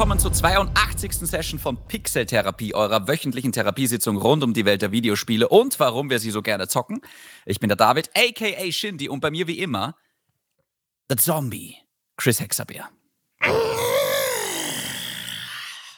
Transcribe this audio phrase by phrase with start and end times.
[0.00, 1.12] willkommen zur 82.
[1.12, 6.08] Session von Pixel Therapie, eurer wöchentlichen Therapiesitzung rund um die Welt der Videospiele und warum
[6.08, 7.02] wir sie so gerne zocken.
[7.44, 9.94] Ich bin der David, aka Shindy, und bei mir wie immer
[11.10, 11.76] der Zombie,
[12.16, 12.88] Chris Hexabeer.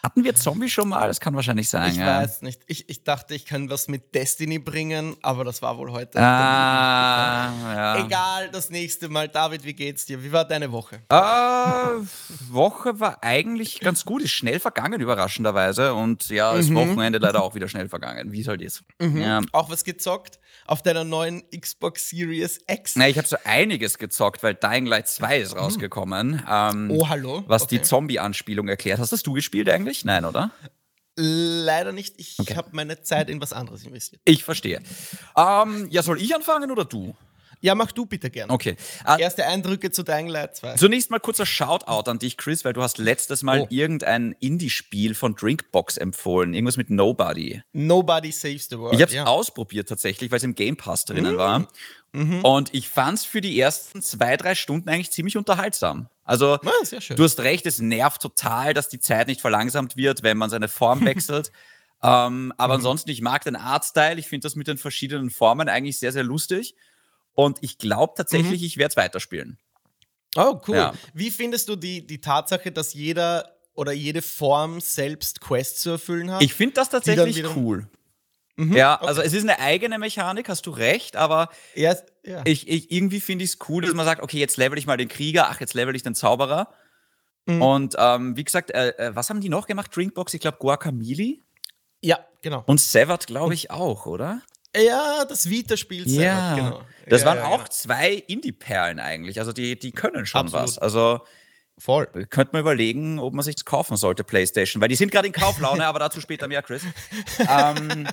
[0.05, 1.07] Hatten wir Zombie schon mal?
[1.07, 1.93] Das kann wahrscheinlich sein.
[1.93, 2.21] Ich ja.
[2.23, 2.61] weiß nicht.
[2.67, 6.19] Ich, ich dachte, ich kann was mit Destiny bringen, aber das war wohl heute.
[6.21, 8.05] Ah, ja.
[8.05, 9.29] Egal, das nächste Mal.
[9.29, 10.25] David, wie geht's dir?
[10.25, 11.03] Wie war deine Woche?
[11.09, 11.15] Äh,
[12.51, 15.95] Woche war eigentlich ganz gut, ist schnell vergangen, überraschenderweise.
[15.95, 16.75] Und ja, das Mhm.
[16.75, 18.83] Wochenende leider auch wieder schnell vergangen, wie es halt ist.
[19.01, 19.41] Ja.
[19.53, 20.41] Auch was gezockt?
[20.67, 22.97] Auf deiner neuen Xbox Series X?
[22.97, 26.43] Na, ich habe so einiges gezockt, weil Dying Light 2 ist rausgekommen.
[26.49, 27.43] Ähm, Oh, hallo?
[27.47, 27.85] Was die Okay.
[27.85, 28.99] Zombie-Anspielung erklärt.
[29.01, 30.05] Hast das du gespielt eigentlich?
[30.05, 30.51] Nein, oder?
[31.17, 32.15] Leider nicht.
[32.19, 32.55] Ich Okay.
[32.57, 34.23] habe meine Zeit in was anderes investiert.
[34.25, 34.81] Ich verstehe.
[35.37, 37.15] Ähm, ja, soll ich anfangen oder du?
[37.63, 38.53] Ja, mach du bitte gerne.
[38.53, 38.77] Okay.
[39.07, 40.75] Äh, Erste Eindrücke zu Dying Light 2.
[40.75, 43.67] Zunächst mal kurzer Shoutout an dich, Chris, weil du hast letztes Mal Oh.
[43.71, 46.53] irgendein Indie-Spiel von Drinkbox empfohlen.
[46.55, 47.63] Irgendwas mit Nobody.
[47.73, 48.95] Nobody Saves the World.
[48.95, 49.25] Ich habe es ja.
[49.27, 51.69] ausprobiert tatsächlich, weil es im Game Pass drinnen war.
[52.13, 52.45] Mhm.
[52.45, 56.09] Und ich fand es für die ersten zwei, drei Stunden eigentlich ziemlich unterhaltsam.
[56.25, 57.17] Also, Ah, sehr schön.
[57.17, 60.69] du hast recht, es nervt total, dass die Zeit nicht verlangsamt wird, wenn man seine
[60.69, 61.53] Form wechselt.
[62.03, 62.53] ähm, Mhm.
[62.59, 64.19] aber ansonsten, ich mag den Artstyle.
[64.19, 66.75] Ich finde das mit den verschiedenen Formen eigentlich sehr, sehr lustig.
[67.35, 68.67] Und ich glaube tatsächlich, Mhm.
[68.67, 69.59] ich werde es weiterspielen.
[70.37, 70.77] Oh, cool.
[70.77, 70.93] Ja.
[71.15, 76.31] Wie findest du die, die Tatsache, dass jeder oder jede Form selbst Quests zu erfüllen
[76.31, 76.43] hat?
[76.43, 77.89] Ich finde das tatsächlich cool.
[78.57, 79.07] Mhm, Ja, okay.
[79.07, 82.43] also es ist eine eigene Mechanik, hast du recht, aber Ja, ja.
[82.45, 84.99] ich, ich, irgendwie finde ich es cool, dass man sagt, okay, jetzt level ich mal
[84.99, 86.69] den Krieger, ach, jetzt level ich den Zauberer.
[87.47, 87.63] Mhm.
[87.63, 89.91] Und ähm, wie gesagt, äh, äh, was haben die noch gemacht?
[89.95, 91.39] Drinkbox, ich glaube Guacamole
[92.05, 92.63] ja, genau.
[92.67, 94.43] und Severed, glaube ich, auch, oder?
[94.77, 96.83] Ja, das Vita-Spiel selber, genau.
[97.07, 97.71] Das ja, waren ja, auch genau.
[97.71, 99.39] zwei Indie-Perlen eigentlich.
[99.39, 100.65] Also die, die können schon Absolut.
[100.65, 100.79] was.
[100.79, 101.21] Also
[101.79, 102.07] Voll.
[102.07, 105.33] könnte man überlegen, ob man sich das kaufen sollte, PlayStation, weil die sind gerade in
[105.33, 106.83] Kauflaune, aber dazu später mehr, Chris.
[107.39, 108.07] ähm,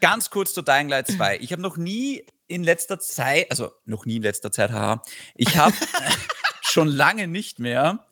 [0.00, 1.38] ganz kurz zu Dying Light 2.
[1.38, 5.02] Ich habe noch nie in letzter Zeit, also noch nie in letzter Zeit, haha,
[5.34, 5.74] ich habe
[6.62, 8.06] schon lange nicht mehr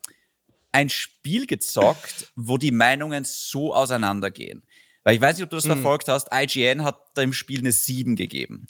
[0.71, 4.63] ein Spiel gezockt, wo die Meinungen so auseinandergehen.
[5.07, 5.69] Weil ich weiß nicht, ob du das Mhm.
[5.75, 8.67] verfolgt hast, IGN hat dem Spiel eine 7 gegeben.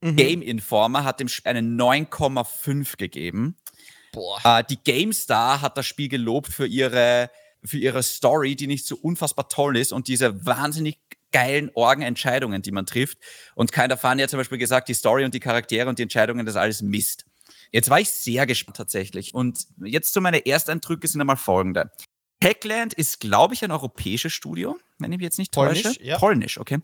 [0.00, 0.16] Mhm.
[0.16, 3.58] Game Informer hat dem Spiel eine 9,5 gegeben.
[4.10, 4.40] Boah.
[4.44, 7.30] Äh, die GameStar hat das Spiel gelobt für ihre,
[7.62, 10.96] für ihre Story, die nicht so unfassbar toll ist und diese wahnsinnig
[11.32, 13.18] geilen Orgenentscheidungen, die man trifft.
[13.54, 16.46] Und keiner Fan hat zum Beispiel gesagt, die Story und die Charaktere und die Entscheidungen,
[16.46, 17.26] das alles Mist.
[17.72, 19.34] Jetzt war ich sehr gespannt tatsächlich.
[19.34, 21.90] Und jetzt zu meine Ersteindrücke sind einmal folgende.
[22.44, 26.04] Techland ist, glaube ich, ein europäisches Studio, wenn ich mich jetzt nicht Polnisch, täusche.
[26.04, 26.18] ja.
[26.18, 26.80] Polnisch, okay.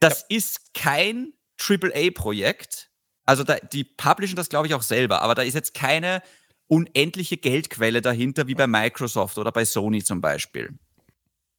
[0.00, 2.90] Das ist kein AAA-Projekt.
[3.24, 6.22] Also da, die publishen das, glaube ich, auch selber, aber da ist jetzt keine
[6.66, 10.78] unendliche Geldquelle dahinter, wie bei Microsoft oder bei Sony zum Beispiel.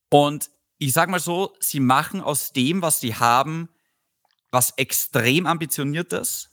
[0.10, 3.70] Und ich sag mal so, sie machen aus dem, was sie haben,
[4.52, 6.52] was extrem ambitioniertes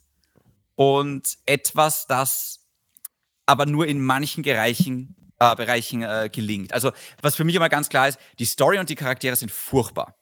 [0.73, 2.65] und etwas, das
[3.45, 6.71] aber nur in manchen Bereichen, äh, Bereichen äh, gelingt.
[6.71, 6.91] Also,
[7.21, 10.15] was für mich immer ganz klar ist, die Story und die Charaktere sind furchtbar.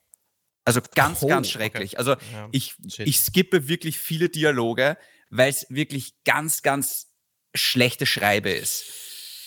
[0.66, 1.58] Also ganz, Oh, ganz okay.
[1.58, 1.98] schrecklich.
[1.98, 3.08] Also Ja, ich, shit.
[3.08, 4.98] ich skippe wirklich viele Dialoge,
[5.30, 7.08] weil es wirklich ganz, ganz
[7.56, 8.86] schlechte Schreibe ist.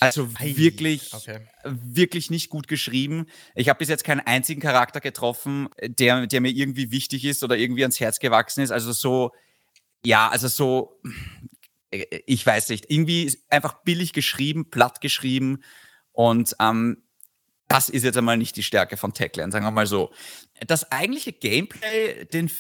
[0.00, 1.46] Also Ei, wirklich, okay.
[1.64, 3.26] wirklich nicht gut geschrieben.
[3.54, 7.56] Ich habe bis jetzt keinen einzigen Charakter getroffen, der, der mir irgendwie wichtig ist oder
[7.56, 8.72] irgendwie ans Herz gewachsen ist.
[8.72, 9.30] Also so,
[10.04, 11.00] ja, also so,
[11.92, 15.62] ich weiß nicht, irgendwie einfach billig geschrieben, platt geschrieben
[16.12, 17.02] und ähm,
[17.68, 20.12] das ist jetzt einmal nicht die Stärke von Techland, sagen wir mal so.
[20.66, 22.50] Das eigentliche Gameplay, den,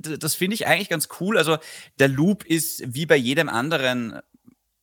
[0.00, 1.38] das finde ich eigentlich ganz cool.
[1.38, 1.58] Also
[1.98, 4.20] der Loop ist wie bei jedem anderen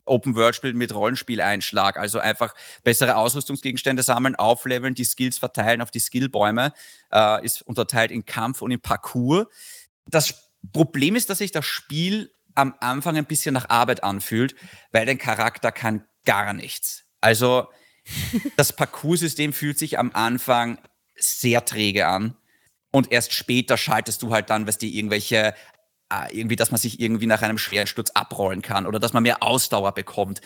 [0.03, 1.97] Open-World-Spiel mit Rollenspieleinschlag.
[1.97, 2.53] Also einfach
[2.83, 6.73] bessere Ausrüstungsgegenstände sammeln, aufleveln, die Skills verteilen auf die Skillbäume.
[7.11, 9.47] Äh, ist unterteilt in Kampf und in Parcours.
[10.05, 14.55] Das Problem ist, dass sich das Spiel am Anfang ein bisschen nach Arbeit anfühlt,
[14.91, 17.05] weil dein Charakter kann gar nichts.
[17.21, 17.67] Also
[18.55, 20.79] das Parcoursystem fühlt sich am Anfang
[21.15, 22.35] sehr träge an.
[22.91, 25.53] Und erst später schaltest du halt dann, was die irgendwelche,
[26.11, 29.23] äh, irgendwie, dass man sich irgendwie nach einem schweren Sturz abrollen kann oder dass man
[29.23, 30.41] mehr Ausdauer bekommt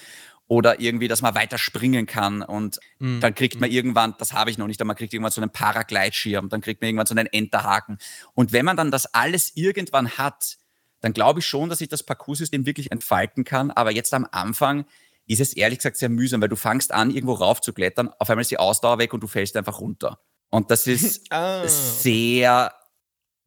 [0.47, 3.21] oder irgendwie, dass man weiter springen kann und Mhm.
[3.21, 5.51] dann kriegt man irgendwann, das habe ich noch nicht, aber man kriegt irgendwann so einen
[5.51, 7.99] Paragleitschirm, dann kriegt man irgendwann so einen Enterhaken.
[8.33, 10.57] Und wenn man dann das alles irgendwann hat,
[11.01, 13.71] dann glaube ich schon, dass sich das Parcoursystem wirklich entfalten kann.
[13.71, 14.85] Aber jetzt am Anfang
[15.27, 18.29] ist es ehrlich gesagt sehr mühsam, weil du fangst an, irgendwo rauf zu klettern, auf
[18.29, 20.19] einmal ist die Ausdauer weg und du fällst einfach runter.
[20.49, 21.67] Und das ist Ah.
[21.67, 22.73] sehr,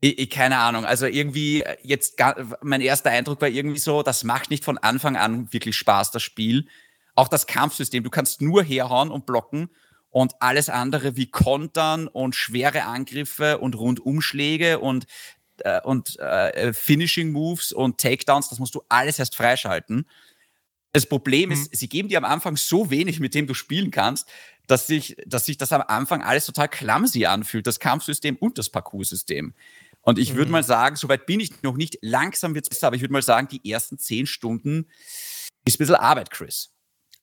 [0.00, 2.20] ich, ich, keine Ahnung, also irgendwie äh, jetzt,
[2.62, 6.22] mein erster Eindruck war irgendwie so, das macht nicht von Anfang an wirklich Spaß, das
[6.22, 6.66] Spiel.
[7.14, 9.68] Auch das Kampfsystem, du kannst nur herhauen und blocken
[10.10, 15.06] und alles andere wie Kontern und schwere Angriffe und Rundumschläge und,
[15.60, 20.06] äh, und äh, Finishing Moves und Takedowns, das musst du alles erst freischalten.
[20.92, 21.54] Das Problem mhm.
[21.54, 24.28] ist, sie geben dir am Anfang so wenig, mit dem du spielen kannst,
[24.66, 28.70] dass sich, dass sich das am Anfang alles total clumsy anfühlt, das Kampfsystem und das
[28.70, 29.54] Parcoursystem.
[30.02, 30.52] Und ich würde mhm.
[30.52, 33.22] mal sagen, soweit bin ich noch nicht, langsam wird es besser, aber ich würde mal
[33.22, 34.86] sagen, die ersten zehn Stunden
[35.64, 36.73] ist ein bisschen Arbeit, Chris.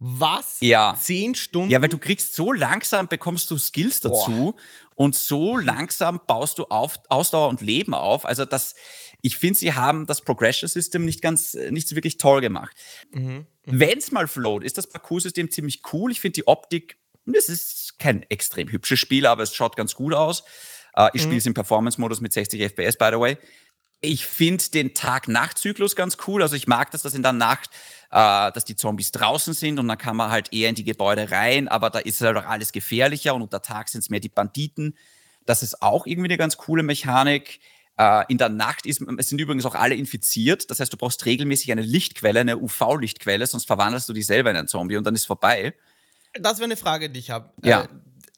[0.03, 0.57] Was?
[0.62, 0.98] Ja.
[1.00, 1.69] Zehn Stunden?
[1.69, 4.56] Ja, weil du kriegst so langsam, bekommst du Skills dazu Boah.
[4.95, 8.25] und so langsam baust du auf, Ausdauer und Leben auf.
[8.25, 8.74] Also das,
[9.21, 12.75] ich finde, sie haben das Progression System nicht ganz, nicht so wirklich toll gemacht.
[13.12, 13.21] Mhm.
[13.21, 13.45] Mhm.
[13.65, 16.12] Wenn es mal float, ist das Parcours-System ziemlich cool.
[16.12, 16.98] Ich finde die Optik,
[17.31, 20.44] es ist kein extrem hübsches Spiel, aber es schaut ganz gut aus.
[20.98, 21.25] Uh, ich mhm.
[21.25, 23.38] spiele es im Performance-Modus mit 60 FPS, by the way.
[24.01, 26.42] Ich finde den Tag-Nacht-Zyklus ganz cool.
[26.42, 27.69] Also ich mag das, dass in der Nacht,
[28.09, 31.30] äh, dass die Zombies draußen sind und dann kann man halt eher in die Gebäude
[31.30, 34.30] rein, aber da ist halt auch alles gefährlicher und unter Tag sind es mehr die
[34.30, 34.98] Banditen.
[35.45, 37.59] Das ist auch irgendwie eine ganz coole Mechanik.
[37.98, 40.71] Äh, in der Nacht ist, es sind übrigens auch alle infiziert.
[40.71, 44.57] Das heißt, du brauchst regelmäßig eine Lichtquelle, eine UV-Lichtquelle, sonst verwandelst du dich selber in
[44.57, 45.75] einen Zombie und dann ist vorbei.
[46.33, 47.51] Das wäre eine Frage, die ich habe.
[47.63, 47.83] Ja.
[47.83, 47.88] Äh,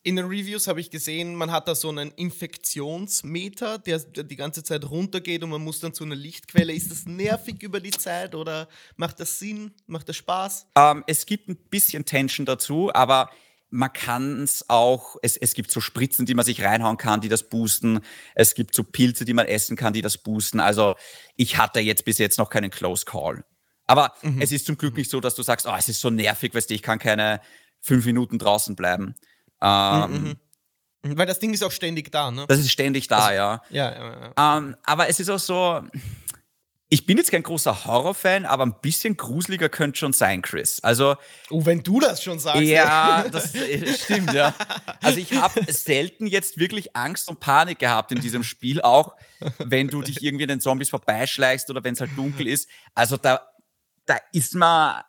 [0.03, 4.63] in den Reviews habe ich gesehen, man hat da so einen Infektionsmeter, der, die ganze
[4.63, 6.73] Zeit runtergeht und man muss dann zu einer Lichtquelle.
[6.73, 8.67] Ist das nervig über die Zeit oder
[8.97, 9.71] macht das Sinn?
[9.87, 10.67] Macht das Spaß?
[10.75, 13.29] Ähm, es gibt ein bisschen Tension dazu, aber
[13.69, 17.49] man kann es auch, es, gibt so Spritzen, die man sich reinhauen kann, die das
[17.49, 18.01] boosten.
[18.35, 20.59] Es gibt so Pilze, die man essen kann, die das boosten.
[20.59, 20.95] Also
[21.37, 23.43] ich hatte jetzt bis jetzt noch keinen Close Call.
[23.85, 24.41] Aber mhm.
[24.41, 26.69] es ist zum Glück nicht so, dass du sagst, oh, es ist so nervig, weißt
[26.69, 27.41] du, ich kann keine
[27.79, 29.15] fünf Minuten draußen bleiben.
[29.63, 30.35] Ähm, mhm,
[31.11, 31.17] mhm.
[31.17, 32.45] Weil das Ding ist auch ständig da, ne?
[32.47, 33.61] Das ist ständig da, also, ja.
[33.69, 34.57] Ja, ja, ja.
[34.57, 35.81] Ähm, aber es ist auch so,
[36.93, 40.79] ich bin jetzt kein großer Horrorfan, aber ein bisschen gruseliger könnte schon sein, Chris.
[40.83, 41.15] Also.
[41.49, 42.61] Oh, wenn du das schon sagst.
[42.61, 44.53] Ja, das äh, stimmt, ja.
[45.01, 49.15] Also ich habe selten jetzt wirklich Angst und Panik gehabt in diesem Spiel, auch
[49.57, 52.69] wenn du dich irgendwie den Zombies vorbeischleichst oder wenn es halt dunkel ist.
[52.93, 53.41] Also da,
[54.05, 55.01] da ist man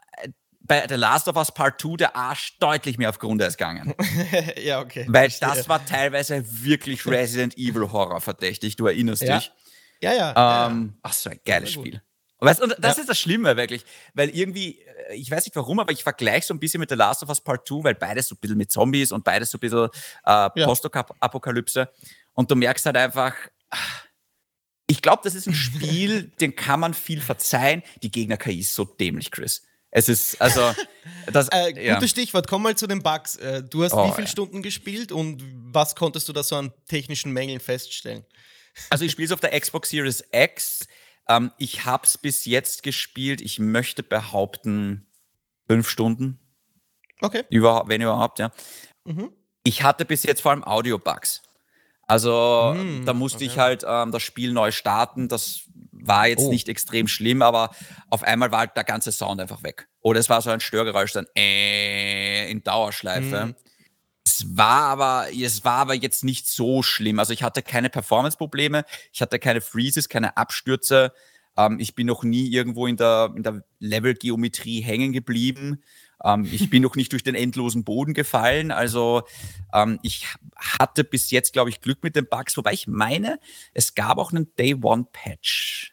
[0.66, 3.94] bei The Last of Us Part 2 der Arsch deutlich mehr auf Grundeis gegangen.
[4.62, 5.06] ja, okay.
[5.08, 9.38] Weil das war teilweise wirklich Resident Evil Horror verdächtig, du erinnerst ja.
[9.38, 9.52] dich.
[10.00, 10.66] Ja, ja.
[10.66, 10.98] Ähm, ja.
[11.02, 12.02] Ach, so ein geiles Spiel.
[12.40, 13.02] Weißt, und das ja.
[13.02, 16.52] ist das Schlimme wirklich, weil irgendwie, äh, ich weiß nicht warum, aber ich vergleiche so
[16.52, 18.70] ein bisschen mit The Last of Us Part 2, weil beides so ein bisschen mit
[18.70, 19.88] Zombies und beides so ein bisschen
[20.24, 21.88] äh, Postapokalypse.
[22.34, 23.34] Und du merkst halt einfach,
[24.86, 27.82] ich glaube, das ist ein Spiel, dem kann man viel verzeihen.
[28.02, 29.62] Die Gegner-KI ist so dämlich, Chris.
[29.96, 30.74] Es ist, also.
[31.32, 32.08] Das, äh, gutes ja.
[32.08, 33.36] Stichwort, komm mal zu den Bugs.
[33.36, 34.30] Äh, du hast oh, wie viele ja.
[34.30, 35.42] Stunden gespielt und
[35.72, 38.24] was konntest du da so an technischen Mängeln feststellen?
[38.90, 40.88] Also, ich spiele es auf der Xbox Series X.
[41.28, 43.40] Ähm, ich habe es bis jetzt gespielt.
[43.40, 45.06] Ich möchte behaupten,
[45.68, 46.40] fünf Stunden.
[47.20, 47.44] Okay.
[47.48, 48.50] Über, wenn überhaupt, ja.
[49.04, 49.30] Mhm.
[49.62, 51.42] Ich hatte bis jetzt vor allem Audio-Bugs.
[52.06, 53.46] Also mm, da musste okay.
[53.46, 55.28] ich halt ähm, das Spiel neu starten.
[55.28, 55.62] Das
[56.02, 56.50] war jetzt oh.
[56.50, 57.70] nicht extrem schlimm, aber
[58.10, 59.88] auf einmal war halt der ganze Sound einfach weg.
[60.00, 63.46] Oder es war so ein Störgeräusch dann äh, in Dauerschleife.
[63.46, 63.54] Mm.
[64.26, 67.18] Es war aber, es war aber jetzt nicht so schlimm.
[67.18, 71.12] Also ich hatte keine Performance-Probleme, ich hatte keine Freezes, keine Abstürze.
[71.56, 75.82] Ähm, ich bin noch nie irgendwo in der, in der Level-Geometrie hängen geblieben.
[76.24, 78.70] Ähm, ich bin noch nicht durch den endlosen Boden gefallen.
[78.70, 79.22] Also
[79.72, 80.26] ähm, ich
[80.56, 83.38] hatte bis jetzt, glaube ich, Glück mit den Bugs, wobei ich meine,
[83.74, 85.92] es gab auch einen Day One Patch.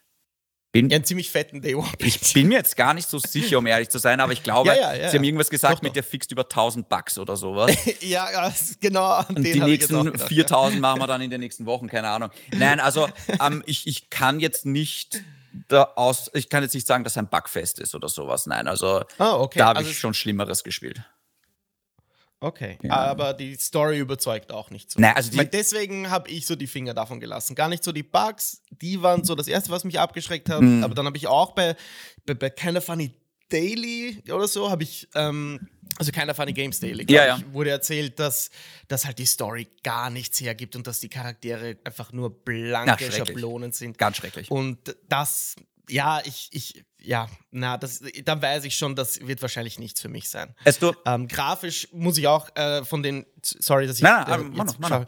[0.74, 2.22] Bin, ja, einen ziemlich fetten Day One Patch.
[2.24, 4.70] Ich bin mir jetzt gar nicht so sicher, um ehrlich zu sein, aber ich glaube,
[4.70, 7.36] ja, ja, ja, sie haben irgendwas gesagt doch, mit der fixt über 1000 Bucks oder
[7.36, 7.76] sowas.
[8.00, 9.22] ja, genau.
[9.28, 12.30] Und die nächsten 4000 machen wir dann in den nächsten Wochen, keine Ahnung.
[12.54, 13.10] Nein, also
[13.46, 15.22] ähm, ich, ich kann jetzt nicht
[15.68, 18.46] da aus, ich kann jetzt nicht sagen, dass ein Bugfest ist oder sowas.
[18.46, 19.60] Nein, also ah, okay.
[19.60, 21.02] da habe also ich schon Schlimmeres gespielt.
[22.44, 22.94] Okay, ja.
[22.94, 25.00] aber die Story überzeugt auch nicht so.
[25.00, 27.54] Nein, also Weil deswegen habe ich so die Finger davon gelassen.
[27.54, 30.62] Gar nicht so die Bugs, die waren so das Erste, was mich abgeschreckt hat.
[30.62, 30.84] Mhm.
[30.84, 31.76] Aber dann habe ich auch bei,
[32.26, 33.14] bei, bei Kinda Funny
[33.50, 35.68] Daily oder so, habe ich ähm,
[36.02, 37.40] also keiner Funny Games Daily, ja, ja.
[37.54, 38.50] Wurde erzählt, dass,
[38.88, 43.12] dass halt die Story gar nichts hergibt und dass die Charaktere einfach nur blanke ja,
[43.12, 44.00] Schablonen sind.
[44.00, 44.50] Ganz schrecklich.
[44.50, 45.56] Und das,
[45.88, 50.10] ja, ich, ich, ja, na, das, dann weiß ich schon, das wird wahrscheinlich nichts für
[50.10, 50.56] mich sein.
[50.64, 54.36] Es du ähm, grafisch muss ich auch äh, von den, sorry, dass ich na, na,
[54.36, 55.06] äh, Mann, jetzt Mann.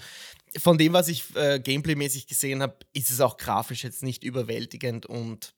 [0.59, 5.07] von dem, was ich äh, gameplaymäßig gesehen habe, ist es auch grafisch jetzt nicht überwältigend
[5.07, 5.55] und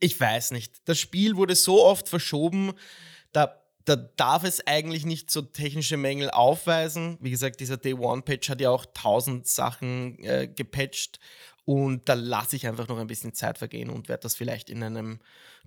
[0.00, 0.74] ich weiß nicht.
[0.84, 2.72] Das Spiel wurde so oft verschoben,
[3.32, 7.16] da da darf es eigentlich nicht so technische Mängel aufweisen.
[7.20, 11.18] Wie gesagt, dieser Day One Patch hat ja auch tausend Sachen äh, gepatcht
[11.64, 14.82] Und da lasse ich einfach noch ein bisschen Zeit vergehen und werde das vielleicht in
[14.82, 15.20] einem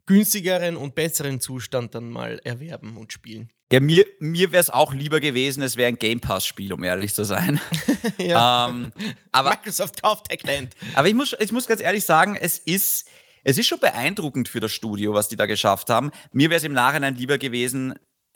[0.05, 3.51] günstigeren und besseren Zustand dann mal erwerben und spielen.
[3.71, 7.13] Ja, mir, mir wäre es auch lieber gewesen, es wäre ein Game Pass-Spiel, um ehrlich
[7.13, 7.59] zu sein.
[8.17, 8.67] ja.
[8.67, 8.91] ähm,
[9.31, 10.75] aber, Microsoft kauft Techland.
[10.93, 13.07] Aber ich muss, ich muss ganz ehrlich sagen, es ist,
[13.43, 16.11] es ist schon beeindruckend für das Studio, was die da geschafft haben.
[16.33, 17.95] Mir wäre es im Nachhinein lieber gewesen,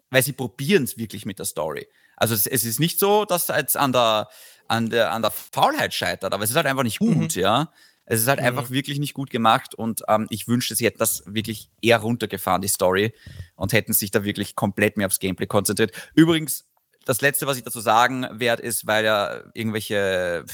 [0.09, 1.87] weil sie probieren es wirklich mit der Story.
[2.15, 4.29] Also es, es ist nicht so, dass es jetzt an der,
[4.67, 7.41] an, der, an der Faulheit scheitert, aber es ist halt einfach nicht gut, mhm.
[7.41, 7.71] ja.
[8.07, 8.45] Es ist halt mhm.
[8.45, 12.61] einfach wirklich nicht gut gemacht und ähm, ich wünschte, sie hätten das wirklich eher runtergefahren,
[12.61, 13.13] die Story,
[13.55, 15.91] und hätten sich da wirklich komplett mehr aufs Gameplay konzentriert.
[16.13, 16.65] Übrigens,
[17.05, 20.45] das Letzte, was ich dazu sagen werde, ist, weil ja irgendwelche,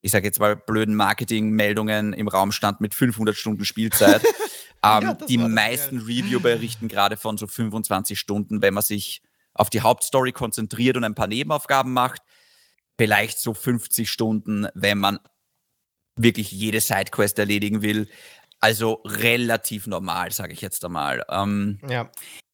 [0.00, 4.22] ich sage jetzt mal, blöden Marketing-Meldungen im Raum stand mit 500 Stunden Spielzeit.
[4.82, 9.22] ähm, ja, die meisten Review berichten gerade von so 25 Stunden, wenn man sich
[9.54, 12.22] auf die Hauptstory konzentriert und ein paar Nebenaufgaben macht.
[12.98, 15.18] Vielleicht so 50 Stunden, wenn man
[16.16, 18.08] wirklich jede Sidequest erledigen will.
[18.60, 21.24] Also relativ normal, sage ich jetzt einmal.
[21.28, 22.10] Ähm, ja.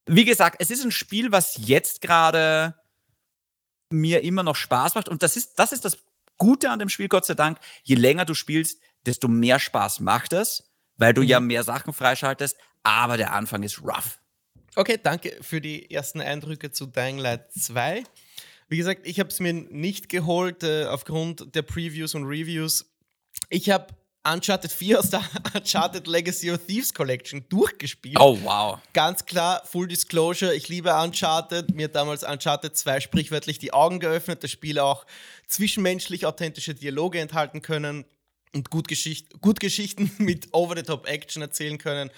[0.06, 2.74] Wie gesagt, es ist ein Spiel, was jetzt gerade
[3.90, 5.08] mir immer noch Spaß macht.
[5.08, 5.98] Und das ist, das ist das
[6.38, 7.58] Gute an dem Spiel, Gott sei Dank.
[7.84, 11.28] Je länger du spielst, desto mehr Spaß macht es, weil du mhm.
[11.28, 12.56] ja mehr Sachen freischaltest.
[12.82, 14.18] Aber der Anfang ist rough.
[14.74, 18.04] Okay, danke für die ersten Eindrücke zu Dying Light 2.
[18.68, 22.90] Wie gesagt, ich habe es mir nicht geholt äh, aufgrund der Previews und Reviews.
[23.50, 23.88] Ich habe
[24.24, 25.22] Uncharted 4 aus der
[25.54, 28.16] Uncharted Legacy of Thieves Collection durchgespielt.
[28.18, 28.78] Oh, wow.
[28.94, 31.74] Ganz klar, Full Disclosure, ich liebe Uncharted.
[31.74, 34.42] Mir hat damals Uncharted 2 sprichwörtlich die Augen geöffnet.
[34.42, 35.04] Das Spiel auch
[35.48, 38.06] zwischenmenschlich authentische Dialoge enthalten können
[38.54, 42.10] und gut, Geschicht gut Geschichten mit Over-the-Top-Action erzählen können.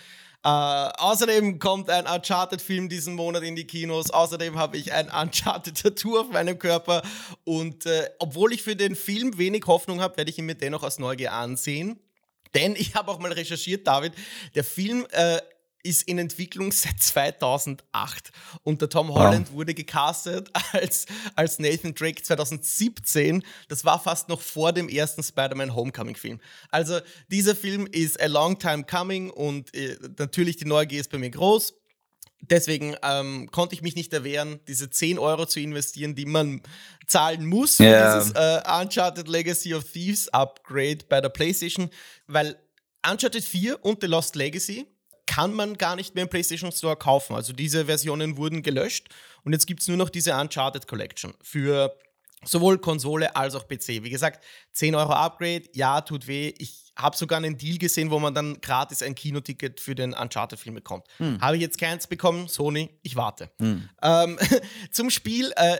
[0.45, 4.11] Äh, außerdem kommt ein Uncharted-Film diesen Monat in die Kinos.
[4.11, 7.03] Außerdem habe ich ein Uncharted-Tattoo auf meinem Körper.
[7.45, 10.83] Und äh, obwohl ich für den Film wenig Hoffnung habe, werde ich ihn mir dennoch
[10.83, 11.99] als Neugier ansehen.
[12.55, 14.13] Denn ich habe auch mal recherchiert, David,
[14.55, 15.39] der Film äh,
[15.85, 19.55] ist in Entwicklung seit 2008 und der Tom Holland wow.
[19.55, 23.45] wurde gecastet als, als Nathan Drake 2017.
[23.69, 26.41] Das war fast noch vor dem ersten Spider-Man Homecoming-Film.
[26.71, 26.99] Also
[27.29, 31.31] dieser Film ist a long time coming und äh, natürlich die Neugier ist bei mir
[31.31, 31.75] groß.
[32.51, 36.61] Deswegen ähm, konnte ich mich nicht erwehren, diese 10 Euro zu investieren, die man
[37.07, 38.19] zahlen muss für yeah.
[38.19, 41.89] dieses äh, Uncharted Legacy of Thieves Upgrade bei der PlayStation,
[42.27, 42.59] weil
[43.09, 44.87] Uncharted 4 und The Lost Legacy
[45.27, 47.35] kann man gar nicht mehr im PlayStation Store kaufen.
[47.35, 49.09] Also diese Versionen wurden gelöscht
[49.45, 51.97] und jetzt gibt es nur noch diese Uncharted Collection für
[52.45, 54.03] sowohl Konsole als auch PC.
[54.03, 56.55] Wie gesagt, 10 Euro Upgrade, ja, tut weh.
[56.59, 60.75] Ich habe sogar einen Deal gesehen, wo man dann gratis ein Kinoticket für den Uncharted-Film
[60.75, 61.07] bekommt.
[61.19, 61.41] Hm.
[61.41, 63.51] Habe ich jetzt keins bekommen, Sony, ich warte.
[63.61, 63.89] Hm.
[64.03, 64.39] Ähm,
[64.93, 65.79] zum Spiel, äh,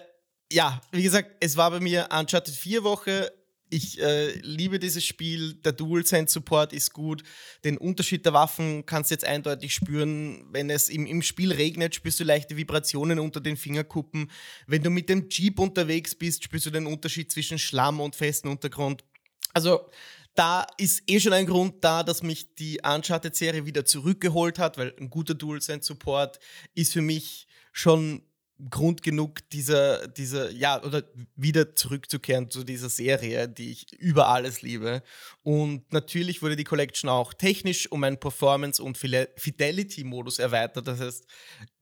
[0.51, 3.33] ja, wie gesagt, es war bei mir Uncharted 4 Woche
[3.71, 5.55] ich äh, liebe dieses Spiel.
[5.55, 7.23] Der DualSense-Support ist gut.
[7.65, 10.45] Den Unterschied der Waffen kannst du jetzt eindeutig spüren.
[10.51, 14.31] Wenn es im, im Spiel regnet, spürst du leichte Vibrationen unter den Fingerkuppen.
[14.67, 18.51] Wenn du mit dem Jeep unterwegs bist, spürst du den Unterschied zwischen Schlamm und festem
[18.51, 19.05] Untergrund.
[19.53, 19.89] Also,
[20.35, 24.95] da ist eh schon ein Grund da, dass mich die Uncharted-Serie wieder zurückgeholt hat, weil
[24.99, 26.39] ein guter DualSense-Support
[26.75, 28.23] ist für mich schon
[28.71, 31.03] Grund genug, dieser, dieser, ja, oder
[31.35, 35.03] wieder zurückzukehren zu dieser Serie, die ich über alles liebe.
[35.43, 40.87] Und natürlich wurde die Collection auch technisch um einen Performance- und Fidelity-Modus erweitert.
[40.87, 41.27] Das heißt,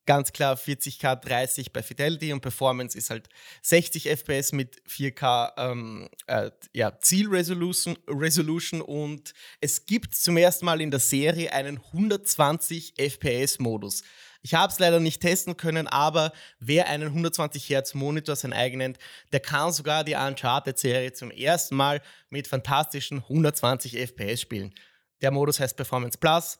[0.07, 3.29] ganz klar 40k 30 bei Fidelity und Performance ist halt
[3.63, 10.81] 60 FPS mit 4K ähm, äh, ja, Zielresolution Resolution und es gibt zum ersten Mal
[10.81, 14.03] in der Serie einen 120 FPS Modus.
[14.43, 18.79] Ich habe es leider nicht testen können, aber wer einen 120 Hertz Monitor sein eigen
[18.79, 18.99] nennt,
[19.33, 24.75] der kann sogar die Uncharted-Serie zum ersten Mal mit fantastischen 120 FPS spielen.
[25.21, 26.59] Der Modus heißt Performance Plus.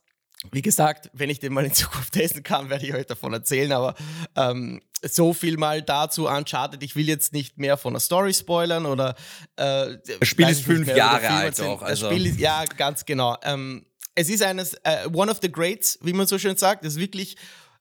[0.51, 3.73] Wie gesagt, wenn ich den mal in Zukunft testen kann, werde ich euch davon erzählen,
[3.73, 3.95] aber
[4.37, 6.83] ähm, so viel mal dazu Uncharted.
[6.83, 9.15] Ich will jetzt nicht mehr von der Story spoilern oder.
[9.57, 11.83] Äh, das Spiel ist fünf Jahre alt auch.
[11.83, 12.07] Also.
[12.07, 13.37] Das Spiel ist, ja, ganz genau.
[13.43, 16.85] Ähm, es ist eines, äh, one of the greats, wie man so schön sagt.
[16.85, 17.37] Es ist wirklich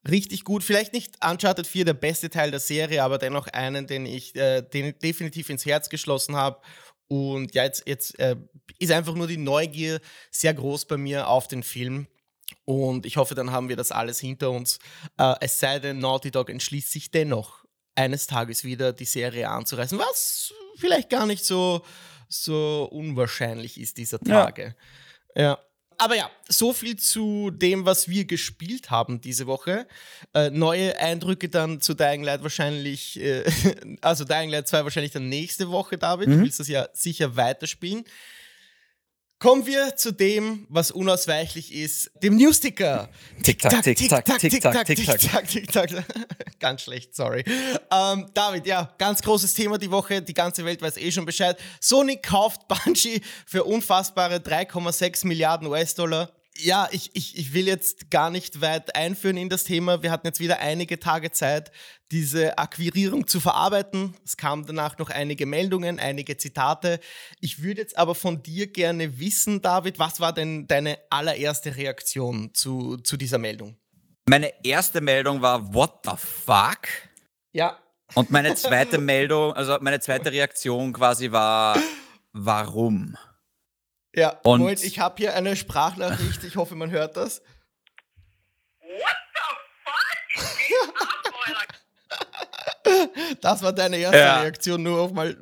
[0.10, 0.64] richtig gut.
[0.64, 4.62] Vielleicht nicht Uncharted 4 der beste Teil der Serie, aber dennoch einen, den ich äh,
[4.62, 6.62] den definitiv ins Herz geschlossen habe.
[7.08, 8.36] Und ja, jetzt, jetzt äh,
[8.80, 10.00] ist einfach nur die Neugier
[10.32, 12.08] sehr groß bei mir auf den Film.
[12.66, 14.80] Und ich hoffe, dann haben wir das alles hinter uns.
[15.18, 17.66] Äh, es sei denn, Naughty Dog entschließt sich dennoch,
[17.96, 21.84] eines Tages wieder die Serie anzureißen, was vielleicht gar nicht so,
[22.30, 24.76] so unwahrscheinlich ist dieser Tage.
[25.36, 25.42] Ja.
[25.42, 25.60] ja
[26.02, 29.88] aber ja, so viel zu dem, was wir gespielt haben diese Woche.
[30.34, 33.44] Äh, neue Eindrücke dann zu Dying Light wahrscheinlich, äh,
[34.02, 36.28] also Dying Light 2 wahrscheinlich dann nächste Woche, David.
[36.28, 36.32] Mhm.
[36.32, 38.04] Du willst das ja sicher weiterspielen.
[39.42, 43.10] Kommen wir zu dem, was unausweichlich ist, dem Newsticker.
[43.42, 45.48] Tick-Tack, Tick-Tack, Tick-Tack, Tick-Tack.
[45.48, 45.90] Tick-Tack.
[46.60, 47.44] Ganz schlecht, sorry.
[47.92, 50.22] Ähm, David, ja, ganz großes Thema die Woche.
[50.22, 51.58] Die ganze Welt weiß eh schon Bescheid.
[51.80, 58.30] Sony kauft Bungie für unfassbare 3,6 Milliarden US-Dollar ja, ich, ich, ich will jetzt gar
[58.30, 60.04] nicht weit einführen in das Thema.
[60.04, 61.72] Wir hatten jetzt wieder einige Tage Zeit,
[62.12, 64.16] diese Akquirierung zu verarbeiten.
[64.26, 67.00] Es kamen danach noch einige Meldungen, einige Zitate.
[67.40, 72.54] Ich würde jetzt aber von dir gerne wissen, David, was war denn deine allererste Reaktion
[72.54, 73.78] zu, zu dieser Meldung?
[74.28, 76.88] Meine erste Meldung war, what the fuck?
[77.54, 77.80] Ja.
[78.14, 81.78] Und meine zweite Meldung, also meine zweite Reaktion quasi war,
[82.34, 83.18] warum?
[84.16, 87.42] Ja, und Moment, ich habe hier eine Sprachnachricht, ich hoffe, man hört das.
[88.82, 89.40] What the
[91.34, 91.72] fuck?
[93.42, 94.42] das war deine erste ja.
[94.42, 95.38] Reaktion, nur auf mal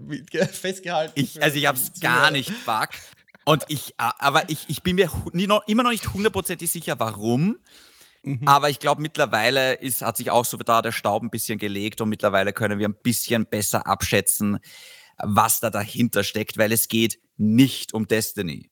[0.51, 1.13] festgehalten.
[1.15, 2.89] Ich, also ich habe es gar nicht fuck.
[3.45, 7.57] Und ich, aber ich, ich bin mir immer noch nicht hundertprozentig sicher, warum.
[8.21, 8.47] Mhm.
[8.47, 12.01] Aber ich glaube, mittlerweile ist, hat sich auch so da der Staub ein bisschen gelegt
[12.01, 14.59] und mittlerweile können wir ein bisschen besser abschätzen,
[15.23, 18.69] was da dahinter steckt, weil es geht nicht um Destiny.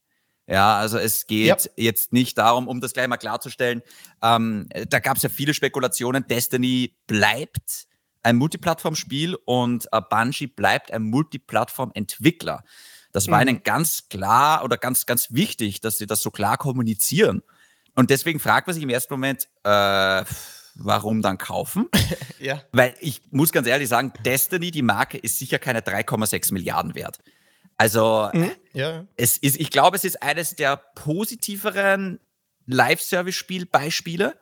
[0.47, 1.71] Ja, also es geht ja.
[1.75, 3.81] jetzt nicht darum, um das gleich mal klarzustellen.
[4.21, 6.25] Ähm, da gab es ja viele Spekulationen.
[6.25, 7.87] Destiny bleibt
[8.23, 12.63] ein Multiplattform-Spiel und äh, Bungie bleibt ein Multiplattform-Entwickler.
[13.11, 13.49] Das war mhm.
[13.49, 17.41] ihnen ganz klar oder ganz, ganz wichtig, dass sie das so klar kommunizieren.
[17.95, 20.23] Und deswegen fragt man sich im ersten Moment, äh,
[20.79, 21.87] warum dann kaufen?
[22.39, 22.61] ja.
[22.71, 27.19] Weil ich muss ganz ehrlich sagen, Destiny, die Marke, ist sicher keine 3,6 Milliarden wert.
[27.77, 28.51] Also, mhm.
[28.73, 29.05] ja.
[29.17, 32.19] es ist, ich glaube, es ist eines der positiveren
[32.65, 34.35] Live-Service-Spielbeispiele.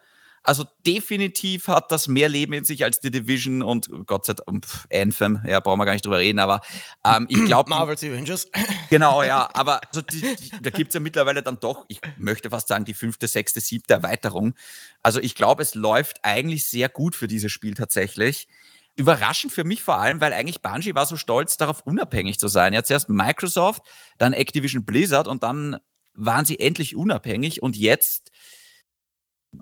[0.46, 4.66] Also definitiv hat das mehr Leben in sich als The Division und Gott sei Dank
[4.94, 6.62] Anthem, ja, brauchen wir gar nicht drüber reden, aber
[7.04, 7.70] ähm, ich glaube.
[7.70, 8.50] Marvel's Avengers.
[8.90, 12.52] Genau, ja, aber also die, die, da gibt es ja mittlerweile dann doch, ich möchte
[12.52, 14.54] fast sagen, die fünfte, sechste, siebte Erweiterung.
[15.02, 18.48] Also ich glaube, es läuft eigentlich sehr gut für dieses Spiel tatsächlich.
[18.96, 22.74] Überraschend für mich vor allem, weil eigentlich Bungie war so stolz darauf, unabhängig zu sein.
[22.74, 23.82] Jetzt erst Microsoft,
[24.20, 25.78] dann Activision Blizzard und dann
[26.14, 28.32] waren sie endlich unabhängig und jetzt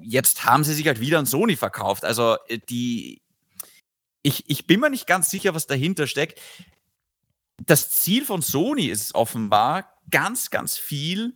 [0.02, 2.06] jetzt haben sie sich halt wieder an Sony verkauft.
[2.06, 3.22] Also äh, die,
[4.22, 6.40] ich, ich bin mir nicht ganz sicher, was dahinter steckt.
[7.66, 11.36] Das Ziel von Sony ist offenbar, ganz, ganz viel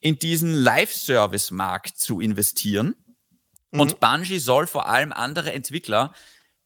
[0.00, 2.94] in diesen Live-Service-Markt zu investieren.
[3.70, 3.80] Mhm.
[3.80, 6.14] Und Bungie soll vor allem andere Entwickler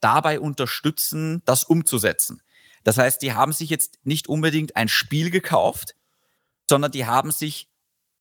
[0.01, 2.42] dabei unterstützen, das umzusetzen.
[2.85, 5.94] Das heißt, die haben sich jetzt nicht unbedingt ein Spiel gekauft,
[6.68, 7.68] sondern die haben sich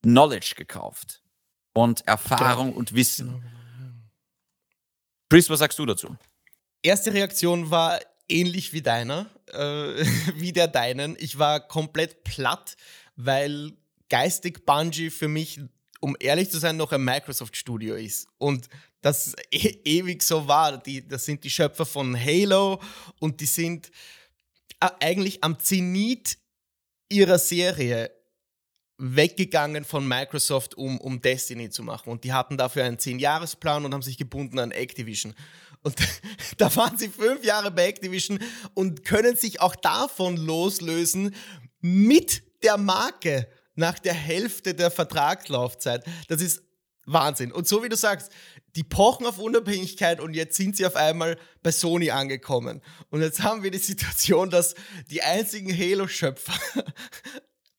[0.01, 1.21] Knowledge gekauft
[1.83, 3.27] und Erfahrung und Wissen.
[3.27, 3.47] Genau, genau,
[5.29, 6.15] Chris, was sagst du dazu?
[6.81, 11.15] Erste Reaktion war ähnlich wie deiner, äh, wie der deinen.
[11.19, 12.75] Ich war komplett platt,
[13.15, 13.73] weil
[14.09, 15.59] geistig Bungie für mich,
[15.99, 18.27] um ehrlich zu sein, noch ein Microsoft-Studio ist.
[18.37, 18.69] Und
[19.01, 20.77] das e ewig so war.
[20.77, 22.81] Die, das sind die Schöpfer von Halo
[23.19, 23.91] und die sind
[24.79, 26.37] äh, eigentlich am Zenit
[27.09, 28.11] ihrer Serie
[28.97, 32.09] weggegangen von Microsoft, um, um Destiny zu machen.
[32.09, 35.35] Und die hatten dafür einen 10-Jahres-Plan und haben sich gebunden an Activision.
[35.83, 35.95] Und
[36.57, 38.39] da waren sie fünf Jahre bei Activision
[38.73, 41.35] und können sich auch davon loslösen
[41.81, 46.03] mit der Marke nach der Hälfte der Vertragslaufzeit.
[46.27, 46.63] Das ist
[47.05, 47.51] Wahnsinn.
[47.51, 48.31] Und so wie du sagst,
[48.75, 52.81] die pochen auf Unabhängigkeit und jetzt sind sie auf einmal bei Sony angekommen.
[53.09, 54.75] Und jetzt haben wir die Situation, dass
[55.09, 56.53] die einzigen Halo-Schöpfer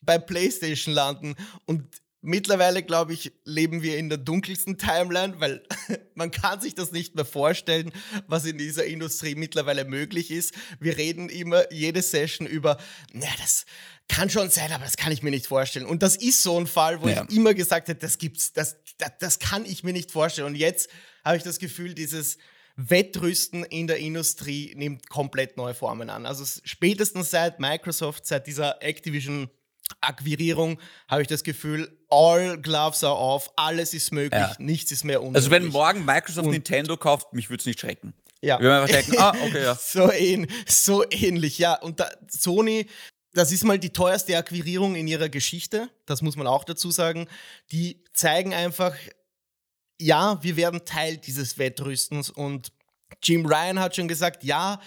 [0.09, 1.35] bei PlayStation landen.
[1.67, 1.85] Und
[2.23, 5.63] mittlerweile, glaube ich, leben wir in der dunkelsten Timeline, weil
[6.15, 7.93] man kann sich das nicht mehr vorstellen,
[8.27, 10.55] was in dieser Industrie mittlerweile möglich ist.
[10.81, 12.79] Wir reden immer jede Session über,
[13.13, 13.67] na, das
[14.09, 15.85] kann schon sein, aber das kann ich mir nicht vorstellen.
[15.85, 17.27] Und das ist so ein Fall, wo ja.
[17.29, 20.47] ich immer gesagt habe, das gibt's, das, das, das kann ich mir nicht vorstellen.
[20.47, 20.89] Und jetzt
[21.23, 22.39] habe ich das Gefühl, dieses
[22.77, 26.25] Wettrüsten in der Industrie nimmt komplett neue Formen an.
[26.25, 29.51] Also spätestens seit Microsoft, seit dieser Activision
[30.01, 34.55] Akquirierung habe ich das Gefühl, all gloves are off, alles ist möglich, ja.
[34.59, 35.37] nichts ist mehr unmöglich.
[35.37, 38.15] Also wenn morgen Microsoft Und Nintendo kauft, mich würde es nicht schrecken.
[38.41, 38.61] Ja.
[38.61, 39.75] Wir einfach denken, ah, okay, ja.
[39.81, 41.75] so, ähn so ähnlich, ja.
[41.75, 42.87] Und da, Sony,
[43.33, 47.29] das ist mal die teuerste Akquirierung in ihrer Geschichte, das muss man auch dazu sagen.
[47.73, 48.95] Die zeigen einfach,
[50.01, 52.73] ja, wir werden Teil dieses Wettrüstens und
[53.23, 54.81] Jim Ryan hat schon gesagt, ja,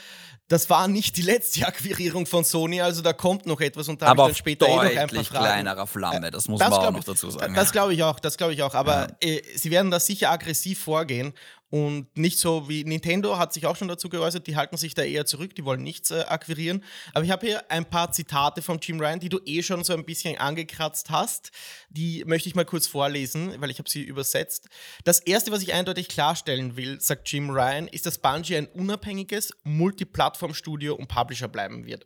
[0.52, 4.12] das war nicht die letzte Akquirierung von Sony, also da kommt noch etwas und da
[4.12, 5.46] ich dann später eh noch ein paar Fragen.
[5.46, 7.54] kleinerer Flamme, das muss das man auch noch dazu sagen.
[7.54, 9.30] Das glaube ich auch, das glaube ich auch, aber ja.
[9.30, 11.34] äh, sie werden da sicher aggressiv vorgehen
[11.72, 15.04] Und nicht so wie Nintendo hat sich auch schon dazu geäußert, die halten sich da
[15.04, 16.84] eher zurück, die wollen nichts äh, akquirieren.
[17.14, 19.94] Aber ich habe hier ein paar Zitate von Jim Ryan, die du eh schon so
[19.94, 21.52] ein bisschen angekratzt hast.
[21.90, 24.68] Die möchte ich mal kurz vorlesen, weil ich habe sie übersetzt.
[25.06, 29.54] Das erste, was ich eindeutig klarstellen will, sagt Jim Ryan, ist, dass Bungie ein unabhängiges
[29.64, 32.06] Multiplattform-Studio und Publisher bleiben wird.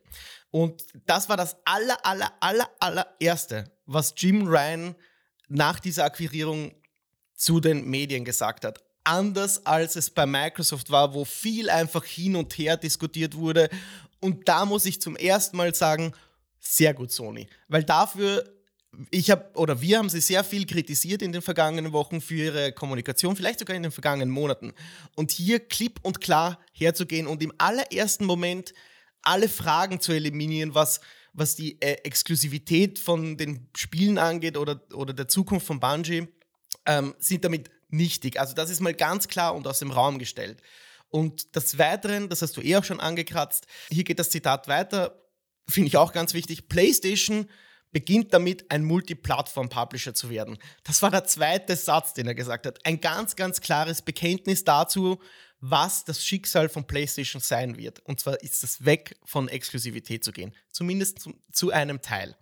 [0.51, 4.93] Und das war das aller, aller, aller, allererste, was Jim Ryan
[5.47, 6.75] nach dieser Akquirierung
[7.33, 12.35] zu den Medien gesagt hat anders als es bei Microsoft war, wo viel einfach hin
[12.35, 13.69] und her diskutiert wurde.
[14.19, 16.13] Und da muss ich zum ersten Mal sagen,
[16.59, 17.47] sehr gut Sony.
[17.67, 18.43] Weil dafür,
[19.11, 22.71] ich habe, oder wir haben sie sehr viel kritisiert in den vergangenen Wochen für ihre
[22.71, 24.73] Kommunikation, vielleicht sogar in den vergangenen Monaten.
[25.15, 28.73] Und hier klipp und klar herzugehen und im allerersten Moment
[29.21, 31.01] alle Fragen zu eliminieren, was,
[31.33, 36.27] was die äh, Exklusivität von den Spielen angeht oder, oder der Zukunft von Bungie,
[36.85, 38.39] ähm, sind damit nichtig.
[38.39, 40.61] Also das ist mal ganz klar und aus dem Raum gestellt.
[41.09, 45.21] Und des Weiteren, das hast du eh auch schon angekratzt, hier geht das Zitat weiter,
[45.69, 47.49] finde ich auch ganz wichtig, PlayStation
[47.91, 50.57] beginnt damit, ein Multiplattform-Publisher zu werden.
[50.83, 52.85] Das war der zweite Satz, den er gesagt hat.
[52.85, 55.21] Ein ganz, ganz klares Bekenntnis dazu,
[55.61, 58.01] was das Schicksal von PlayStation sein wird.
[58.01, 60.53] Und zwar ist es weg von Exklusivität zu gehen.
[60.69, 62.35] Zumindest zu, zu einem Teil.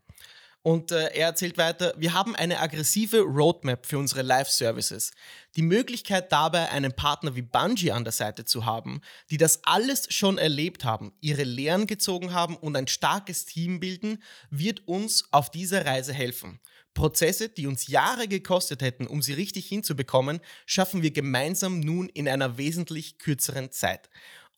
[0.65, 5.11] Und äh, er erzählt weiter, wir haben eine aggressive Roadmap für unsere Live-Services.
[5.57, 10.07] Die Möglichkeit dabei, einen Partner wie Bungie an der Seite zu haben, die das alles
[10.09, 15.51] schon erlebt haben, ihre Lehren gezogen haben und ein starkes Team bilden, wird uns auf
[15.51, 16.61] dieser Reise helfen.
[16.93, 22.29] Prozesse, die uns Jahre gekostet hätten, um sie richtig hinzubekommen, schaffen wir gemeinsam nun in
[22.29, 24.09] einer wesentlich kürzeren Zeit.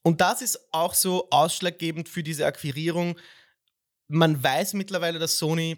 [0.03, 3.17] Und das ist auch so ausschlaggebend für diese Akquirierung.
[4.07, 5.77] Man weiß mittlerweile, dass Sony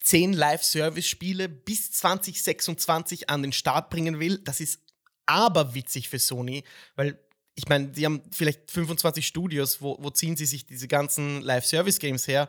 [0.00, 4.38] zehn Live-Service-Spiele bis 2026 an den Start bringen will.
[4.38, 4.80] Das ist
[5.26, 6.64] aber witzig für Sony,
[6.96, 7.18] weil
[7.54, 12.26] ich meine, die haben vielleicht 25 Studios, wo, wo ziehen sie sich diese ganzen Live-Service-Games
[12.26, 12.48] her?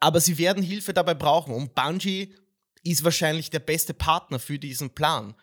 [0.00, 2.34] Aber sie werden Hilfe dabei brauchen und Bungie
[2.82, 5.34] ist wahrscheinlich der beste Partner für diesen Plan.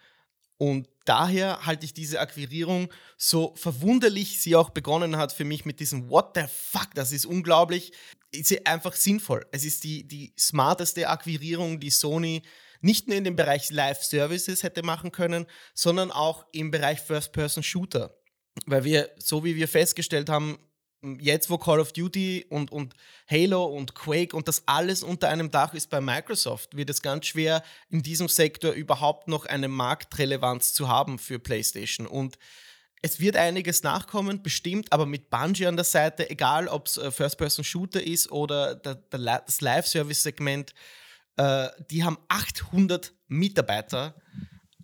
[0.57, 5.79] Und daher halte ich diese Akquirierung, so verwunderlich sie auch begonnen hat für mich mit
[5.79, 7.91] diesem What the fuck, das ist unglaublich,
[8.33, 9.45] ist einfach sinnvoll.
[9.51, 12.41] Es ist die, die smarteste Akquirierung, die Sony
[12.81, 18.13] nicht nur in dem Bereich Live-Services hätte machen können, sondern auch im Bereich First-Person-Shooter.
[18.65, 20.59] Weil wir, so wie wir festgestellt haben,
[21.19, 22.93] jetzt wo Call of Duty und, und
[23.29, 27.27] Halo und Quake und das alles unter einem Dach ist bei Microsoft, wird es ganz
[27.27, 32.07] schwer, in diesem Sektor überhaupt noch eine Marktrelevanz zu haben für PlayStation.
[32.07, 32.37] Und
[33.03, 37.11] es wird einiges nachkommen, bestimmt, aber mit Bungie an der Seite, egal ob es äh,
[37.11, 40.73] First-Person-Shooter ist oder der, der, das Live-Service-Segment,
[41.35, 44.15] äh, die haben 800 Mitarbeiter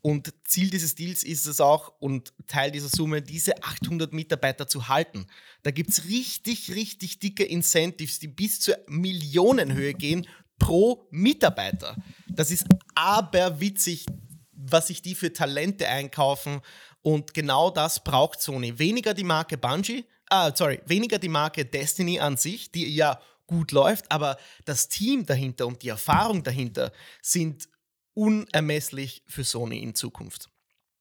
[0.02, 4.90] und Ziel dieses Deals ist es auch und Teil dieser Summe, diese 800 Mitarbeiter zu
[4.90, 5.26] halten.
[5.64, 10.28] Da gibt es richtig, richtig dicke Incentives, die bis zur Millionenhöhe gehen
[10.58, 11.96] pro Mitarbeiter.
[12.28, 14.06] Das ist aberwitzig,
[14.52, 16.62] was sich die für Talente einkaufen.
[17.10, 18.78] Und genau das braucht Sony.
[18.78, 23.72] Weniger die Marke Bungie, ah, sorry, weniger die Marke Destiny an sich, die ja gut
[23.72, 26.92] läuft, aber das Team dahinter und die Erfahrung dahinter
[27.24, 27.68] sind
[28.14, 30.52] unermesslich für Sony in Zukunft.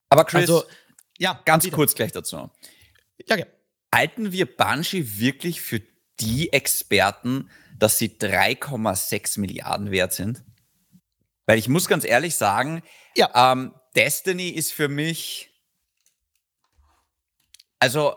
[0.08, 0.64] Aber Chris, also,
[1.18, 1.76] ja, ganz bitte.
[1.76, 2.48] kurz gleich dazu.
[3.28, 3.44] Ja, ja.
[3.94, 5.82] Halten wir Bungie wirklich für
[6.20, 10.42] die Experten, dass sie 3,6 Milliarden wert sind?
[11.44, 12.82] Weil ich muss ganz ehrlich sagen,
[13.14, 13.52] ja.
[13.52, 15.48] ähm, Destiny ist für mich,
[17.78, 18.14] also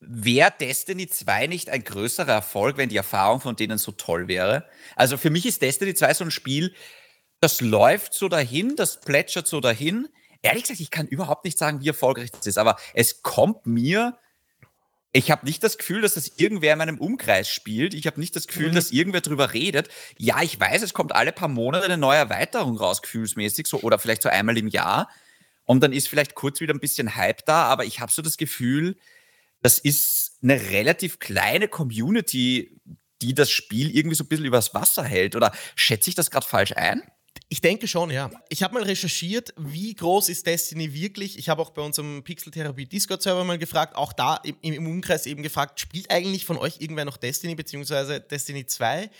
[0.00, 4.68] wäre Destiny 2 nicht ein größerer Erfolg, wenn die Erfahrung von denen so toll wäre?
[4.96, 6.74] Also für mich ist Destiny 2 so ein Spiel,
[7.40, 10.08] das läuft so dahin, das plätschert so dahin.
[10.42, 14.18] Ehrlich gesagt, ich kann überhaupt nicht sagen, wie erfolgreich das ist, aber es kommt mir,
[15.12, 17.94] ich habe nicht das Gefühl, dass das irgendwer in meinem Umkreis spielt.
[17.94, 18.74] Ich habe nicht das Gefühl, mhm.
[18.74, 19.88] dass irgendwer drüber redet.
[20.18, 23.98] Ja, ich weiß, es kommt alle paar Monate eine neue Erweiterung raus, gefühlsmäßig, so, oder
[23.98, 25.08] vielleicht so einmal im Jahr.
[25.64, 28.36] Und dann ist vielleicht kurz wieder ein bisschen Hype da, aber ich habe so das
[28.36, 28.96] Gefühl,
[29.62, 32.78] das ist eine relativ kleine Community,
[33.22, 35.36] die das Spiel irgendwie so ein bisschen übers Wasser hält.
[35.36, 37.02] Oder schätze ich das gerade falsch ein?
[37.50, 38.30] Ich denke schon, ja.
[38.48, 41.38] Ich habe mal recherchiert, wie groß ist Destiny wirklich.
[41.38, 45.42] Ich habe auch bei unserem Pixel-Therapie Discord-Server mal gefragt, auch da im, im, Umkreis eben
[45.42, 48.20] gefragt, spielt eigentlich von euch irgendwer noch Destiny bzw.
[48.20, 49.10] Destiny 2?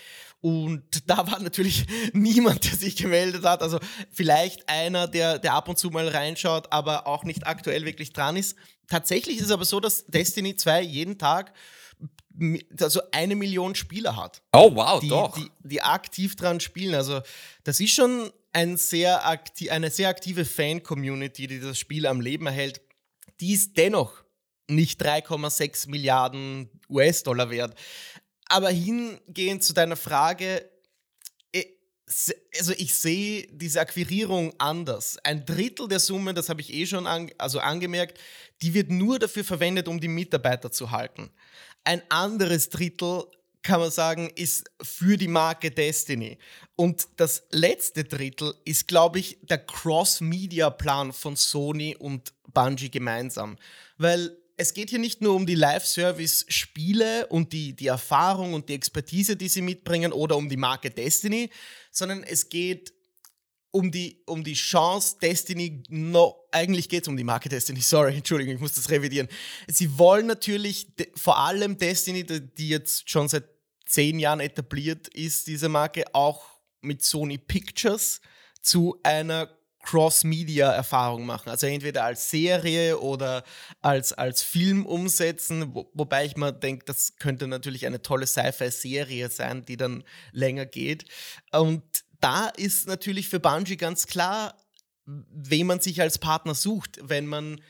[0.41, 3.61] Und da war natürlich niemand, der sich gemeldet hat.
[3.61, 3.79] Also
[4.11, 8.37] vielleicht einer, der, der ab und zu mal reinschaut, aber auch nicht aktuell wirklich dran
[8.37, 8.55] ist.
[8.87, 11.53] Tatsächlich ist es aber so, dass Destiny 2 jeden Tag
[12.79, 14.41] also eine Million Spieler hat.
[14.53, 15.35] Oh, wow, die, doch.
[15.35, 16.95] Die, die aktiv dran spielen.
[16.95, 17.21] Also,
[17.63, 22.47] das ist schon ein sehr akti eine sehr aktive Fan-Community, die das Spiel am Leben
[22.47, 22.81] erhält.
[23.41, 24.23] die ist dennoch
[24.69, 27.77] nicht 3,6 Milliarden US-Dollar wert.
[28.47, 30.69] Aber hingehend zu deiner Frage,
[31.51, 31.65] äh,
[32.57, 35.17] also ich sehe diese Akquirierung anders.
[35.23, 38.19] Ein Drittel der Summe, das habe ich eh schon an, also angemerkt,
[38.61, 41.29] die wird nur dafür verwendet, um die Mitarbeiter zu halten.
[41.85, 43.23] Ein anderes Drittel
[43.61, 46.37] kann man sagen, ist für die Marke Destiny.
[46.75, 53.57] Und das letzte Drittel ist, glaube ich, der Cross-Media-Plan von Sony und Bungie gemeinsam.
[53.97, 58.73] Weil es geht hier nicht nur um die Live-Service-Spiele und die, die Erfahrung und die
[58.73, 61.49] Expertise, die sie mitbringen oder um die Marke Destiny,
[61.91, 62.93] sondern es geht
[63.75, 68.15] um die, um die Chance, Destiny noch, eigentlich geht es um die Marke Destiny, sorry,
[68.15, 69.27] Entschuldigung, ich muss das revidieren.
[69.67, 73.43] Sie wollen natürlich vor allem Destiny, die jetzt schon seit
[73.85, 76.45] zehn Jahren etabliert ist, diese Marke, auch
[76.79, 78.21] mit Sony Pictures
[78.61, 79.49] zu einer
[79.83, 81.49] Cross-Media-Erfahrung machen.
[81.49, 83.43] Also entweder als Serie oder
[83.81, 89.29] als, als Film umsetzen, wo, wobei ich mir denke, das könnte natürlich eine tolle Sci-Fi-Serie
[89.29, 91.05] sein, die dann länger geht.
[91.51, 91.83] Und
[92.19, 94.57] da ist natürlich für Bungie ganz klar,
[95.05, 97.61] wen man sich als Partner sucht, wenn man,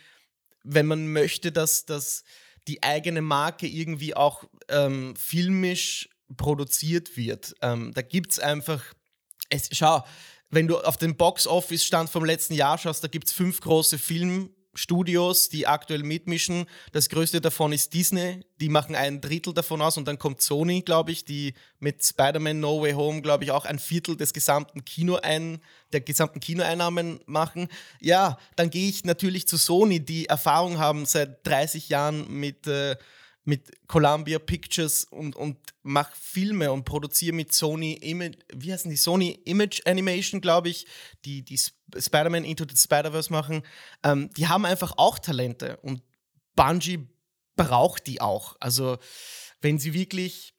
[0.63, 2.23] wenn man möchte, dass, dass
[2.67, 7.53] die eigene Marke irgendwie auch ähm, filmisch produziert wird.
[7.61, 8.83] Ähm, da gibt es einfach,
[9.71, 10.03] schau,
[10.49, 13.97] wenn du auf den Box-Office-Stand vom letzten Jahr schaust, da gibt es fünf große
[14.75, 16.65] Filmstudios, die aktuell mitmischen.
[16.91, 20.81] Das größte davon ist Disney, die machen ein Drittel davon aus und dann kommt Sony,
[20.81, 24.83] glaube ich, die mit Spider-Man No Way Home, glaube ich, auch ein Viertel des gesamten
[24.83, 25.61] Kino ein,
[25.93, 27.69] der gesamten Kinoeinnahmen machen.
[28.01, 32.97] Ja, dann gehe ich natürlich zu Sony, die Erfahrung haben seit 30 Jahren mit äh,
[33.45, 38.97] mit Columbia Pictures und, und mache Filme und produziere mit Sony Image, wie heißen die?
[38.97, 40.87] Sony Image Animation, glaube ich,
[41.25, 43.61] die, die Spider-Man Into the Spider-Verse machen.
[44.03, 46.01] Ähm, die haben einfach auch Talente und
[46.55, 47.07] Bungie
[47.55, 48.55] braucht die auch.
[48.59, 48.97] Also,
[49.61, 50.55] wenn sie wirklich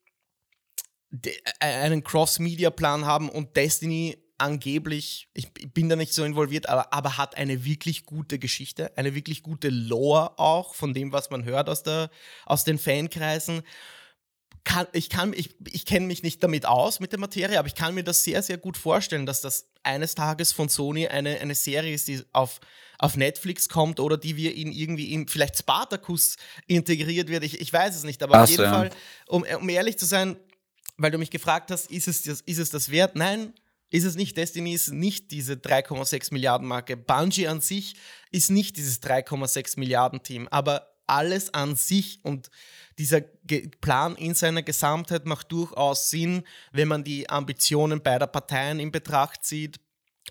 [1.60, 7.36] einen Cross-Media-Plan haben und Destiny angeblich, ich bin da nicht so involviert, aber, aber hat
[7.36, 11.82] eine wirklich gute Geschichte, eine wirklich gute Lore auch von dem, was man hört aus,
[11.82, 12.10] der,
[12.44, 13.62] aus den Fankreisen.
[14.64, 17.74] Kann, ich kann, ich, ich kenne mich nicht damit aus mit der Materie, aber ich
[17.74, 21.54] kann mir das sehr, sehr gut vorstellen, dass das eines Tages von Sony eine, eine
[21.54, 22.60] Serie ist, die auf,
[22.98, 27.44] auf Netflix kommt oder die wir in irgendwie in vielleicht Spartacus integriert wird.
[27.44, 28.72] Ich, ich weiß es nicht, aber Ach, auf jeden ja.
[28.72, 28.90] Fall,
[29.28, 30.36] um, um ehrlich zu sein,
[30.98, 33.14] weil du mich gefragt hast, ist es, ist es das wert?
[33.14, 33.54] Nein,
[33.90, 34.36] ist es nicht.
[34.36, 36.96] Destiny ist nicht diese 3,6 Milliarden Marke.
[36.96, 37.94] Bungie an sich
[38.30, 40.48] ist nicht dieses 3,6 Milliarden Team.
[40.48, 42.50] Aber alles an sich und
[42.98, 48.90] dieser Plan in seiner Gesamtheit macht durchaus Sinn, wenn man die Ambitionen beider Parteien in
[48.90, 49.78] Betracht zieht.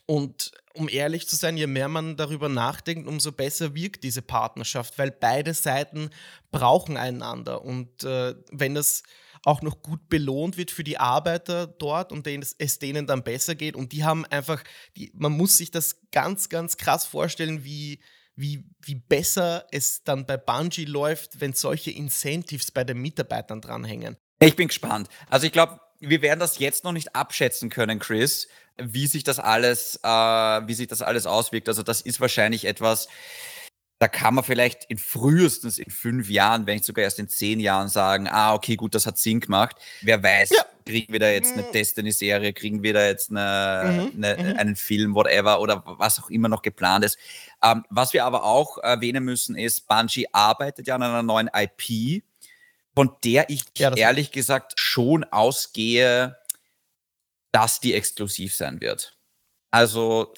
[0.06, 4.98] Und um ehrlich zu sein, je mehr man darüber nachdenkt, umso besser wirkt diese Partnerschaft,
[4.98, 6.10] weil beide Seiten
[6.52, 7.64] brauchen einander.
[7.64, 9.04] Und äh, wenn das
[9.46, 13.56] auch noch gut belohnt wird für die Arbeiter dort und denen es denen dann besser
[13.56, 13.76] geht.
[13.76, 14.64] Und die haben einfach,
[14.98, 18.00] die, man muss sich das ganz, ganz krass vorstellen, wie,
[18.36, 24.18] wie, wie besser es dann bei Bungie läuft, wenn solche Incentives bei den Mitarbeitern dranhängen.
[24.40, 25.10] Ich bin gespannt.
[25.30, 29.40] Also ich glaube, wir werden das jetzt noch nicht abschätzen können, Chris, wie sich das
[29.40, 31.70] alles, äh, wie sich das alles auswirkt.
[31.70, 33.08] Also das ist wahrscheinlich etwas,
[34.00, 37.62] da kann man vielleicht in frühestens in fünf Jahren, wenn nicht sogar erst in zehn
[37.62, 39.78] Jahren sagen, ah, okay, gut, das hat Sinn gemacht.
[40.02, 40.66] Wer weiß, ja.
[40.86, 41.72] kriegen wir da jetzt eine mhm.
[41.72, 44.24] Destiny-Serie, kriegen wir da jetzt eine, mhm.
[44.24, 44.60] eine, mhm.
[44.60, 47.18] einen Film, whatever, oder was auch immer noch geplant ist.
[47.64, 52.24] Ähm, was wir aber auch erwähnen müssen, ist, Bungie arbeitet ja an einer neuen IP,
[52.94, 56.38] von der ich ja, ehrlich gesagt schon ausgehe,
[57.54, 59.18] dass die exklusiv sein wird.
[59.72, 60.34] Also,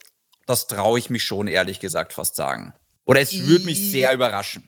[0.46, 2.74] das traue ich mich schon ehrlich gesagt fast sagen.
[3.08, 4.68] Oder es würde mich sehr überraschen,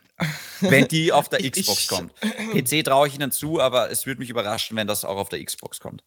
[0.61, 2.13] wenn die auf der Xbox kommt.
[2.53, 5.43] PC traue ich ihnen zu, aber es würde mich überraschen, wenn das auch auf der
[5.43, 6.03] Xbox kommt.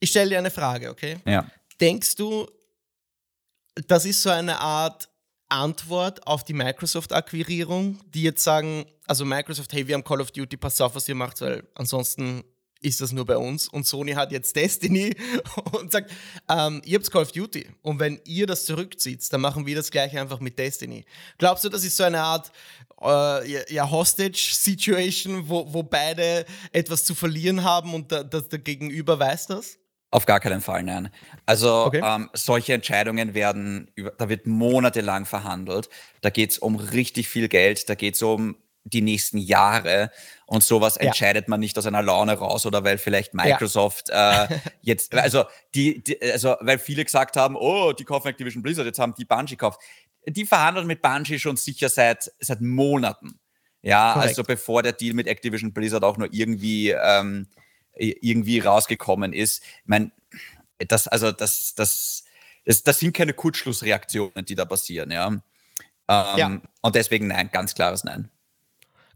[0.00, 1.18] Ich stelle dir eine Frage, okay?
[1.24, 1.46] Ja.
[1.80, 2.48] Denkst du,
[3.86, 5.08] das ist so eine Art
[5.48, 10.56] Antwort auf die Microsoft-Akquirierung, die jetzt sagen, also Microsoft, hey, wir haben Call of Duty,
[10.56, 12.44] pass auf, was ihr macht, weil ansonsten
[12.80, 13.68] ist das nur bei uns.
[13.68, 15.14] Und Sony hat jetzt Destiny
[15.72, 16.10] und sagt,
[16.48, 17.68] ähm, ihr habt Call of Duty.
[17.82, 21.04] Und wenn ihr das zurückzieht, dann machen wir das gleiche einfach mit Destiny.
[21.38, 22.52] Glaubst du, das ist so eine Art
[23.02, 29.18] äh, ja, Hostage-Situation, wo, wo beide etwas zu verlieren haben und da, das, der Gegenüber
[29.18, 29.78] weiß das?
[30.10, 31.10] Auf gar keinen Fall, nein.
[31.44, 32.00] Also okay.
[32.02, 35.90] ähm, solche Entscheidungen werden, da wird monatelang verhandelt.
[36.22, 38.56] Da geht es um richtig viel Geld, da geht es um
[38.90, 40.10] die nächsten Jahre.
[40.46, 41.06] Und sowas ja.
[41.06, 44.44] entscheidet man nicht aus einer Laune raus oder weil vielleicht Microsoft ja.
[44.44, 48.86] äh, jetzt, also die, die, also weil viele gesagt haben, oh, die kaufen Activision Blizzard,
[48.86, 49.80] jetzt haben die Bungie gekauft.
[50.26, 53.38] die verhandeln mit Bungie schon sicher seit, seit Monaten.
[53.82, 54.28] Ja, Correct.
[54.28, 57.46] also bevor der Deal mit Activision Blizzard auch nur irgendwie, ähm,
[57.94, 59.62] irgendwie rausgekommen ist.
[59.62, 60.10] Ich meine,
[60.78, 62.24] das, also das, das,
[62.64, 65.28] das, das sind keine Kurzschlussreaktionen, die da passieren, ja.
[65.28, 65.42] Ähm,
[66.08, 66.60] ja.
[66.80, 68.30] Und deswegen nein, ganz klares Nein.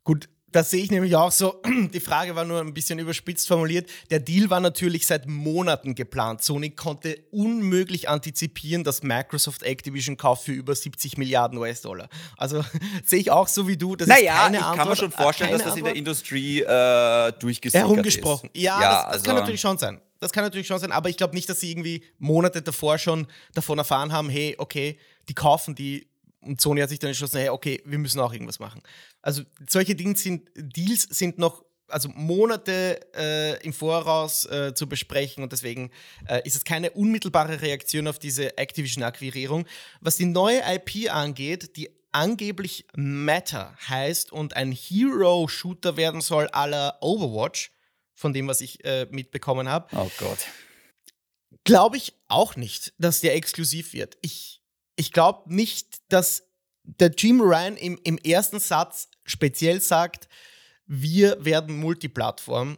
[0.04, 1.62] Gut, das sehe ich nämlich auch so.
[1.92, 3.88] Die Frage war nur ein bisschen überspitzt formuliert.
[4.10, 6.42] Der Deal war natürlich seit Monaten geplant.
[6.42, 12.08] Sony konnte unmöglich antizipieren, dass Microsoft Activision kauft für über 70 Milliarden US-Dollar.
[12.36, 12.64] Also
[13.04, 13.96] sehe ich auch so wie du.
[13.96, 16.60] Das naja, ist keine ich Antwort, kann mir schon vorstellen, dass das in der Industrie
[16.60, 17.32] äh,
[17.72, 18.50] Herumgesprochen.
[18.52, 18.62] ist.
[18.62, 20.00] Ja, ja das, das also kann natürlich schon sein.
[20.20, 23.26] Das kann natürlich schon sein, aber ich glaube nicht, dass sie irgendwie Monate davor schon
[23.54, 24.96] davon erfahren haben, hey, okay,
[25.28, 26.11] die kaufen die
[26.42, 28.82] und Sony hat sich dann entschlossen, hey, okay, wir müssen auch irgendwas machen.
[29.20, 35.42] Also solche Dinge sind, Deals sind noch also Monate äh, im Voraus äh, zu besprechen
[35.42, 35.90] und deswegen
[36.26, 39.66] äh, ist es keine unmittelbare Reaktion auf diese Activision-Akquirierung.
[40.00, 46.98] Was die neue IP angeht, die angeblich Matter heißt und ein Hero-Shooter werden soll aller
[47.00, 47.72] Overwatch,
[48.14, 49.88] von dem, was ich äh, mitbekommen habe.
[49.96, 50.46] Oh Gott.
[51.64, 54.16] Glaube ich auch nicht, dass der exklusiv wird.
[54.22, 54.61] Ich
[54.96, 56.48] ich glaube nicht, dass
[56.84, 60.28] der Jim Ryan im, im ersten Satz speziell sagt,
[60.86, 62.76] wir werden Multiplattform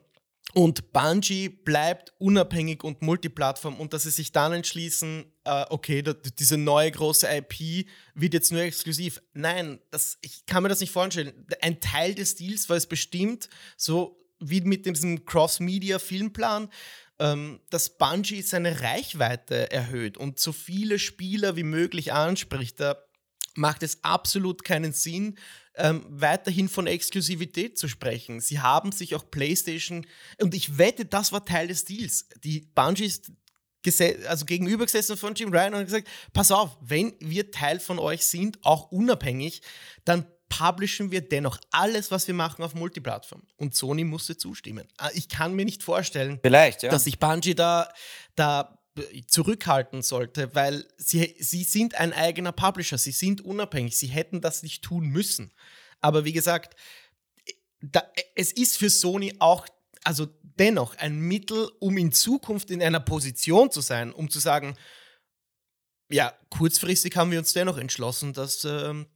[0.52, 6.12] und Bungie bleibt unabhängig und Multiplattform und dass sie sich dann entschließen, äh, okay, da,
[6.12, 9.20] diese neue große IP wird jetzt nur exklusiv.
[9.32, 11.46] Nein, das, ich kann mir das nicht vorstellen.
[11.60, 16.68] Ein Teil des Deals war es bestimmt, so wie mit diesem Cross-Media-Filmplan,
[17.18, 22.80] ähm, dass Bungie seine Reichweite erhöht und so viele Spieler wie möglich anspricht.
[22.80, 22.96] Da
[23.54, 25.38] macht es absolut keinen Sinn,
[25.76, 28.40] ähm, weiterhin von Exklusivität zu sprechen.
[28.40, 30.06] Sie haben sich auch PlayStation,
[30.40, 32.28] und ich wette, das war Teil des Deals.
[32.42, 33.32] Die Bungie ist
[34.26, 38.58] also gegenübergesessen von Jim Ryan und gesagt, pass auf, wenn wir Teil von euch sind,
[38.64, 39.62] auch unabhängig,
[40.04, 40.26] dann
[40.58, 43.42] publishen wir dennoch alles, was wir machen, auf Multiplattform.
[43.56, 44.86] Und Sony musste zustimmen.
[44.98, 46.90] Ah, ich kann mir nicht vorstellen, Vielleicht, ja.
[46.90, 47.88] dass sich Bungie da,
[48.36, 48.78] da
[49.26, 54.62] zurückhalten sollte, weil sie, sie sind ein eigener Publisher, sie sind unabhängig, sie hätten das
[54.62, 55.52] nicht tun müssen.
[56.00, 56.76] Aber wie gesagt,
[57.80, 58.04] da,
[58.36, 59.66] es ist für Sony auch,
[60.04, 64.76] also dennoch ein Mittel, um in Zukunft in einer Position zu sein, um zu sagen,
[66.08, 69.06] ja, kurzfristig haben wir uns dennoch entschlossen, dass, ähm,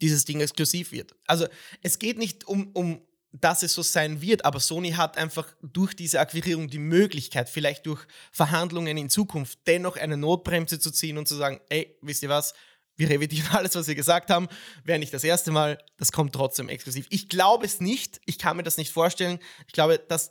[0.00, 1.14] dieses Ding exklusiv wird.
[1.26, 1.46] Also
[1.82, 5.94] es geht nicht um, um dass es so sein wird, aber Sony hat einfach durch
[5.94, 11.28] diese Akquirierung die Möglichkeit, vielleicht durch Verhandlungen in Zukunft, dennoch eine Notbremse zu ziehen und
[11.28, 12.54] zu sagen, ey, wisst ihr was,
[12.96, 14.48] wir revidieren alles, was wir gesagt haben,
[14.84, 17.06] wäre nicht das erste Mal, das kommt trotzdem exklusiv.
[17.10, 19.38] Ich glaube es nicht, ich kann mir das nicht vorstellen.
[19.66, 20.30] Ich glaube, dass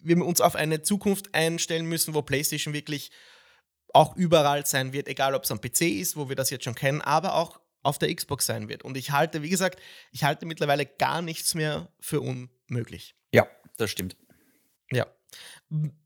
[0.00, 3.10] wir uns auf eine Zukunft einstellen müssen, wo PlayStation wirklich
[3.92, 6.74] auch überall sein wird, egal ob es am PC ist, wo wir das jetzt schon
[6.74, 8.82] kennen, aber auch auf der Xbox sein wird.
[8.82, 13.14] Und ich halte, wie gesagt, ich halte mittlerweile gar nichts mehr für unmöglich.
[13.32, 14.16] Ja, das stimmt.
[14.90, 15.06] Ja.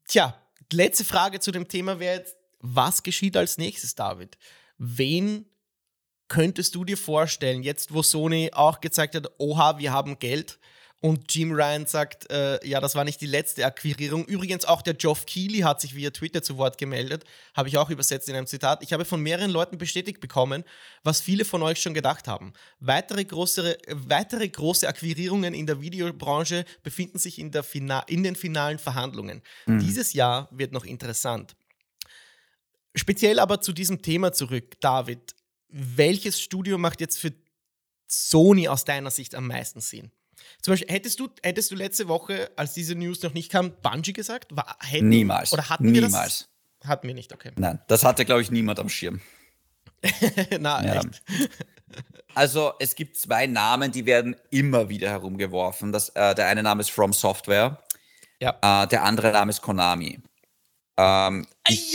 [0.07, 0.41] Tja,
[0.73, 4.37] letzte Frage zu dem Thema wäre jetzt, was geschieht als nächstes, David?
[4.77, 5.47] Wen
[6.29, 10.59] könntest du dir vorstellen, jetzt wo Sony auch gezeigt hat, oha, wir haben Geld,
[11.01, 14.25] und Jim Ryan sagt, äh, ja, das war nicht die letzte Akquirierung.
[14.25, 17.89] Übrigens auch der Geoff Keighley hat sich via Twitter zu Wort gemeldet, habe ich auch
[17.89, 18.83] übersetzt in einem Zitat.
[18.83, 20.65] Ich habe von mehreren Leuten bestätigt bekommen,
[21.05, 22.53] was viele von euch schon gedacht haben.
[22.81, 28.81] Weitere große, weitere große Akquirierungen in der Videobranche befinden sich in, Fina in den finalen
[28.81, 29.43] Verhandlungen.
[29.67, 29.79] Mhm.
[29.79, 31.55] Dieses Jahr wird noch interessant.
[32.97, 35.37] Speziell aber zu diesem Thema zurück, David.
[35.69, 37.33] Welches Studio macht jetzt für
[38.09, 40.11] Sony aus deiner Sicht am meisten Sinn?
[40.63, 44.13] Zum Beispiel, hättest du, hättest du letzte Woche, als diese News noch nicht kam, Bungie
[44.13, 44.55] gesagt?
[44.57, 45.53] War, hätten, Niemals.
[45.53, 46.13] Oder hatten Niemals.
[46.13, 46.49] wir das?
[46.85, 47.53] Hatten wir nicht, okay.
[47.57, 49.21] Nein, das hatte, glaube ich, niemand am Schirm.
[50.59, 50.95] Na, ja.
[50.97, 51.23] echt?
[52.35, 55.91] Also, es gibt zwei Namen, die werden immer wieder herumgeworfen.
[55.91, 57.83] Das, äh, der eine Name ist From Software.
[58.39, 58.85] Ja.
[58.85, 60.21] Äh, der andere Name ist Konami.
[60.97, 61.47] Ähm,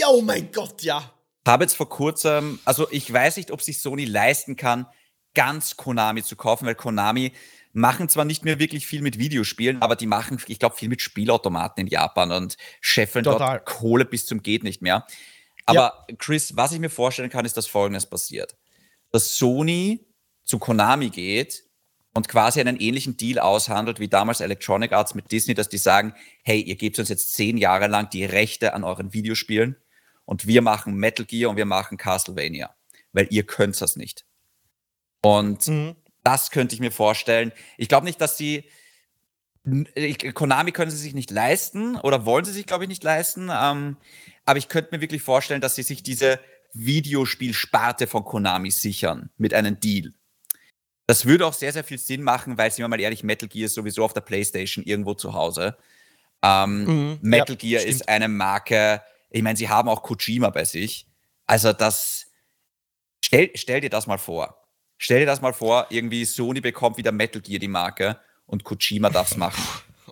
[0.06, 1.10] oh mein Gott, ja.
[1.46, 4.86] Habe jetzt vor kurzem, also ich weiß nicht, ob sich Sony leisten kann,
[5.34, 7.32] ganz Konami zu kaufen, weil Konami
[7.74, 11.02] machen zwar nicht mehr wirklich viel mit Videospielen, aber die machen, ich glaube, viel mit
[11.02, 13.58] Spielautomaten in Japan und scheffeln Total.
[13.58, 15.06] dort Kohle bis zum geht nicht mehr.
[15.66, 16.16] Aber ja.
[16.16, 18.56] Chris, was ich mir vorstellen kann, ist, dass Folgendes passiert.
[19.10, 20.06] Dass Sony
[20.44, 21.64] zu Konami geht
[22.14, 26.14] und quasi einen ähnlichen Deal aushandelt wie damals Electronic Arts mit Disney, dass die sagen,
[26.44, 29.76] hey, ihr gebt uns jetzt zehn Jahre lang die Rechte an euren Videospielen
[30.24, 32.74] und wir machen Metal Gear und wir machen Castlevania,
[33.12, 34.24] weil ihr könnt das nicht.
[35.22, 35.96] Und mhm.
[36.24, 37.52] Das könnte ich mir vorstellen.
[37.78, 38.64] Ich glaube nicht, dass sie.
[40.34, 43.50] Konami können sie sich nicht leisten oder wollen sie sich, glaube ich, nicht leisten.
[43.50, 43.96] Ähm,
[44.44, 46.38] aber ich könnte mir wirklich vorstellen, dass sie sich diese
[46.74, 50.12] Videospielsparte von Konami sichern mit einem Deal.
[51.06, 53.66] Das würde auch sehr, sehr viel Sinn machen, weil, sind wir mal ehrlich, Metal Gear
[53.66, 55.76] ist sowieso auf der PlayStation irgendwo zu Hause.
[56.42, 57.94] Ähm, mhm, Metal ja, Gear stimmt.
[57.94, 61.06] ist eine Marke, ich meine, sie haben auch Kojima bei sich.
[61.46, 62.26] Also das,
[63.24, 64.63] stell, stell dir das mal vor.
[65.04, 69.10] Stell dir das mal vor, irgendwie Sony bekommt wieder Metal Gear die Marke und Kojima
[69.10, 69.62] darf es machen.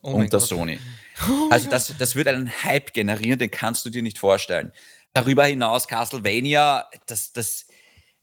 [0.02, 0.46] oh unter Gott.
[0.46, 0.78] Sony.
[1.28, 4.72] Oh also das, das wird einen Hype generieren, den kannst du dir nicht vorstellen.
[5.12, 7.66] Darüber hinaus Castlevania, das, das,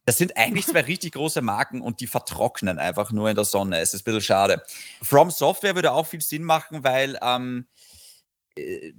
[0.06, 3.80] das sind eigentlich zwei richtig große Marken und die vertrocknen einfach nur in der Sonne.
[3.80, 4.64] Es ist ein bisschen schade.
[5.02, 7.68] From Software würde auch viel Sinn machen, weil ähm,
[8.56, 8.94] äh,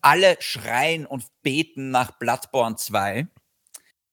[0.00, 3.26] alle schreien und beten nach Bloodborne 2.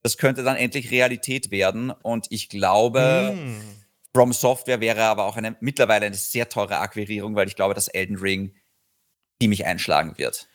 [0.06, 3.60] Das könnte dann endlich Realität werden und ich glaube, mm.
[4.14, 7.88] From Software wäre aber auch eine, mittlerweile eine sehr teure Akquirierung, weil ich glaube, dass
[7.88, 8.54] Elden Ring
[9.42, 10.48] ziemlich einschlagen wird.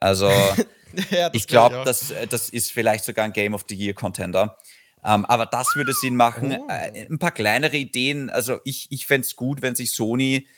[0.00, 0.28] Also
[1.12, 4.58] ja, ich glaube, das, äh, das ist vielleicht sogar ein Game of the Year Contender.
[5.04, 6.58] Ähm, aber das würde Sinn machen.
[6.58, 6.66] Oh.
[6.68, 8.30] Äh, ein paar kleinere Ideen.
[8.30, 10.48] Also ich, ich fände es gut, wenn sich Sony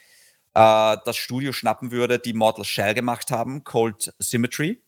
[0.55, 4.83] äh, das Studio schnappen würde, die Mortal Shell gemacht haben, Cold Symmetry.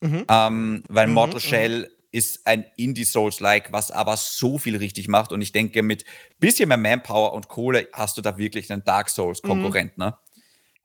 [0.00, 0.26] Mhm.
[0.28, 1.40] Ähm, weil mhm, Mortal mhm.
[1.40, 5.32] Shell ist ein Indie-Souls-like, was aber so viel richtig macht.
[5.32, 6.04] Und ich denke, mit
[6.38, 9.98] bisschen mehr Manpower und Kohle hast du da wirklich einen Dark Souls-Konkurrent.
[9.98, 10.04] Mhm.
[10.04, 10.18] Ne?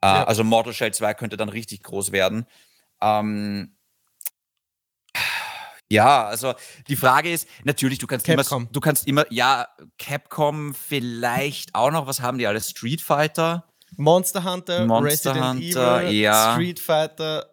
[0.01, 0.23] Äh, ja.
[0.25, 2.45] Also Mortal Shell 2 könnte dann richtig groß werden.
[3.01, 3.75] Ähm,
[5.89, 6.55] ja, also
[6.87, 8.63] die Frage ist, natürlich, du kannst Capcom.
[8.63, 9.67] immer, du kannst immer, ja,
[9.99, 12.61] Capcom vielleicht auch noch, was haben die alle?
[12.61, 13.69] Street Fighter?
[13.95, 16.53] Monster Hunter, Monster Resident Hunter, Evil, ja.
[16.53, 17.45] Street Fighter,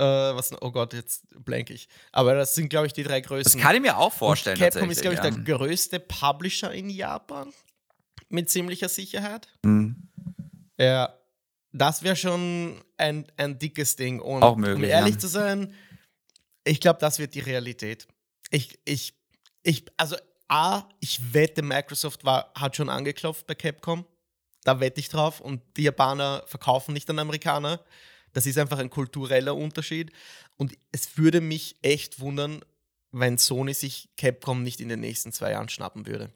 [0.00, 1.88] äh, was, oh Gott, jetzt blank ich.
[2.12, 3.58] Aber das sind, glaube ich, die drei größten.
[3.58, 4.56] Das kann ich mir auch vorstellen.
[4.56, 5.30] Und Capcom ist, glaube ich, ja.
[5.30, 7.52] der größte Publisher in Japan.
[8.28, 9.48] Mit ziemlicher Sicherheit.
[9.62, 10.08] Mhm.
[10.78, 11.14] Ja,
[11.72, 14.20] das wäre schon ein, ein dickes Ding.
[14.20, 14.76] Und auch möglich.
[14.76, 15.20] Um ehrlich ja.
[15.20, 15.74] zu sein,
[16.64, 18.08] ich glaube, das wird die Realität.
[18.50, 19.14] Ich, ich,
[19.62, 20.16] ich, also
[20.48, 24.04] A, ich wette, Microsoft war, hat schon angeklopft bei Capcom.
[24.64, 25.40] Da wette ich drauf.
[25.40, 27.80] Und die Japaner verkaufen nicht an Amerikaner.
[28.32, 30.12] Das ist einfach ein kultureller Unterschied.
[30.56, 32.64] Und es würde mich echt wundern,
[33.12, 36.30] wenn Sony sich Capcom nicht in den nächsten zwei Jahren schnappen würde.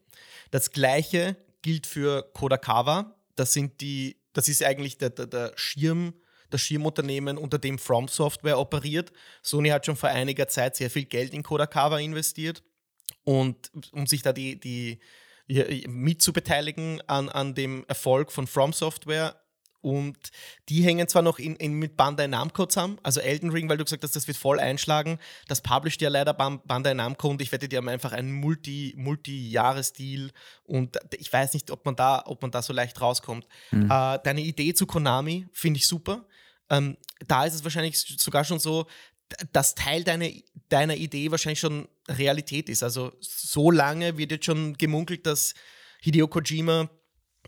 [0.51, 3.15] Das gleiche gilt für Kodakawa.
[3.37, 6.15] Das sind die, das ist eigentlich der, der, der Schirm
[6.55, 9.13] das Schirmunternehmen, unter dem From Software operiert.
[9.43, 12.63] Sony hat schon vor einiger Zeit sehr viel Geld in Kodakawa investiert
[13.25, 15.01] und um sich da die, die
[15.89, 19.37] mitzubeteiligen an, an dem Erfolg von From Software.
[19.85, 20.17] Und
[20.71, 23.85] die hängen zwar noch in, in, mit Bandai Namco zusammen, also Elden Ring, weil du
[23.85, 25.19] gesagt hast, das wird voll einschlagen.
[25.47, 30.31] Das publisht ja leider Bandai Namco und ich wette, die haben einfach einen Multi, Multi-Jahres-Deal
[30.63, 33.47] und ich weiß nicht, ob man da, ob man da so leicht rauskommt.
[33.73, 33.91] Mhm.
[33.91, 36.25] Äh, deine Idee zu Konami finde ich super.
[36.71, 36.97] Ähm,
[37.29, 38.87] da ist es wahrscheinlich sogar schon so,
[39.53, 40.31] dass Teil deiner,
[40.71, 42.83] deiner Idee wahrscheinlich schon Realität ist.
[42.83, 45.53] Also so lange wird jetzt schon gemunkelt, dass
[46.01, 46.89] Hideo Kojima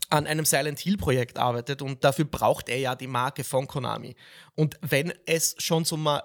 [0.09, 4.15] an einem Silent Hill Projekt arbeitet und dafür braucht er ja die Marke von Konami.
[4.55, 6.23] Und wenn es schon so mal,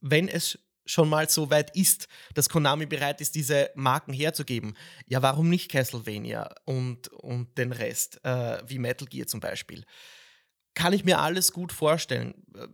[0.00, 4.74] wenn es schon mal so weit ist, dass Konami bereit ist, diese Marken herzugeben,
[5.06, 9.84] ja, warum nicht Castlevania und, und den Rest, äh, wie Metal Gear zum Beispiel?
[10.78, 12.34] kann ich mir alles gut vorstellen.
[12.54, 12.68] Äh,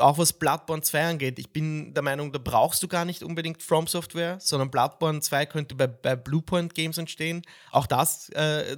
[0.00, 1.38] auch was Bloodborne 2 angeht.
[1.38, 5.46] Ich bin der Meinung, da brauchst du gar nicht unbedingt From Software, sondern Bloodborne 2
[5.46, 7.42] könnte bei, bei Bluepoint Games entstehen.
[7.72, 8.76] Auch das äh,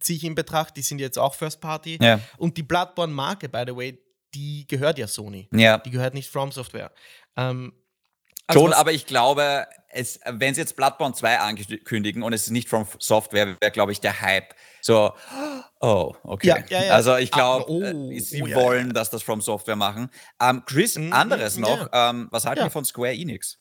[0.00, 0.76] ziehe ich in Betracht.
[0.76, 1.98] Die sind jetzt auch First Party.
[2.00, 2.20] Ja.
[2.36, 3.98] Und die Bloodborne-Marke, by the way,
[4.34, 5.48] die gehört ja Sony.
[5.52, 5.78] Ja.
[5.78, 6.92] Die gehört nicht From Software.
[7.36, 7.72] Ähm,
[8.46, 12.50] also Schon, aber ich glaube, es, wenn sie jetzt Bloodborne 2 ankündigen und es ist
[12.50, 14.54] nicht From Software, wäre, glaube ich, der Hype
[14.84, 15.14] so,
[15.80, 16.48] oh, okay.
[16.48, 16.92] Ja, ja, ja.
[16.92, 20.10] Also ich glaube, oh, äh, sie oh, wollen, dass das From Software machen.
[20.38, 21.88] Ähm, Chris, mhm, anderes noch.
[21.90, 23.58] Ähm, was halten wir von Square Enix?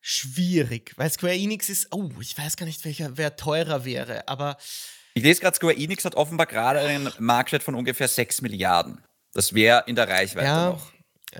[0.00, 4.56] Schwierig, weil Square Enix ist, oh, ich weiß gar nicht, welcher, wer teurer wäre, aber.
[5.14, 9.02] Ich lese gerade, Square Enix hat offenbar gerade einen Marktwert von ungefähr 6 Milliarden.
[9.34, 10.92] Das wäre in der Reichweite noch.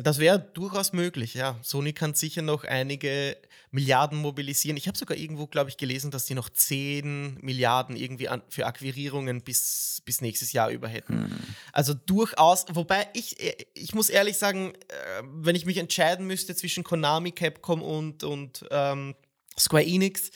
[0.02, 1.58] Das wäre durchaus möglich, ja.
[1.62, 3.36] Sony kann sicher noch einige
[3.70, 4.78] Milliarden mobilisieren.
[4.78, 8.64] Ich habe sogar irgendwo, glaube ich, gelesen, dass die noch 10 Milliarden irgendwie an, für
[8.64, 11.24] Akquirierungen bis, bis nächstes Jahr über hätten.
[11.24, 11.38] Mhm.
[11.72, 13.36] Also durchaus, wobei ich,
[13.74, 18.64] ich muss ehrlich sagen, äh, wenn ich mich entscheiden müsste zwischen Konami, Capcom und, und
[18.70, 19.14] ähm,
[19.58, 20.30] Square Enix,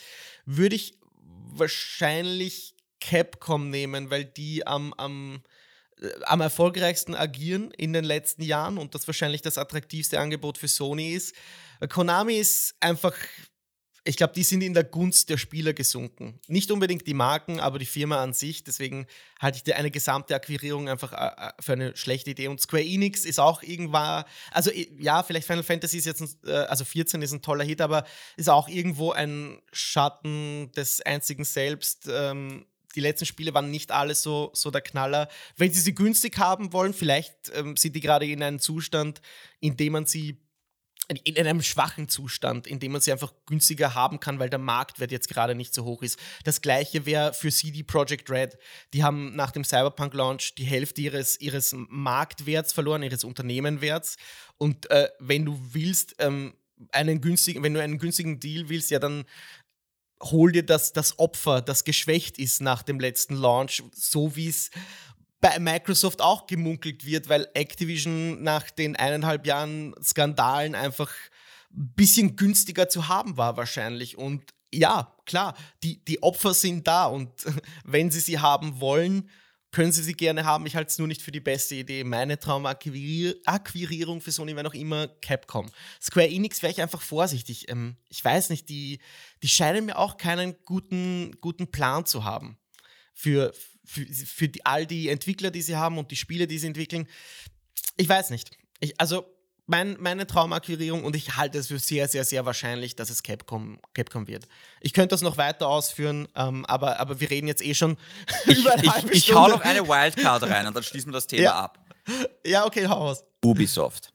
[0.45, 0.99] würde ich
[1.49, 5.41] wahrscheinlich Capcom nehmen, weil die am, am
[6.01, 10.67] äh, am erfolgreichsten agieren in den letzten Jahren und das wahrscheinlich das attraktivste Angebot für
[10.67, 11.35] Sony ist.
[11.89, 13.13] Konami ist einfach,
[14.03, 16.39] ich glaube, die sind in der Gunst der Spieler gesunken.
[16.47, 18.63] Nicht unbedingt die Marken, aber die Firma an sich.
[18.63, 19.05] Deswegen
[19.39, 22.47] halte ich eine gesamte Akquirierung einfach äh, äh, für eine schlechte Idee.
[22.47, 26.85] Und Square Enix ist auch irgendwann, also ja, vielleicht Final Fantasy ist jetzt, ein, also
[26.85, 28.05] 14 ist ein toller Hit, aber
[28.37, 32.07] ist auch irgendwo ein Schatten des einzigen Selbst.
[32.09, 32.65] Ähm,
[32.95, 35.29] die letzten Spiele waren nicht alle so, so der Knaller.
[35.55, 39.21] Wenn sie sie günstig haben wollen, vielleicht ähm, sind die gerade in einem Zustand,
[39.59, 40.41] in dem man sie
[41.23, 45.11] in einem schwachen Zustand, in dem man sie einfach günstiger haben kann, weil der Marktwert
[45.11, 46.19] jetzt gerade nicht so hoch ist.
[46.43, 48.57] Das gleiche wäre für CD Projekt Red.
[48.93, 54.17] Die haben nach dem Cyberpunk-Launch die Hälfte ihres, ihres Marktwerts verloren, ihres Unternehmenwerts.
[54.57, 56.53] Und äh, wenn du willst, ähm,
[56.91, 59.25] einen günstigen, wenn du einen günstigen Deal willst, ja, dann
[60.21, 64.71] hol dir das, das Opfer, das geschwächt ist nach dem letzten Launch, so wie es
[65.39, 71.13] bei Microsoft auch gemunkelt wird, weil Activision nach den eineinhalb Jahren Skandalen einfach
[71.71, 74.17] ein bisschen günstiger zu haben war wahrscheinlich.
[74.17, 74.43] Und
[74.73, 77.29] ja, klar, die, die Opfer sind da und
[77.83, 79.29] wenn sie sie haben wollen,
[79.77, 80.65] können sie sie gerne haben.
[80.65, 82.03] Ich halte es nur nicht für die beste Idee.
[82.03, 85.69] Meine Traumakquirierung für Sony wäre noch immer Capcom.
[86.01, 87.69] Square Enix wäre ich einfach vorsichtig.
[87.69, 88.97] Ähm, ich weiß nicht, die,
[89.43, 92.57] die scheinen mir auch keinen guten, guten Plan zu haben
[93.13, 93.53] für,
[93.85, 97.07] für, für die, all die Entwickler, die sie haben und die Spiele, die sie entwickeln.
[97.97, 98.49] Ich weiß nicht.
[98.79, 99.31] Ich, also
[99.67, 103.79] mein, meine Traumakquirierung und ich halte es für sehr, sehr, sehr wahrscheinlich, dass es Capcom,
[103.93, 104.47] Capcom wird.
[104.79, 107.97] Ich könnte das noch weiter ausführen, ähm, aber, aber wir reden jetzt eh schon
[108.47, 111.13] ich, über eine ich, halbe Ich hau noch eine Wildcard rein und dann schließen wir
[111.13, 111.55] das Thema ja.
[111.55, 111.79] ab.
[112.45, 113.25] Ja, okay, hau aus.
[113.43, 114.13] Ubisoft.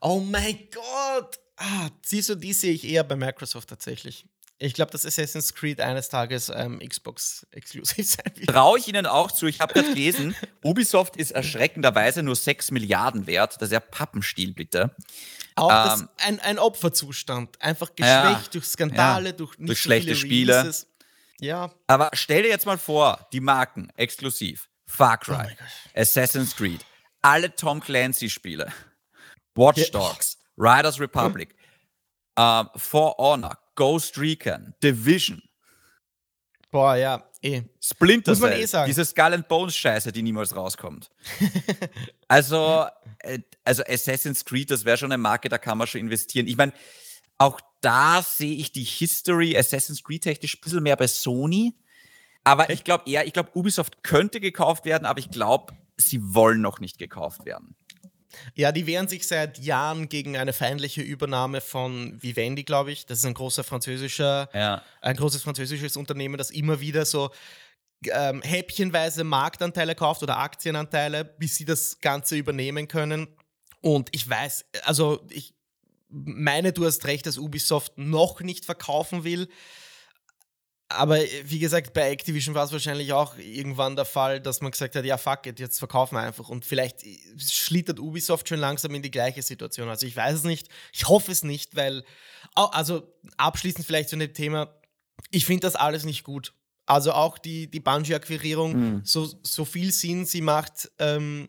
[0.00, 1.38] Oh mein Gott!
[1.56, 4.26] Ah, siehst du, die sehe ich eher bei Microsoft tatsächlich.
[4.58, 8.48] Ich glaube, dass Assassin's Creed eines Tages ähm, Xbox exklusiv sein wird.
[8.48, 9.46] Traue ich Ihnen auch zu.
[9.46, 10.34] Ich habe gerade gelesen,
[10.64, 13.56] Ubisoft ist erschreckenderweise nur 6 Milliarden wert.
[13.56, 14.94] Das ist ja Pappenstiel, bitte.
[15.56, 17.60] Auch ähm, das, ein, ein Opferzustand.
[17.60, 20.60] Einfach geschwächt ja, durch Skandale, ja, durch, nicht durch so schlechte Spiele.
[20.60, 20.86] Releases.
[21.38, 21.70] Ja.
[21.86, 24.68] Aber stell dir jetzt mal vor, die Marken exklusiv.
[24.86, 26.84] Far Cry, oh Assassin's Creed,
[27.20, 28.72] alle Tom Clancy-Spiele,
[29.56, 30.38] Watch Dogs.
[30.56, 31.54] Riders Republic,
[32.38, 32.44] hm.
[32.66, 35.42] uh, For Honor, Ghost Recon, Division.
[36.70, 37.62] Boah, ja, eh.
[37.80, 38.88] Splinter Muss man Cell, eh sagen.
[38.88, 41.10] diese Skull and Bones Scheiße, die niemals rauskommt.
[42.28, 42.86] also,
[43.20, 46.48] äh, also Assassin's Creed, das wäre schon eine Marke, da kann man schon investieren.
[46.48, 46.72] Ich meine,
[47.38, 51.74] auch da sehe ich die History Assassin's Creed technisch ein bisschen mehr bei Sony.
[52.44, 56.60] Aber ich glaube eher, ich glaube, Ubisoft könnte gekauft werden, aber ich glaube, sie wollen
[56.60, 57.74] noch nicht gekauft werden.
[58.54, 63.06] Ja, die wehren sich seit Jahren gegen eine feindliche Übernahme von Vivendi, glaube ich.
[63.06, 64.82] Das ist ein großer französischer, ja.
[65.00, 67.30] ein großes französisches Unternehmen, das immer wieder so
[68.04, 73.28] ähm, häppchenweise Marktanteile kauft oder Aktienanteile, bis sie das Ganze übernehmen können.
[73.80, 75.54] Und ich weiß, also ich
[76.08, 79.48] meine, du hast recht, dass Ubisoft noch nicht verkaufen will.
[80.88, 84.70] Aber äh, wie gesagt, bei Activision war es wahrscheinlich auch irgendwann der Fall, dass man
[84.70, 86.48] gesagt hat, ja fuck it, jetzt verkaufen wir einfach.
[86.48, 89.88] Und vielleicht äh, schlittert Ubisoft schon langsam in die gleiche Situation.
[89.88, 92.04] Also ich weiß es nicht, ich hoffe es nicht, weil,
[92.54, 94.72] also abschließend vielleicht zu dem Thema,
[95.30, 96.52] ich finde das alles nicht gut.
[96.86, 99.00] Also auch die, die Bungie-Akquirierung, mhm.
[99.04, 101.48] so, so viel Sinn sie macht, ähm,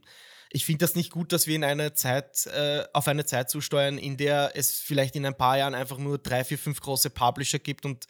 [0.51, 3.97] ich finde das nicht gut, dass wir in eine Zeit, äh, auf eine Zeit zusteuern,
[3.97, 7.59] in der es vielleicht in ein paar Jahren einfach nur drei, vier, fünf große Publisher
[7.59, 8.05] gibt und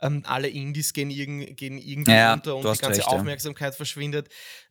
[0.00, 3.76] ähm, alle Indies gehen, irg gehen irgendwie ja, unter und die ganze recht, Aufmerksamkeit ja.
[3.76, 4.28] verschwindet.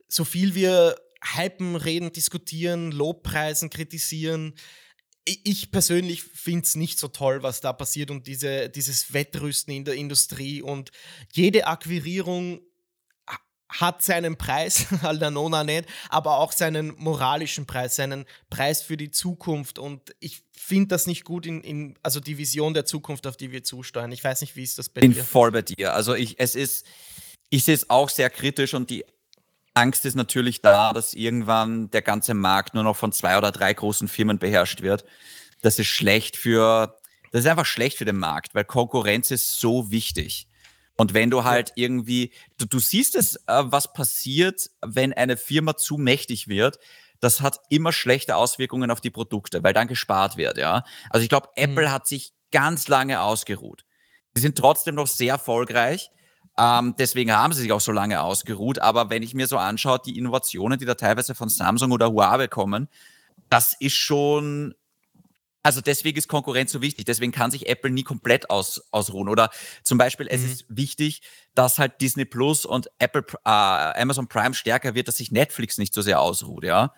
[0.07, 0.95] So viel wir
[1.35, 4.53] hypen, reden, diskutieren, Lobpreisen, kritisieren,
[5.43, 9.83] ich persönlich finde es nicht so toll, was da passiert und diese, dieses Wettrüsten in
[9.83, 10.91] der Industrie und
[11.33, 12.61] jede Akquirierung
[13.69, 19.79] hat seinen Preis, Aldanona nicht, aber auch seinen moralischen Preis, seinen Preis für die Zukunft.
[19.79, 23.51] Und ich finde das nicht gut in, in, also die Vision der Zukunft, auf die
[23.51, 24.11] wir zusteuern.
[24.11, 25.09] Ich weiß nicht, wie ist das bei dir?
[25.09, 25.93] Bin voll bei dir.
[25.93, 26.85] Also ich, es ist,
[27.49, 29.05] ich sehe es auch sehr kritisch und die
[29.73, 33.73] Angst ist natürlich da, dass irgendwann der ganze Markt nur noch von zwei oder drei
[33.73, 35.05] großen Firmen beherrscht wird.
[35.61, 36.97] Das ist schlecht für,
[37.31, 40.47] das ist einfach schlecht für den Markt, weil Konkurrenz ist so wichtig.
[40.97, 45.77] Und wenn du halt irgendwie, du, du siehst es, äh, was passiert, wenn eine Firma
[45.77, 46.79] zu mächtig wird.
[47.19, 50.83] Das hat immer schlechte Auswirkungen auf die Produkte, weil dann gespart wird, ja.
[51.09, 51.91] Also ich glaube, Apple mhm.
[51.91, 53.85] hat sich ganz lange ausgeruht.
[54.35, 56.11] Sie sind trotzdem noch sehr erfolgreich.
[56.59, 58.79] Ähm, deswegen haben sie sich auch so lange ausgeruht.
[58.79, 62.47] Aber wenn ich mir so anschaue, die Innovationen, die da teilweise von Samsung oder Huawei
[62.47, 62.87] kommen,
[63.49, 64.75] das ist schon
[65.67, 67.03] also deswegen ist Konkurrenz so wichtig.
[67.03, 69.27] Deswegen kann sich Apple nie komplett aus, ausruhen.
[69.27, 69.49] Oder
[69.83, 70.51] zum Beispiel, es mhm.
[70.53, 71.21] ist wichtig,
[71.55, 75.93] dass halt Disney Plus und Apple, äh, Amazon Prime stärker wird, dass sich Netflix nicht
[75.93, 76.93] so sehr ausruht, ja.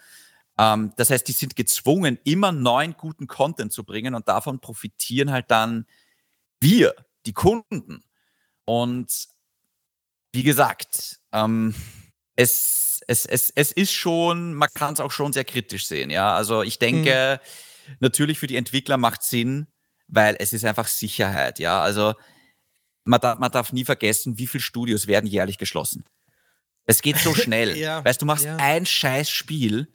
[0.60, 5.32] Ähm, das heißt, die sind gezwungen, immer neuen guten Content zu bringen und davon profitieren
[5.32, 5.88] halt dann
[6.60, 6.94] wir,
[7.26, 8.04] die Kunden.
[8.66, 9.30] Und
[10.32, 11.74] wie gesagt, ähm,
[12.36, 16.36] es, es, es, es ist schon, man kann es auch schon sehr kritisch sehen, ja.
[16.36, 17.69] Also ich denke, mhm.
[18.00, 19.68] Natürlich für die Entwickler macht Sinn,
[20.08, 21.82] weil es ist einfach Sicherheit, ja.
[21.82, 22.14] Also
[23.04, 26.04] man darf, man darf nie vergessen, wie viele Studios werden jährlich geschlossen.
[26.86, 27.78] Es geht so schnell.
[27.78, 28.58] ja, weißt du, machst ja.
[28.58, 29.88] ein scheiß Spiel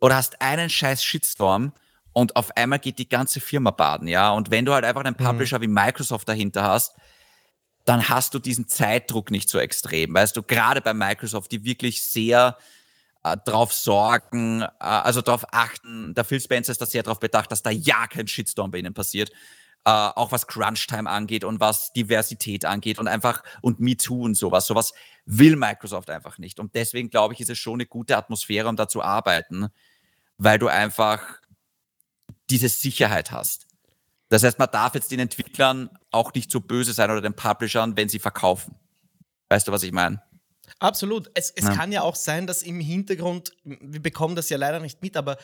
[0.00, 1.72] oder hast einen scheiß Shitstorm
[2.12, 4.30] und auf einmal geht die ganze Firma baden, ja.
[4.32, 5.24] Und wenn du halt einfach einen mhm.
[5.24, 5.62] Publisher mhm.
[5.62, 6.94] wie Microsoft dahinter hast,
[7.84, 10.14] dann hast du diesen Zeitdruck nicht so extrem.
[10.14, 12.56] Weißt du, gerade bei Microsoft, die wirklich sehr
[13.24, 17.52] äh, drauf sorgen, äh, also darauf achten, der Phil Spencer ist da sehr darauf bedacht,
[17.52, 19.30] dass da ja kein Shitstorm bei ihnen passiert.
[19.84, 24.66] Äh, auch was Crunch-Time angeht und was Diversität angeht und einfach und MeToo und sowas.
[24.66, 24.92] Sowas
[25.24, 26.60] will Microsoft einfach nicht.
[26.60, 29.68] Und deswegen glaube ich, ist es schon eine gute Atmosphäre, um da zu arbeiten,
[30.38, 31.40] weil du einfach
[32.48, 33.66] diese Sicherheit hast.
[34.28, 37.96] Das heißt, man darf jetzt den Entwicklern auch nicht so böse sein oder den Publishern,
[37.96, 38.76] wenn sie verkaufen.
[39.48, 40.22] Weißt du, was ich meine?
[40.78, 41.30] Absolut.
[41.34, 41.74] Es, es ja.
[41.74, 45.38] kann ja auch sein, dass im Hintergrund, wir bekommen das ja leider nicht mit, aber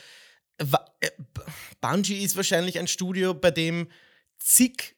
[0.59, 1.11] äh,
[1.81, 3.89] Bungie ist wahrscheinlich ein Studio, bei dem
[4.39, 4.97] zig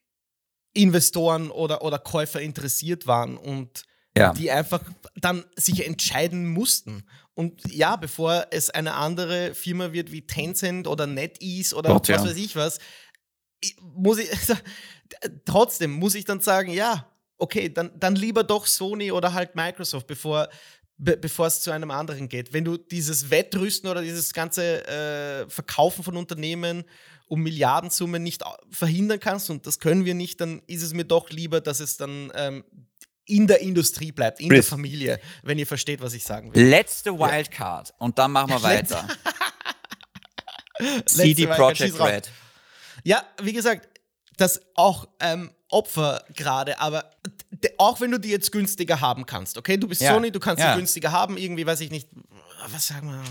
[0.73, 3.85] Investoren oder, oder Käufer interessiert waren und
[4.16, 4.33] ja.
[4.33, 4.83] die einfach
[5.16, 7.05] dann sich entscheiden mussten.
[7.35, 12.23] Und ja, bevor es eine andere Firma wird wie Tencent oder NetEase oder Gott, was
[12.23, 12.25] ja.
[12.25, 12.79] weiß ich was,
[13.81, 14.31] muss ich,
[15.45, 17.11] trotzdem muss ich dann sagen, ja,
[17.41, 20.49] okay, dann, dann lieber doch Sony oder halt Microsoft, bevor,
[20.97, 22.53] be, bevor es zu einem anderen geht.
[22.53, 26.84] Wenn du dieses Wettrüsten oder dieses ganze äh, Verkaufen von Unternehmen
[27.26, 31.30] um Milliardensummen nicht verhindern kannst, und das können wir nicht, dann ist es mir doch
[31.30, 32.64] lieber, dass es dann ähm,
[33.24, 34.66] in der Industrie bleibt, in Chris.
[34.66, 36.62] der Familie, wenn ihr versteht, was ich sagen will.
[36.68, 37.95] Letzte Wildcard ja.
[37.99, 39.07] und dann machen wir weiter.
[41.07, 42.30] CD Projekt Red.
[43.05, 43.88] Ja, wie gesagt,
[44.36, 47.11] das auch ähm, Opfer gerade, aber
[47.79, 49.77] auch wenn du die jetzt günstiger haben kannst, okay?
[49.77, 50.14] Du bist ja.
[50.14, 50.73] Sony, du kannst ja.
[50.73, 52.09] sie günstiger haben, irgendwie, weiß ich nicht,
[52.68, 53.23] was sagen wir,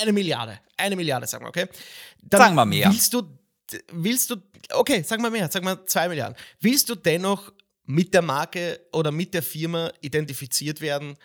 [0.00, 1.68] eine Milliarde, eine Milliarde, sagen wir, okay?
[2.22, 2.90] Dann sagen wir mehr.
[2.90, 3.22] Willst du,
[3.92, 4.36] willst du,
[4.72, 6.36] okay, sagen wir mehr, sagen wir zwei Milliarden.
[6.60, 7.52] Willst du dennoch
[7.84, 11.16] mit der Marke oder mit der Firma identifiziert werden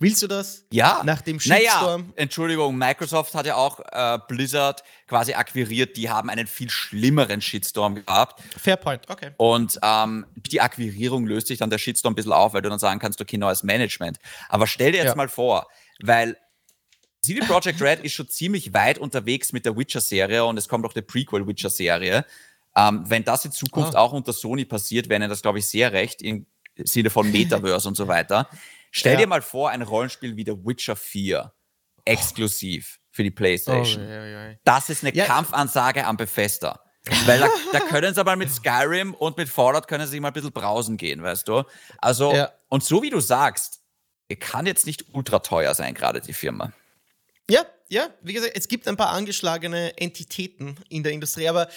[0.00, 0.64] Willst du das?
[0.72, 1.02] Ja.
[1.04, 2.00] Nach dem Shitstorm?
[2.00, 5.94] Naja, Entschuldigung, Microsoft hat ja auch äh, Blizzard quasi akquiriert.
[5.98, 8.42] Die haben einen viel schlimmeren Shitstorm gehabt.
[8.56, 9.32] Fair point, okay.
[9.36, 12.78] Und ähm, die Akquirierung löst sich dann der Shitstorm ein bisschen auf, weil du dann
[12.78, 14.18] sagen kannst, okay, neues Management.
[14.48, 15.14] Aber stell dir jetzt ja.
[15.16, 15.68] mal vor,
[16.00, 16.38] weil
[17.20, 20.94] CD Projekt Red ist schon ziemlich weit unterwegs mit der Witcher-Serie und es kommt auch
[20.94, 22.24] der Prequel-Witcher-Serie.
[22.74, 23.98] Ähm, wenn das in Zukunft oh.
[23.98, 26.46] auch unter Sony passiert, wäre das, glaube ich, sehr recht im
[26.78, 28.48] Sinne von Metaverse und so weiter.
[28.90, 29.20] Stell ja.
[29.20, 31.52] dir mal vor, ein Rollenspiel wie The Witcher 4
[32.04, 33.08] exklusiv oh.
[33.12, 34.04] für die PlayStation.
[34.04, 36.80] Oh, ja, ja, das ist eine Kampfansage am Bethesda.
[37.24, 40.34] Weil da, da, können sie aber mit Skyrim und mit Fallout können sie mal ein
[40.34, 41.64] bisschen brausen gehen, weißt du?
[41.98, 43.80] Also, und so wie du sagst,
[44.38, 46.72] kann jetzt nicht ultra teuer sein, gerade die Firma.
[47.48, 51.68] Ja, ja, wie gesagt, es gibt ein paar angeschlagene Entitäten in der Industrie, aber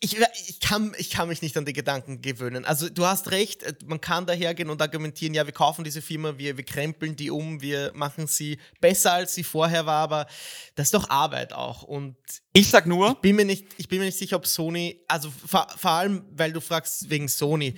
[0.00, 0.18] ich, ich,
[0.48, 2.64] ich, kann, ich kann mich nicht an die Gedanken gewöhnen.
[2.64, 6.36] Also du hast recht, äh, man kann dahergehen und argumentieren, ja, wir kaufen diese Firma,
[6.36, 10.26] wir, wir krempeln die um, wir machen sie besser, als sie vorher war, aber
[10.74, 11.82] das ist doch Arbeit auch.
[11.82, 12.16] Und
[12.52, 15.30] ich sag nur, ich bin mir nicht, ich bin mir nicht sicher, ob Sony, also
[15.30, 17.74] vor, vor allem, weil du fragst wegen Sony,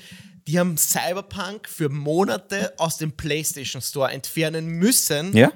[0.47, 5.37] die haben Cyberpunk für Monate aus dem PlayStation Store entfernen müssen.
[5.37, 5.53] Ja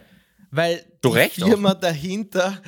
[0.54, 1.80] weil du die Firma auch.
[1.80, 2.62] dahinter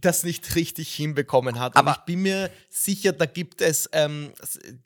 [0.00, 1.76] das nicht richtig hinbekommen hat.
[1.76, 4.32] Aber Und ich bin mir sicher, da gibt es, ähm,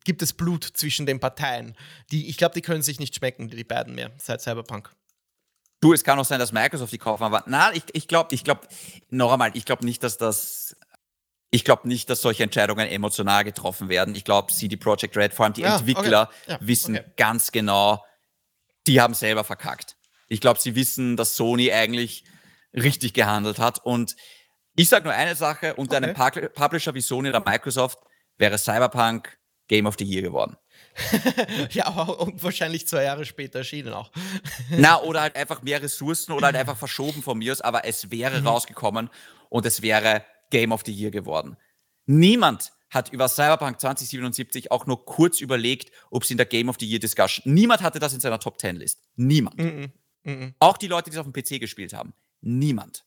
[0.04, 1.76] gibt es Blut zwischen den Parteien.
[2.10, 4.90] Die, ich glaube, die können sich nicht schmecken, die beiden mehr, seit Cyberpunk.
[5.80, 8.42] Du, es kann auch sein, dass Microsoft die kaufen, aber nein, ich, ich glaube, ich
[8.42, 8.62] glaube,
[9.10, 10.76] noch einmal, ich glaube nicht, dass das,
[11.50, 14.14] ich glaube nicht, dass solche Entscheidungen emotional getroffen werden.
[14.14, 16.52] Ich glaube, CD Projekt Red, vor allem die ja, Entwickler, okay.
[16.52, 17.10] ja, wissen okay.
[17.16, 18.02] ganz genau,
[18.86, 19.96] die haben selber verkackt.
[20.28, 22.24] Ich glaube, sie wissen, dass Sony eigentlich
[22.74, 23.84] richtig gehandelt hat.
[23.84, 24.16] Und
[24.76, 26.16] ich sage nur eine Sache, unter okay.
[26.20, 27.98] einem Publisher wie Sony oder Microsoft
[28.38, 30.56] wäre Cyberpunk Game of the Year geworden.
[31.70, 34.10] ja, und wahrscheinlich zwei Jahre später erschienen auch.
[34.70, 38.10] Na, oder halt einfach mehr Ressourcen oder halt einfach verschoben von mir aus, aber es
[38.10, 38.46] wäre mhm.
[38.46, 39.10] rausgekommen
[39.48, 41.56] und es wäre Game of the Year geworden.
[42.06, 46.76] Niemand hat über Cyberpunk 2077 auch nur kurz überlegt, ob es in der Game of
[46.78, 47.52] the Year Discussion.
[47.52, 49.00] Niemand hatte das in seiner Top 10 List.
[49.16, 49.58] Niemand.
[49.58, 49.92] Mhm.
[50.22, 50.54] Mhm.
[50.58, 52.14] Auch die Leute, die es auf dem PC gespielt haben.
[52.40, 53.04] Niemand.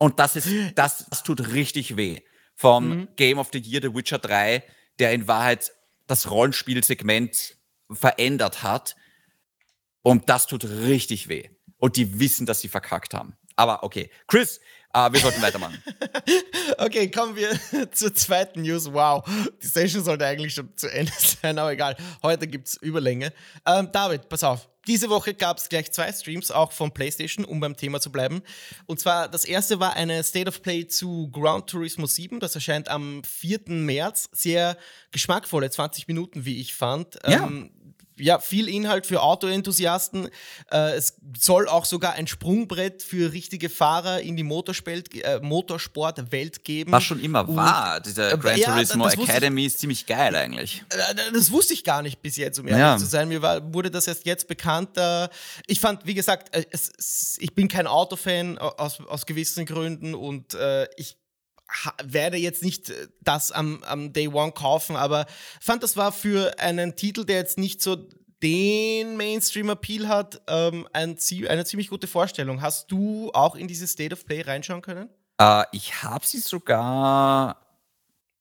[0.00, 2.20] Und das ist, das, das tut richtig weh.
[2.56, 3.08] Vom mhm.
[3.16, 4.64] Game of the Year The Witcher 3,
[4.98, 5.72] der in Wahrheit
[6.06, 7.56] das Rollenspielsegment
[7.90, 8.96] verändert hat.
[10.02, 11.50] Und das tut richtig weh.
[11.76, 13.36] Und die wissen, dass sie verkackt haben.
[13.56, 14.10] Aber okay.
[14.26, 14.60] Chris,
[14.92, 15.82] Aber wir sollten weitermachen.
[16.78, 17.58] okay, kommen wir
[17.92, 18.92] zur zweiten News.
[18.92, 19.24] Wow,
[19.62, 21.96] die Session sollte eigentlich schon zu Ende sein, aber egal.
[22.22, 23.32] Heute gibt es Überlänge.
[23.66, 24.68] Ähm, David, pass auf.
[24.86, 28.42] Diese Woche gab es gleich zwei Streams, auch von PlayStation, um beim Thema zu bleiben.
[28.86, 32.40] Und zwar, das erste war eine State of Play zu Ground Turismo 7.
[32.40, 33.60] Das erscheint am 4.
[33.66, 34.30] März.
[34.32, 34.76] Sehr
[35.12, 37.18] geschmackvolle 20 Minuten, wie ich fand.
[37.26, 37.46] Ja.
[37.46, 37.70] Ähm,
[38.20, 40.28] ja, viel Inhalt für Autoenthusiasten.
[40.70, 46.92] Äh, es soll auch sogar ein Sprungbrett für richtige Fahrer in die äh, Motorsportwelt geben.
[46.92, 48.00] Was schon immer Und- war.
[48.00, 50.84] Diese Äh, Gran ja, Turismo wusste ich- Academy ist ziemlich geil eigentlich.
[50.90, 52.96] Äh, Das wusste ich gar nicht bis jetzt, um ehrlich Ja.
[52.98, 53.28] zu sein.
[53.28, 54.90] Mir war, wurde das erst jetzt bekannt.
[55.66, 59.66] Ich fand, wie gesagt, äh, es, es, ich bin kein Autofan au- aus, aus gewissen
[59.66, 61.16] Gründen und äh, ich
[62.02, 65.26] werde jetzt nicht äh, das am, am Day One kaufen, aber
[65.60, 67.96] fand, das war für einen Titel, der jetzt nicht so
[68.42, 71.18] den Mainstream-Appeal hat, ähm, ein,
[71.48, 72.62] eine ziemlich gute Vorstellung.
[72.62, 75.10] Hast du auch in diese State of Play reinschauen können?
[75.38, 77.56] Äh, ich habe sie sogar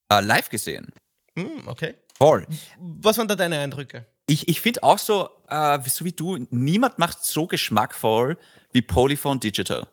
[0.10, 0.94] äh, live gesehen.
[1.38, 1.96] Hm, okay.
[2.18, 2.46] Voll.
[2.78, 4.06] Was waren da deine Eindrücke?
[4.28, 8.38] Ich, ich finde auch so, äh, so wie du, niemand macht so geschmackvoll
[8.72, 9.88] wie Polyphone Digital.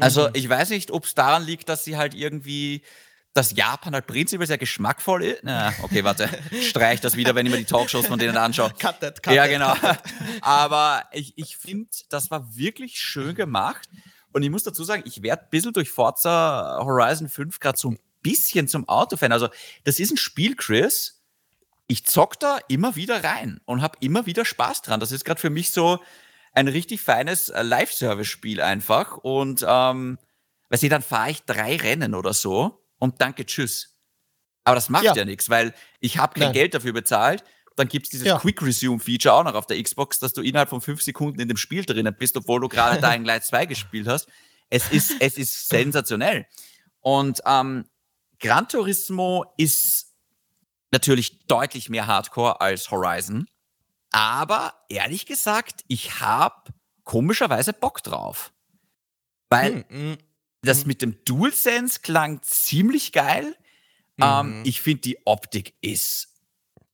[0.00, 2.82] Also ich weiß nicht, ob es daran liegt, dass sie halt irgendwie,
[3.34, 5.40] dass Japan halt prinzipiell sehr geschmackvoll ist.
[5.42, 6.28] Na, okay, warte,
[6.62, 8.72] streich das wieder, wenn ich mir die Talkshows von denen anschaue.
[8.78, 9.74] Cut that, cut ja, that, genau.
[9.74, 9.98] cut
[10.40, 13.88] Aber ich, ich finde, das war wirklich schön gemacht.
[14.32, 17.90] Und ich muss dazu sagen, ich werde ein bisschen durch Forza Horizon 5 gerade so
[17.90, 19.32] ein bisschen zum Autofan.
[19.32, 19.48] Also,
[19.84, 21.22] das ist ein Spiel, Chris.
[21.86, 25.00] Ich zock da immer wieder rein und habe immer wieder Spaß dran.
[25.00, 26.00] Das ist gerade für mich so
[26.58, 29.16] ein richtig feines äh, Live-Service-Spiel einfach.
[29.18, 30.18] Und ähm,
[30.70, 33.96] weißt du, dann fahre ich drei Rennen oder so und danke, tschüss.
[34.64, 35.24] Aber das macht ja, Ja.
[35.24, 36.52] nichts, weil ich habe kein Nein.
[36.54, 37.44] Geld dafür bezahlt.
[37.76, 38.38] Dann gibt es dieses Ja.
[38.38, 41.56] Quick Resume-Feature auch noch auf der Xbox, dass du innerhalb von fünf Sekunden in dem
[41.56, 44.28] Spiel drinnen bist, obwohl du gerade Dying Light 2 gespielt hast.
[44.68, 46.44] Es ist, es ist sensationell.
[47.00, 47.84] Und ähm,
[48.40, 50.12] Gran Turismo ist
[50.90, 53.46] natürlich deutlich mehr Hardcore als Horizon.
[54.10, 56.72] Aber ehrlich gesagt, ich habe
[57.04, 58.52] komischerweise Bock drauf.
[59.50, 60.18] Weil Hm, hm.
[60.62, 63.56] das mit dem DualSense klang ziemlich geil.
[64.20, 64.62] Ähm, Mhm.
[64.66, 66.28] ich finde, die Optik ist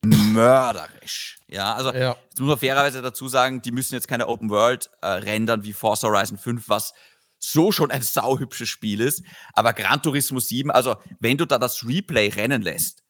[0.05, 1.39] mörderisch.
[1.49, 2.17] Ja, also Ja.
[2.31, 5.73] Jetzt muss man fairerweise dazu sagen, die müssen jetzt keine Open World äh, rendern wie
[5.73, 6.93] Forza Horizon 5, was
[7.39, 9.23] so schon ein sauhübsches Spiel ist.
[9.55, 13.03] Aber Gran Turismo 7, also wenn du da das Replay rennen lässt,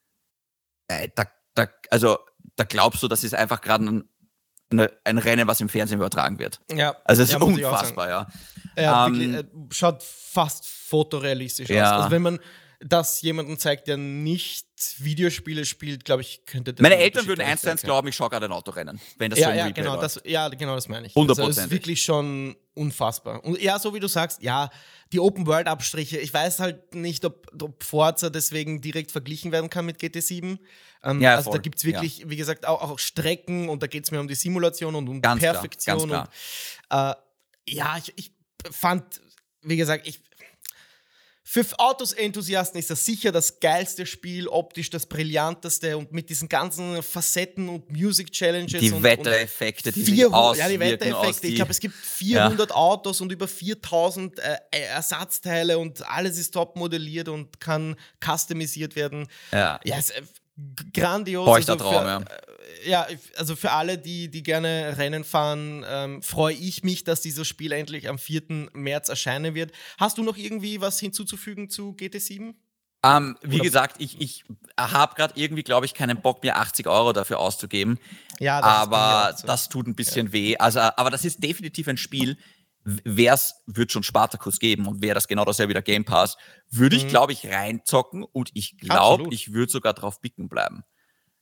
[0.88, 1.24] äh, da,
[1.55, 2.18] da, also
[2.57, 6.61] da glaubst du, das ist einfach gerade ein, ein Rennen, was im Fernsehen übertragen wird.
[6.74, 6.96] Ja.
[7.05, 8.26] Also es ist ja, unfassbar, ja.
[8.76, 9.44] Ja, Ähm, wirklich, äh,
[9.74, 11.92] schaut fast fotorealistisch Ja.
[11.92, 11.98] aus.
[11.98, 12.38] Also wenn man
[12.80, 14.66] das jemandem zeigt, der nicht
[14.98, 18.28] Videospiele spielt, glaube ich, könnte das Meine Eltern würden eins zu eins glauben, ich schaue
[18.30, 20.16] gerade ein Autorennen, wenn das so Ja, im ja, Replay genau, läuft.
[20.16, 21.16] das, ja, genau, das meine ich.
[21.16, 23.44] Also es ist wirklich schon unfassbar.
[23.44, 24.70] Und ja, so wie du sagst, ja,
[25.12, 30.00] die Open-World-Abstriche, ich weiß halt nicht, ob, ob Forza deswegen direkt verglichen werden kann mit
[30.00, 30.58] GT7.
[31.04, 33.86] Ähm, Ja, also voll, da gibt es wirklich, wie gesagt, auch, auch Strecken und da
[33.86, 36.08] geht es mir um die Simulation und um Ganz klar, Perfektion.
[36.08, 36.28] ganz
[36.90, 37.14] Und, äh,
[37.74, 38.32] ja, ich, ich
[38.70, 39.20] fand,
[39.62, 40.20] wie gesagt, ich.
[41.47, 47.03] Für Autos-Enthusiasten ist das sicher das geilste Spiel, optisch das brillanteste und mit diesen ganzen
[47.03, 48.80] Facetten und Music-Challenges.
[48.80, 51.47] Die und, Wettereffekte, die sich 400, ja, die Wettereffekte.
[51.47, 56.53] Ich die- glaube, es gibt 400 Autos und über 4000 äh, Ersatzteile und alles ist
[56.53, 59.28] top modelliert und kann customisiert werden.
[59.53, 59.78] Ja.
[59.84, 60.22] Ja, es, äh,
[60.95, 61.45] grandios.
[61.47, 62.24] Feuchter für, Traum, ja.
[62.85, 63.07] Äh, ja,
[63.37, 67.72] also für alle, die, die gerne Rennen fahren, ähm, freue ich mich, dass dieses Spiel
[67.72, 68.70] endlich am 4.
[68.74, 69.72] März erscheinen wird.
[69.99, 72.55] Hast du noch irgendwie was hinzuzufügen zu GT7?
[73.05, 74.45] Ähm, wie Oder- gesagt, ich, ich
[74.78, 77.99] habe gerade irgendwie, glaube ich, keinen Bock, mir 80 Euro dafür auszugeben.
[78.41, 79.47] Ja, das aber so.
[79.47, 80.57] das tut ein bisschen weh.
[80.57, 82.39] Also, aber das ist definitiv ein Spiel.
[82.87, 86.37] Wer es wird schon Spartacus geben und wäre das genau dasselbe wie der Game Pass,
[86.70, 87.09] würde ich, Mhm.
[87.09, 90.82] glaube ich, reinzocken und ich glaube, ich würde sogar drauf bicken bleiben.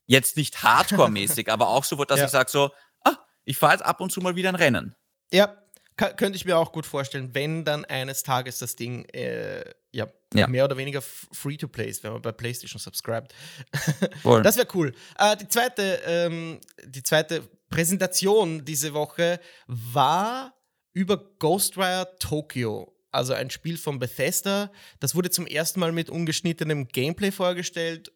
[0.06, 2.24] Jetzt nicht Hardcore-mäßig, aber auch so, dass Ja.
[2.26, 2.70] ich sage so,
[3.04, 4.94] ah, ich fahre jetzt ab und zu mal wieder ein Rennen.
[5.32, 5.56] Ja,
[5.96, 10.46] könnte ich mir auch gut vorstellen, wenn dann eines Tages das Ding äh, ja, Ja.
[10.48, 13.34] mehr oder weniger free to play ist, wenn man bei PlayStation subscribt.
[14.22, 14.42] Voll.
[14.42, 14.94] Das wäre cool.
[15.18, 20.54] Äh, die, zweite, ähm, die zweite Präsentation diese Woche war
[20.94, 22.96] über Ghostwire Tokyo.
[23.10, 24.72] Also ein Spiel von Bethesda.
[24.98, 28.10] Das wurde zum ersten Mal mit ungeschnittenem Gameplay vorgestellt.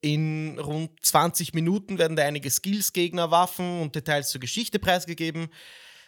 [0.00, 5.48] In rund 20 Minuten werden da einige Skills, Gegner, Waffen und Details zur Geschichte preisgegeben.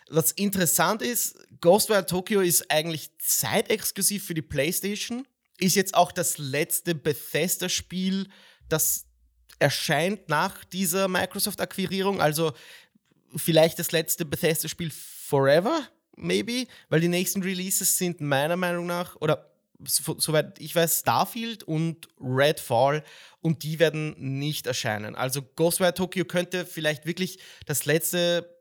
[0.09, 5.26] Was interessant ist, Ghostwire Tokyo ist eigentlich zeitexklusiv für die PlayStation.
[5.59, 8.28] Ist jetzt auch das letzte Bethesda-Spiel,
[8.68, 9.07] das
[9.59, 12.20] erscheint nach dieser Microsoft-Akquirierung.
[12.20, 12.53] Also
[13.34, 15.89] vielleicht das letzte Bethesda-Spiel forever.
[16.18, 19.48] maybe, weil die nächsten Releases sind meiner Meinung nach, oder
[19.85, 23.05] soweit ich weiß, Starfield und Redfall
[23.41, 25.14] und die werden nicht erscheinen.
[25.14, 28.59] Also Ghostwire Tokyo könnte vielleicht wirklich das letzte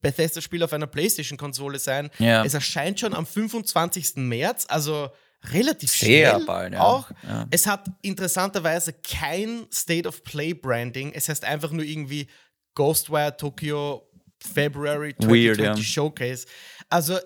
[0.00, 2.10] Bethesda-Spiel auf einer PlayStation-Konsole sein.
[2.18, 2.44] Ja.
[2.44, 4.16] Es erscheint schon am 25.
[4.16, 5.10] März, also
[5.44, 6.80] relativ Sehr schnell bald, ja.
[6.80, 7.10] auch.
[7.26, 7.46] Ja.
[7.50, 11.12] Es hat interessanterweise kein State of Play Branding.
[11.12, 12.28] Es heißt einfach nur irgendwie
[12.74, 14.08] Ghostwire Tokyo
[14.40, 16.46] February 2020 Weird, Showcase.
[16.88, 17.18] Also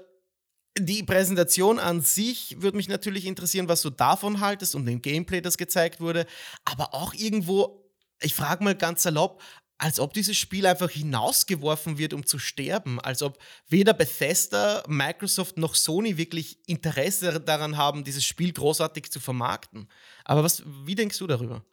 [0.79, 5.41] die Präsentation an sich würde mich natürlich interessieren, was du davon haltest und dem Gameplay,
[5.41, 6.27] das gezeigt wurde.
[6.65, 9.43] Aber auch irgendwo, ich frage mal ganz salopp,
[9.83, 13.01] als ob dieses Spiel einfach hinausgeworfen wird, um zu sterben.
[13.01, 19.19] Als ob weder Bethesda, Microsoft noch Sony wirklich Interesse daran haben, dieses Spiel großartig zu
[19.19, 19.89] vermarkten.
[20.25, 21.65] Aber was, wie denkst du darüber?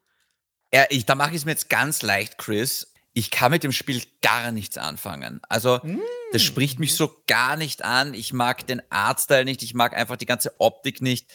[0.73, 2.93] Ja, ich, da mache ich es mir jetzt ganz leicht, Chris.
[3.13, 5.39] Ich kann mit dem Spiel gar nichts anfangen.
[5.47, 5.99] Also, mm.
[6.31, 8.13] Das spricht mich so gar nicht an.
[8.13, 9.63] Ich mag den Artstyle nicht.
[9.63, 11.27] Ich mag einfach die ganze Optik nicht.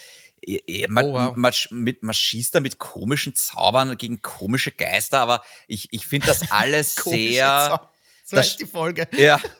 [0.88, 1.36] Man, oh, wow.
[1.36, 6.26] man, mit, man schießt da mit komischen Zaubern gegen komische Geister, aber ich, ich finde
[6.26, 7.80] das alles sehr.
[8.24, 9.08] So das, die Folge.
[9.16, 9.40] Ja.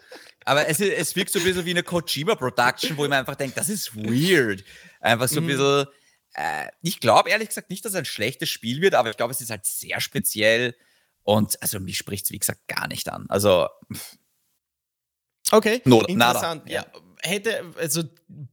[0.46, 3.54] Aber es, es wirkt so ein bisschen wie eine Kojima-Production, wo ich mir einfach denke,
[3.56, 4.62] das ist weird.
[5.00, 5.46] Einfach so ein mm.
[5.46, 5.86] bisschen.
[6.34, 9.32] Äh, ich glaube ehrlich gesagt nicht, dass es ein schlechtes Spiel wird, aber ich glaube,
[9.32, 10.76] es ist halt sehr speziell.
[11.22, 13.24] Und also mich spricht es, wie gesagt, gar nicht an.
[13.30, 13.68] Also.
[15.52, 16.64] Okay, no, interessant.
[16.64, 16.70] Nada.
[16.70, 16.86] Ja,
[17.24, 18.02] hätte, also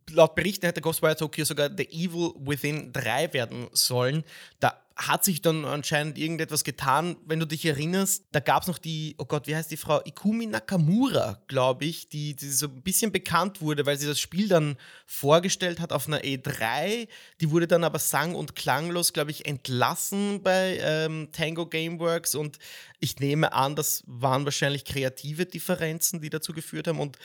[0.10, 4.24] laut Berichten hätte Ghostwire Tokyo sogar The Evil Within 3 werden sollen.
[4.60, 7.16] Da hat sich dann anscheinend irgendetwas getan.
[7.26, 10.02] Wenn du dich erinnerst, da gab es noch die, oh Gott, wie heißt die Frau?
[10.06, 14.48] Ikumi Nakamura, glaube ich, die, die so ein bisschen bekannt wurde, weil sie das Spiel
[14.48, 17.08] dann vorgestellt hat auf einer E3.
[17.40, 22.60] Die wurde dann aber sang- und klanglos, glaube ich, entlassen bei ähm, Tango Gameworks und
[23.00, 27.18] ich nehme an, das waren wahrscheinlich kreative Differenzen, die dazu geführt haben und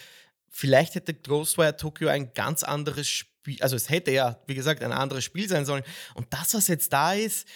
[0.57, 4.93] vielleicht hätte Ghostwire Tokyo ein ganz anderes Spiel, also es hätte ja, wie gesagt, ein
[4.93, 5.85] anderes Spiel sein sollen.
[6.15, 7.47] Und das, was jetzt da ist,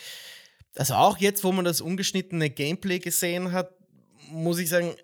[0.77, 3.73] also auch jetzt, wo man das ungeschnittene Gameplay gesehen hat,
[4.29, 4.95] muss ich sagen,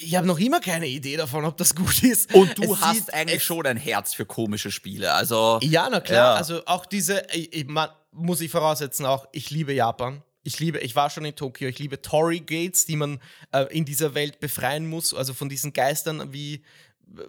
[0.00, 2.32] ich habe noch immer keine Idee davon, ob das gut ist.
[2.32, 5.12] Und du es hast eigentlich schon ein Herz für komische Spiele.
[5.12, 6.34] Also ja, na klar.
[6.34, 6.34] Ja.
[6.34, 10.22] Also auch diese, ich, man, muss ich voraussetzen, auch ich liebe Japan.
[10.44, 11.68] Ich liebe, ich war schon in Tokio.
[11.68, 13.18] Ich liebe Tory Gates, die man
[13.52, 15.14] äh, in dieser Welt befreien muss.
[15.14, 16.62] Also von diesen Geistern, wie
[17.16, 17.22] äh,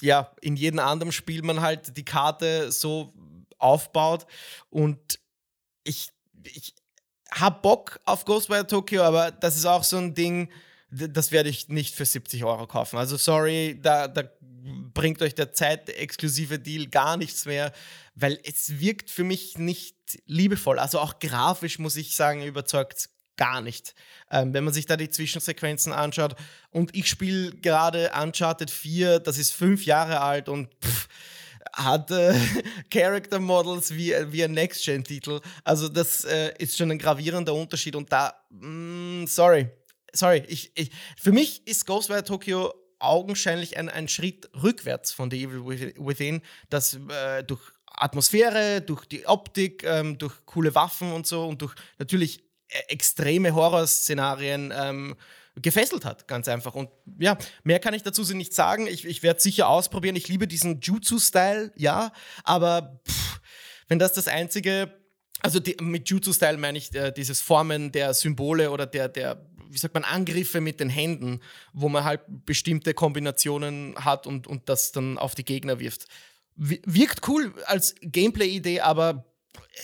[0.00, 3.12] ja in jedem anderen Spiel man halt die Karte so
[3.58, 4.26] aufbaut.
[4.70, 5.20] Und
[5.84, 6.10] ich,
[6.42, 6.74] ich
[7.30, 10.50] habe Bock auf Ghostwire Tokyo, aber das ist auch so ein Ding,
[10.90, 12.96] das werde ich nicht für 70 Euro kaufen.
[12.96, 14.24] Also sorry, da, da
[14.94, 17.72] bringt euch der zeitexklusive Deal gar nichts mehr,
[18.14, 19.96] weil es wirkt für mich nicht
[20.26, 20.78] liebevoll.
[20.78, 23.94] Also auch grafisch muss ich sagen, überzeugt gar nicht.
[24.30, 26.36] Ähm, wenn man sich da die Zwischensequenzen anschaut
[26.70, 31.08] und ich spiele gerade Uncharted 4, das ist fünf Jahre alt und pff,
[31.72, 32.34] hat äh,
[32.90, 35.40] Character Models wie, wie ein Next-Gen-Titel.
[35.64, 39.70] Also das äh, ist schon ein gravierender Unterschied und da, mh, mm, sorry,
[40.12, 45.44] sorry, ich, ich, für mich ist Ghostwire Tokyo augenscheinlich ein, ein Schritt rückwärts von The
[45.44, 45.64] Evil
[45.98, 51.60] Within, das äh, durch Atmosphäre, durch die Optik, ähm, durch coole Waffen und so und
[51.62, 55.16] durch natürlich äh, extreme Horrorszenarien ähm,
[55.56, 56.74] gefesselt hat, ganz einfach.
[56.74, 58.86] Und ja, mehr kann ich dazu nicht sagen.
[58.86, 60.16] Ich, ich werde sicher ausprobieren.
[60.16, 62.12] Ich liebe diesen Jutsu-Style, ja,
[62.44, 63.40] aber pff,
[63.88, 64.92] wenn das das einzige,
[65.40, 69.78] also die, mit Jutsu-Style meine ich äh, dieses Formen der Symbole oder der, der wie
[69.78, 71.40] sagt man, Angriffe mit den Händen,
[71.72, 76.06] wo man halt bestimmte Kombinationen hat und, und das dann auf die Gegner wirft.
[76.56, 79.24] Wirkt cool als Gameplay-Idee, aber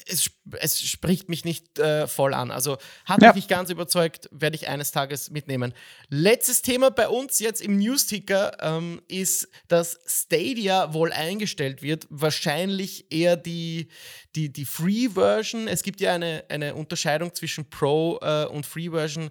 [0.06, 0.30] es,
[0.60, 2.50] es, spricht mich nicht äh, voll an.
[2.50, 3.28] Also hat ja.
[3.28, 5.74] mich nicht ganz überzeugt, werde ich eines Tages mitnehmen.
[6.08, 12.06] Letztes Thema bei uns jetzt im Newsticker ähm, ist, dass Stadia wohl eingestellt wird.
[12.10, 13.88] Wahrscheinlich eher die,
[14.34, 15.68] die, die Free-Version.
[15.68, 19.30] Es gibt ja eine, eine Unterscheidung zwischen Pro äh, und Free-Version.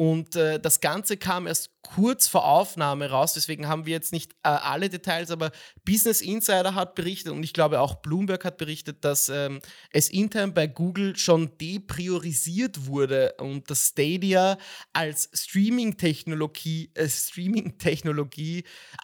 [0.00, 4.32] Und äh, das Ganze kam erst kurz vor Aufnahme raus, deswegen haben wir jetzt nicht
[4.44, 5.50] äh, alle Details, aber
[5.84, 9.60] Business Insider hat berichtet und ich glaube auch Bloomberg hat berichtet, dass ähm,
[9.92, 14.56] es intern bei Google schon depriorisiert wurde und das Stadia
[14.94, 17.74] als Streaming-Technologie äh, Streaming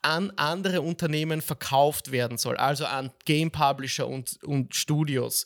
[0.00, 5.44] an andere Unternehmen verkauft werden soll, also an Game Publisher und, und Studios.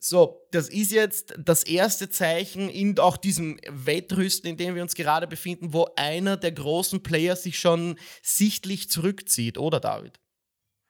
[0.00, 4.94] So, das ist jetzt das erste Zeichen in auch diesem Wettrüsten, in dem wir uns
[4.94, 10.20] gerade befinden, wo einer der großen Player sich schon sichtlich zurückzieht, oder David?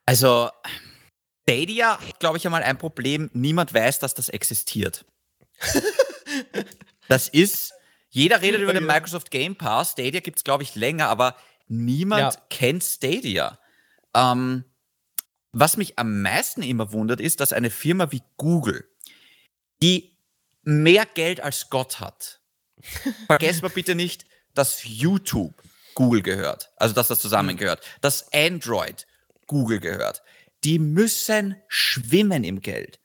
[0.05, 0.49] Also,
[1.49, 3.31] Stadia, glaube ich, einmal ein Problem.
[3.33, 5.05] Niemand weiß, dass das existiert.
[7.07, 7.73] das ist,
[8.09, 9.91] jeder redet über den Microsoft Game Pass.
[9.93, 11.35] Stadia gibt es, glaube ich, länger, aber
[11.67, 12.41] niemand ja.
[12.51, 13.57] kennt Stadia.
[14.15, 14.65] Ähm,
[15.51, 18.88] was mich am meisten immer wundert, ist, dass eine Firma wie Google,
[19.81, 20.15] die
[20.63, 22.41] mehr Geld als Gott hat,
[23.27, 25.61] vergessen wir bitte nicht, dass YouTube
[25.95, 29.05] Google gehört, also dass das zusammengehört, dass Android
[29.47, 30.21] Google gehört.
[30.63, 32.99] Die müssen schwimmen im Geld.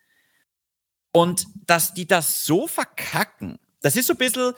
[1.12, 4.55] Und dass die das so verkacken, das ist so ein bisschen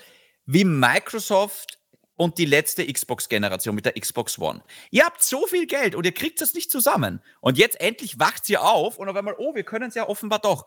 [0.46, 1.78] wie Microsoft
[2.16, 4.62] und die letzte Xbox-Generation mit der Xbox One.
[4.90, 7.20] Ihr habt so viel Geld und ihr kriegt das nicht zusammen.
[7.40, 10.38] Und jetzt endlich wacht ihr auf und auf einmal, oh, wir können es ja offenbar
[10.38, 10.64] doch.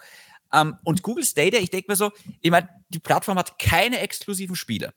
[0.54, 4.56] Ähm, und Google Stadia, ich denke mir so, ich meine, die Plattform hat keine exklusiven
[4.56, 4.94] Spiele.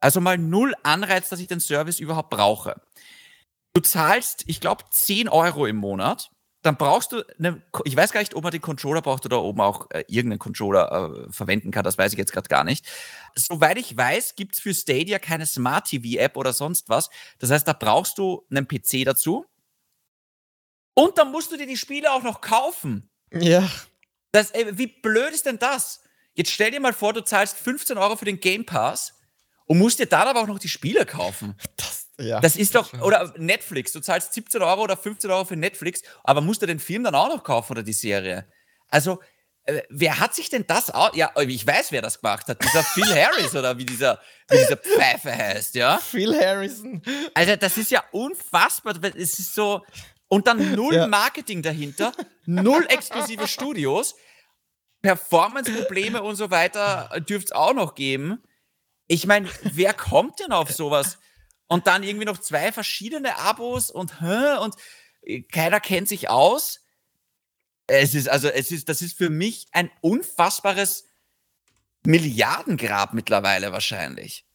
[0.00, 2.80] Also mal null Anreiz, dass ich den Service überhaupt brauche.
[3.74, 6.30] Du zahlst, ich glaube, 10 Euro im Monat
[6.62, 9.56] dann brauchst du, eine, ich weiß gar nicht, ob man den Controller braucht oder ob
[9.56, 12.86] man auch äh, irgendeinen Controller äh, verwenden kann, das weiß ich jetzt gerade gar nicht.
[13.36, 17.10] Soweit ich weiß, gibt es für Stadia keine Smart TV-App oder sonst was.
[17.38, 19.46] Das heißt, da brauchst du einen PC dazu.
[20.94, 23.08] Und dann musst du dir die Spiele auch noch kaufen.
[23.32, 23.70] Ja.
[24.32, 26.02] Das, ey, wie blöd ist denn das?
[26.34, 29.14] Jetzt stell dir mal vor, du zahlst 15 Euro für den Game Pass
[29.66, 31.56] und musst dir dann aber auch noch die Spiele kaufen.
[31.76, 32.40] Das ja.
[32.40, 36.40] Das ist doch, oder Netflix, du zahlst 17 Euro oder 15 Euro für Netflix, aber
[36.40, 38.46] musst du den Film dann auch noch kaufen oder die Serie?
[38.88, 39.20] Also,
[39.64, 42.82] äh, wer hat sich denn das auch, ja, ich weiß, wer das gemacht hat, dieser
[42.82, 45.98] Phil Harris oder wie dieser, wie dieser Pfeife heißt, ja?
[45.98, 47.02] Phil Harrison.
[47.34, 49.84] Also, das ist ja unfassbar, es ist so,
[50.28, 51.06] und dann null ja.
[51.06, 52.12] Marketing dahinter,
[52.46, 54.14] null exklusive Studios,
[55.02, 58.42] Performance-Probleme und so weiter dürfte es auch noch geben.
[59.06, 61.18] Ich meine, wer kommt denn auf sowas?
[61.68, 64.74] und dann irgendwie noch zwei verschiedene Abos und und
[65.22, 66.80] äh, keiner kennt sich aus.
[67.86, 71.06] Es ist also es ist das ist für mich ein unfassbares
[72.04, 74.46] Milliardengrab mittlerweile wahrscheinlich.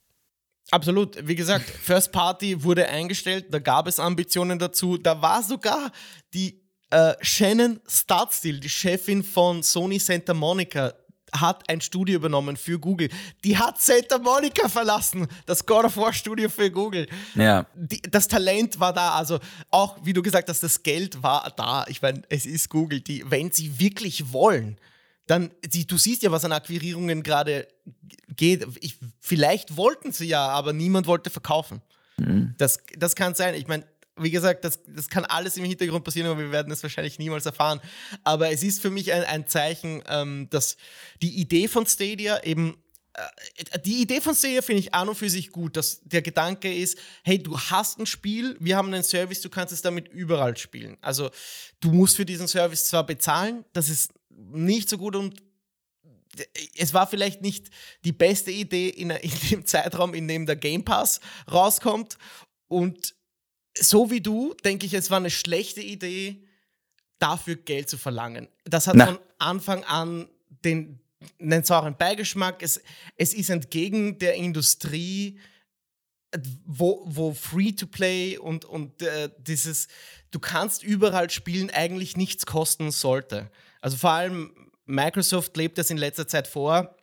[0.71, 1.27] Absolut.
[1.27, 4.97] Wie gesagt, First Party wurde eingestellt, da gab es Ambitionen dazu.
[4.97, 5.91] Da war sogar
[6.33, 10.93] die äh, Shannon Startstill, die Chefin von Sony Santa Monica,
[11.31, 13.09] hat ein Studio übernommen für Google.
[13.43, 17.07] Die hat Santa Monica verlassen, das God of War Studio für Google.
[17.35, 17.65] Ja.
[17.75, 19.39] Die, das Talent war da, also
[19.71, 21.85] auch wie du gesagt hast, das Geld war da.
[21.87, 24.77] Ich meine, es ist Google, die, wenn sie wirklich wollen,
[25.27, 27.67] dann, die, du siehst ja, was an Akquirierungen gerade
[28.35, 28.65] geht.
[28.81, 31.81] Ich, vielleicht wollten sie ja, aber niemand wollte verkaufen.
[32.17, 32.55] Mhm.
[32.57, 33.55] Das, das kann sein.
[33.55, 33.85] Ich meine,
[34.17, 37.45] wie gesagt, das, das kann alles im Hintergrund passieren, aber wir werden es wahrscheinlich niemals
[37.45, 37.79] erfahren.
[38.23, 40.77] Aber es ist für mich ein, ein Zeichen, ähm, dass
[41.21, 42.77] die Idee von Stadia eben
[43.13, 46.73] äh, die Idee von Stadia finde ich an und für sich gut, dass der Gedanke
[46.73, 50.57] ist, hey, du hast ein Spiel, wir haben einen Service, du kannst es damit überall
[50.57, 50.97] spielen.
[51.01, 51.31] Also
[51.79, 55.41] du musst für diesen Service zwar bezahlen, das ist nicht so gut und
[56.77, 57.69] es war vielleicht nicht
[58.03, 61.19] die beste Idee in, in dem Zeitraum, in dem der Game Pass
[61.51, 62.17] rauskommt
[62.67, 63.15] und
[63.75, 66.45] so wie du, denke ich, es war eine schlechte Idee,
[67.19, 68.47] dafür Geld zu verlangen.
[68.65, 69.07] Das hat Na.
[69.07, 70.99] von Anfang an den,
[71.39, 72.61] einen sauren Beigeschmack.
[72.61, 72.81] Es,
[73.15, 75.39] es ist entgegen der Industrie,
[76.65, 79.87] wo, wo Free-to-Play und, und äh, dieses,
[80.31, 83.51] du kannst überall spielen, eigentlich nichts kosten sollte.
[83.83, 84.55] Also vor allem
[84.85, 86.95] Microsoft lebt das in letzter Zeit vor.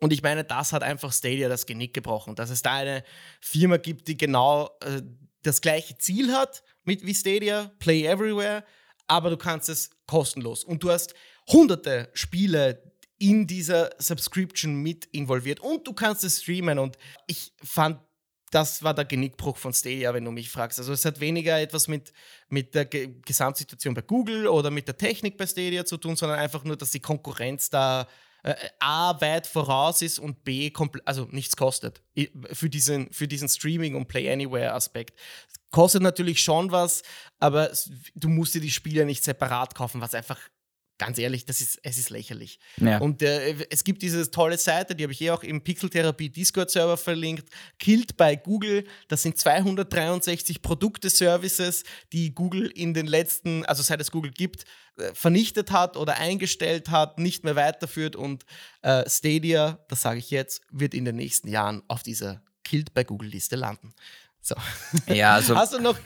[0.00, 3.04] Und ich meine, das hat einfach Stadia das Genick gebrochen, dass es da eine
[3.42, 5.02] Firma gibt, die genau äh,
[5.42, 8.64] das gleiche Ziel hat mit wie Stadia, Play Everywhere,
[9.06, 10.64] aber du kannst es kostenlos.
[10.64, 11.14] Und du hast
[11.48, 12.82] hunderte Spiele
[13.18, 16.78] in dieser Subscription mit involviert und du kannst es streamen.
[16.78, 18.00] Und ich fand,
[18.52, 20.78] das war der Genickbruch von Stadia, wenn du mich fragst.
[20.78, 22.12] Also es hat weniger etwas mit,
[22.48, 26.38] mit der Ge Gesamtsituation bei Google oder mit der Technik bei Stadia zu tun, sondern
[26.38, 28.06] einfach nur, dass die Konkurrenz da
[28.42, 30.70] äh, A weit voraus ist und B
[31.06, 32.02] also nichts kostet
[32.52, 35.18] für diesen, für diesen Streaming- und Play Anywhere-Aspekt.
[35.70, 37.02] Kostet natürlich schon was,
[37.38, 37.70] aber
[38.14, 40.38] du musst dir die Spiele nicht separat kaufen, was einfach
[41.02, 42.60] ganz ehrlich, das ist, es ist lächerlich.
[42.76, 42.98] Ja.
[42.98, 46.96] Und äh, es gibt diese tolle Seite, die habe ich eh auch im Pixeltherapie Discord-Server
[46.96, 47.48] verlinkt,
[47.80, 48.84] Killed by Google.
[49.08, 51.82] Das sind 263 Produkte-Services,
[52.12, 54.64] die Google in den letzten, also seit es Google gibt,
[54.96, 58.14] äh, vernichtet hat oder eingestellt hat, nicht mehr weiterführt.
[58.14, 58.44] Und
[58.82, 63.02] äh, Stadia, das sage ich jetzt, wird in den nächsten Jahren auf dieser Killed by
[63.02, 63.92] Google-Liste landen.
[64.44, 64.56] So.
[65.06, 65.54] Ja, also.
[65.56, 65.96] Hast du noch,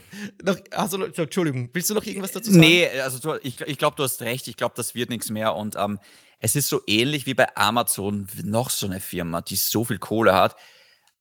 [0.43, 2.61] noch, hast du noch Entschuldigung, willst du noch irgendwas dazu sagen?
[2.61, 4.47] Nee, also ich, ich glaube, du hast recht.
[4.47, 5.57] Ich glaube, das wird nichts mehr.
[5.57, 5.99] Und ähm,
[6.39, 10.35] es ist so ähnlich wie bei Amazon, noch so eine Firma, die so viel Kohle
[10.35, 10.55] hat.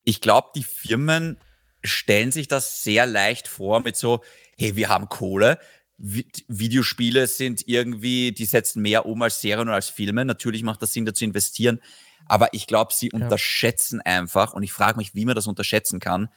[0.03, 1.37] Ich glaube, die Firmen
[1.83, 4.21] stellen sich das sehr leicht vor mit so,
[4.57, 5.57] hey, wir haben Kohle.
[5.97, 10.25] Videospiele sind irgendwie, die setzen mehr um als Serien oder als Filme.
[10.25, 11.81] Natürlich macht das Sinn, da zu investieren.
[12.27, 13.19] Aber ich glaube, sie ja.
[13.19, 16.27] unterschätzen einfach, und ich frage mich, wie man das unterschätzen kann,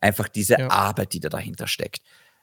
[0.00, 0.70] Einfach diese ja.
[0.70, 2.02] Arbeit, die da dahinter steckt.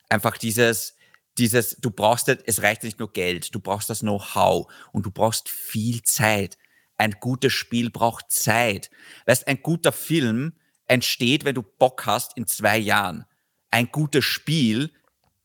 [0.10, 0.96] Einfach dieses,
[1.38, 5.50] dieses, du brauchst, es reicht nicht nur Geld, du brauchst das Know-how und du brauchst
[5.50, 6.58] viel Zeit.
[6.98, 8.90] Ein gutes Spiel braucht Zeit.
[9.26, 10.54] Weißt, ein guter Film
[10.88, 13.26] entsteht, wenn du Bock hast, in zwei Jahren.
[13.70, 14.92] Ein gutes Spiel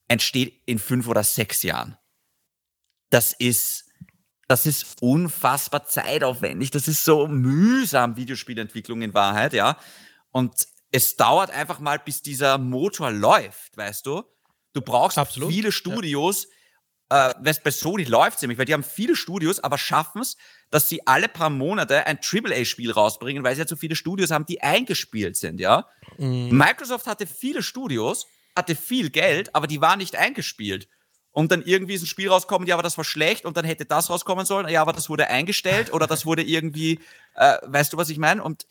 [0.08, 1.96] entsteht in fünf oder sechs Jahren.
[3.10, 3.90] Das ist,
[4.48, 6.70] das ist unfassbar zeitaufwendig.
[6.70, 9.78] Das ist so mühsam, Videospielentwicklung in Wahrheit, ja.
[10.30, 14.22] Und es dauert einfach mal, bis dieser Motor läuft, weißt du?
[14.74, 15.50] Du brauchst Absolut.
[15.50, 16.46] viele Studios.
[17.10, 17.30] Ja.
[17.30, 20.36] Äh, weißt, bei Sony läuft es nämlich, weil die haben viele Studios, aber schaffen es,
[20.70, 24.46] dass sie alle paar Monate ein AAA-Spiel rausbringen, weil sie ja so viele Studios haben,
[24.46, 25.88] die eingespielt sind, ja.
[26.18, 26.50] Mhm.
[26.56, 28.26] Microsoft hatte viele Studios,
[28.56, 30.88] hatte viel Geld, aber die waren nicht eingespielt.
[31.32, 33.86] Und dann irgendwie ist ein Spiel rauskommen, ja, aber das war schlecht und dann hätte
[33.86, 37.00] das rauskommen sollen, ja, aber das wurde eingestellt oder das wurde irgendwie,
[37.34, 38.42] äh, weißt du, was ich meine?
[38.42, 38.66] Und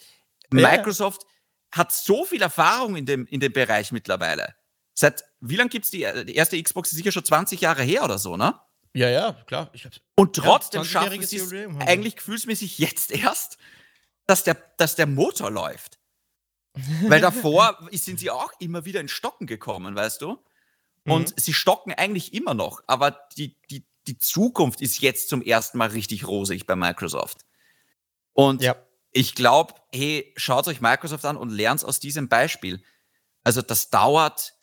[0.52, 1.28] Microsoft ja.
[1.72, 4.56] Hat so viel Erfahrung in dem, in dem Bereich mittlerweile.
[4.94, 6.92] Seit wie lange gibt es die, die erste Xbox?
[6.92, 8.60] Ist sicher schon 20 Jahre her oder so, ne?
[8.94, 9.72] Ja, ja, klar.
[10.16, 13.58] und trotzdem ja, schaffen sie es eigentlich gefühlsmäßig jetzt erst,
[14.28, 15.98] dass der, dass der Motor läuft.
[17.08, 20.44] Weil davor sind sie auch immer wieder in Stocken gekommen, weißt du?
[21.06, 21.34] Und mhm.
[21.38, 25.90] sie stocken eigentlich immer noch, aber die, die, die Zukunft ist jetzt zum ersten Mal
[25.90, 27.46] richtig rosig bei Microsoft.
[28.34, 28.76] Und ja.
[29.12, 32.82] Ich glaube, hey, schaut euch Microsoft an und lernt aus diesem Beispiel.
[33.44, 34.54] Also das dauert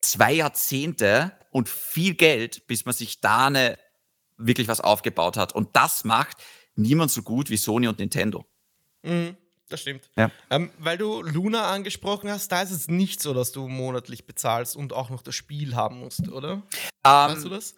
[0.00, 3.78] zwei Jahrzehnte und viel Geld, bis man sich da eine,
[4.36, 5.54] wirklich was aufgebaut hat.
[5.54, 6.36] Und das macht
[6.76, 8.46] niemand so gut wie Sony und Nintendo.
[9.02, 9.36] Mhm,
[9.68, 10.08] das stimmt.
[10.16, 10.30] Ja.
[10.50, 14.76] Ähm, weil du Luna angesprochen hast, da ist es nicht so, dass du monatlich bezahlst
[14.76, 16.52] und auch noch das Spiel haben musst, oder?
[16.52, 16.62] Ähm,
[17.04, 17.74] weißt du das?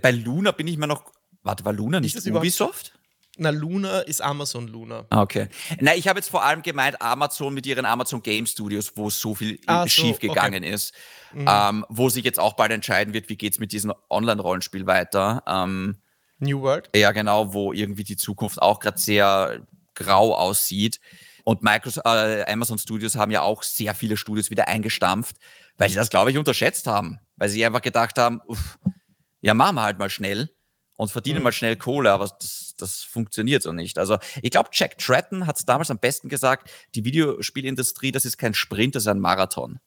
[0.00, 1.12] Bei Luna bin ich mir noch.
[1.42, 2.98] Warte, war Luna nicht Ubisoft?
[3.36, 5.06] Na, Luna ist Amazon Luna.
[5.10, 5.48] Ah, okay.
[5.80, 9.34] Na, ich habe jetzt vor allem gemeint Amazon mit ihren Amazon Game Studios, wo so
[9.34, 10.72] viel ah, schief so, gegangen okay.
[10.72, 10.94] ist.
[11.32, 11.46] Mhm.
[11.48, 15.42] Ähm, wo sich jetzt auch bald entscheiden wird, wie geht es mit diesem Online-Rollenspiel weiter.
[15.46, 15.96] Ähm,
[16.38, 16.90] New World?
[16.94, 21.00] Ja, genau, wo irgendwie die Zukunft auch gerade sehr grau aussieht.
[21.42, 25.36] Und Microsoft, äh, Amazon Studios haben ja auch sehr viele Studios wieder eingestampft,
[25.76, 27.18] weil sie das, glaube ich, unterschätzt haben.
[27.36, 28.78] Weil sie einfach gedacht haben, uff,
[29.40, 30.53] ja, machen wir halt mal schnell
[30.96, 31.44] und verdienen mhm.
[31.44, 33.98] mal schnell Kohle, aber das, das funktioniert so nicht.
[33.98, 38.38] Also ich glaube, Jack Tratton hat es damals am besten gesagt, die Videospielindustrie, das ist
[38.38, 39.80] kein Sprint, das ist ein Marathon.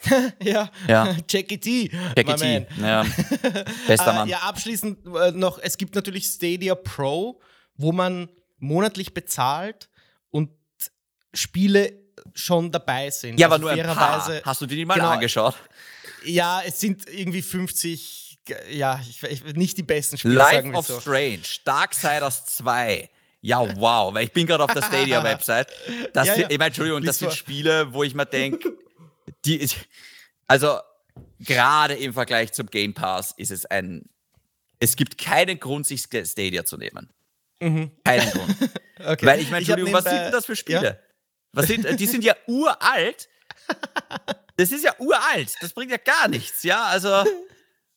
[0.42, 1.16] ja, ja.
[1.28, 1.90] Jackie T.
[2.16, 2.66] Jackie T.
[2.80, 3.04] Ja.
[3.86, 4.28] Bester Mann.
[4.28, 7.40] Uh, ja, abschließend uh, noch, es gibt natürlich Stadia Pro,
[7.76, 9.88] wo man monatlich bezahlt
[10.30, 10.50] und
[11.32, 12.02] Spiele
[12.34, 13.38] schon dabei sind.
[13.38, 14.40] Ja, also aber nur ein paar.
[14.44, 15.54] Hast du dir die mal genau, angeschaut?
[16.24, 18.23] Ja, es sind irgendwie 50
[18.70, 20.34] ja, ich, ich, nicht die besten Spiele.
[20.34, 21.00] Life of so.
[21.00, 23.08] Strange, Darksiders 2.
[23.40, 25.70] Ja, wow, weil ich bin gerade auf der Stadia-Website.
[26.14, 26.34] ja, ja.
[26.34, 28.72] Ich meine, Entschuldigung, das sind Spiele, wo ich mir denke,
[29.44, 29.68] die,
[30.46, 30.78] also
[31.40, 34.08] gerade im Vergleich zum Game Pass ist es ein,
[34.80, 37.10] es gibt keinen Grund, sich Stadia zu nehmen.
[37.60, 37.90] Mhm.
[38.04, 38.56] Keinen Grund.
[39.04, 39.26] okay.
[39.26, 40.84] Weil ich meine, Entschuldigung, was sind denn das für Spiele?
[40.84, 40.96] Ja?
[41.52, 43.28] Was sind, die sind ja uralt.
[44.56, 45.52] Das ist ja uralt.
[45.60, 46.84] Das bringt ja gar nichts, ja.
[46.84, 47.24] Also,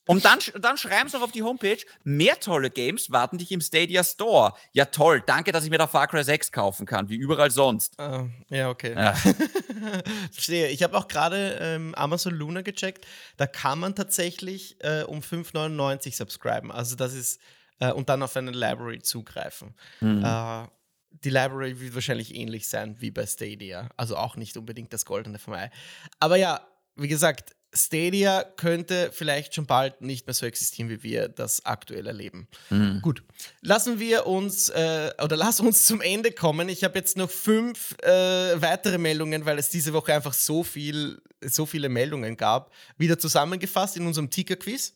[0.08, 3.60] und dann, dann schreiben sie noch auf die Homepage, mehr tolle Games warten dich im
[3.60, 4.54] Stadia Store.
[4.72, 7.94] Ja toll, danke, dass ich mir da Far Cry 6 kaufen kann, wie überall sonst.
[8.00, 8.94] Uh, ja, okay.
[8.94, 9.12] Ja.
[10.32, 10.68] Verstehe.
[10.68, 13.06] Ich habe auch gerade ähm, Amazon Luna gecheckt.
[13.36, 16.72] Da kann man tatsächlich äh, um 5,99 subscriben.
[16.72, 17.38] Also das ist,
[17.78, 19.74] äh, und dann auf eine Library zugreifen.
[20.00, 20.24] Mhm.
[20.24, 20.68] Äh,
[21.10, 23.90] die Library wird wahrscheinlich ähnlich sein wie bei Stadia.
[23.98, 25.70] Also auch nicht unbedingt das Goldene vom Ei.
[26.18, 31.28] Aber ja, wie gesagt, Stadia könnte vielleicht schon bald nicht mehr so existieren, wie wir
[31.28, 32.48] das aktuell erleben.
[32.70, 33.00] Mhm.
[33.02, 33.22] Gut,
[33.60, 36.68] lassen wir uns äh, oder lass uns zum Ende kommen.
[36.68, 41.20] Ich habe jetzt noch fünf äh, weitere Meldungen, weil es diese Woche einfach so viel,
[41.44, 44.94] so viele Meldungen gab, wieder zusammengefasst in unserem Ticker-Quiz.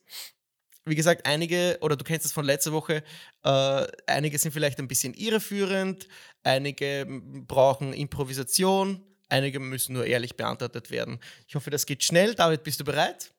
[0.84, 3.04] Wie gesagt, einige, oder du kennst es von letzter Woche,
[3.44, 6.08] äh, einige sind vielleicht ein bisschen irreführend,
[6.42, 7.06] einige
[7.46, 11.18] brauchen Improvisation, Einige müssen nur ehrlich beantwortet werden.
[11.48, 12.34] Ich hoffe, das geht schnell.
[12.34, 13.32] David, bist du bereit?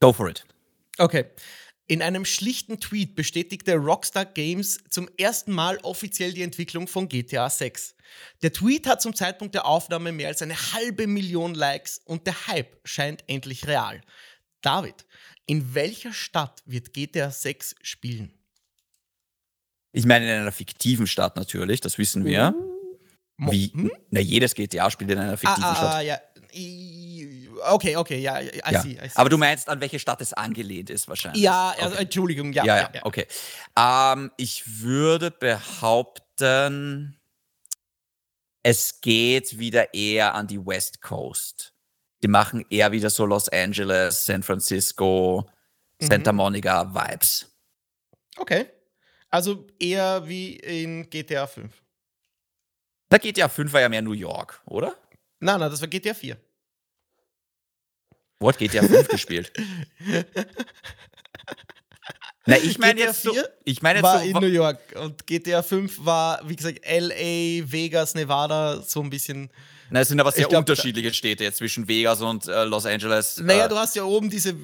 [0.00, 0.44] Go for it.
[0.98, 1.26] Okay.
[1.86, 7.48] In einem schlichten Tweet bestätigte Rockstar Games zum ersten Mal offiziell die Entwicklung von GTA
[7.48, 7.94] 6.
[8.42, 12.48] Der Tweet hat zum Zeitpunkt der Aufnahme mehr als eine halbe Million Likes und der
[12.48, 14.00] Hype scheint endlich real.
[14.60, 15.06] David,
[15.46, 18.34] in welcher Stadt wird GTA 6 spielen?
[19.92, 22.54] Ich meine in einer fiktiven Stadt natürlich, das wissen wir.
[22.58, 22.77] Uh.
[23.38, 23.72] Wie?
[23.72, 23.90] Hm?
[24.10, 25.94] Na, jedes GTA spielt in einer fiktiven ah, ah, Stadt.
[25.94, 26.18] Ah, ja.
[27.70, 28.82] Okay, okay, ja, I ja.
[28.82, 29.10] See, I see.
[29.14, 31.42] Aber du meinst, an welche Stadt es angelehnt ist wahrscheinlich?
[31.42, 32.02] Ja, also, okay.
[32.02, 32.64] Entschuldigung, ja.
[32.64, 33.04] Ja, ja, ja.
[33.04, 33.26] okay.
[33.76, 37.16] Ähm, ich würde behaupten,
[38.62, 41.74] es geht wieder eher an die West Coast.
[42.22, 45.48] Die machen eher wieder so Los Angeles, San Francisco,
[46.00, 47.46] Santa Monica Vibes.
[48.36, 48.66] Okay.
[49.30, 51.70] Also eher wie in GTA 5.
[53.08, 54.96] Da GTA 5 war ja mehr New York, oder?
[55.40, 56.36] Nein, nein, das war GTA 4.
[58.40, 59.52] Wo hat GTA 5 gespielt?
[62.48, 65.26] Na, ich meine jetzt so, 4 ich meine jetzt war so, in New York und
[65.26, 69.50] GTA 5 war, wie gesagt, LA, Vegas, Nevada, so ein bisschen.
[69.90, 72.86] na, es sind aber sehr ich glaub, unterschiedliche Städte jetzt zwischen Vegas und äh, Los
[72.86, 73.38] Angeles.
[73.44, 74.54] Naja, äh, du hast ja oben diese,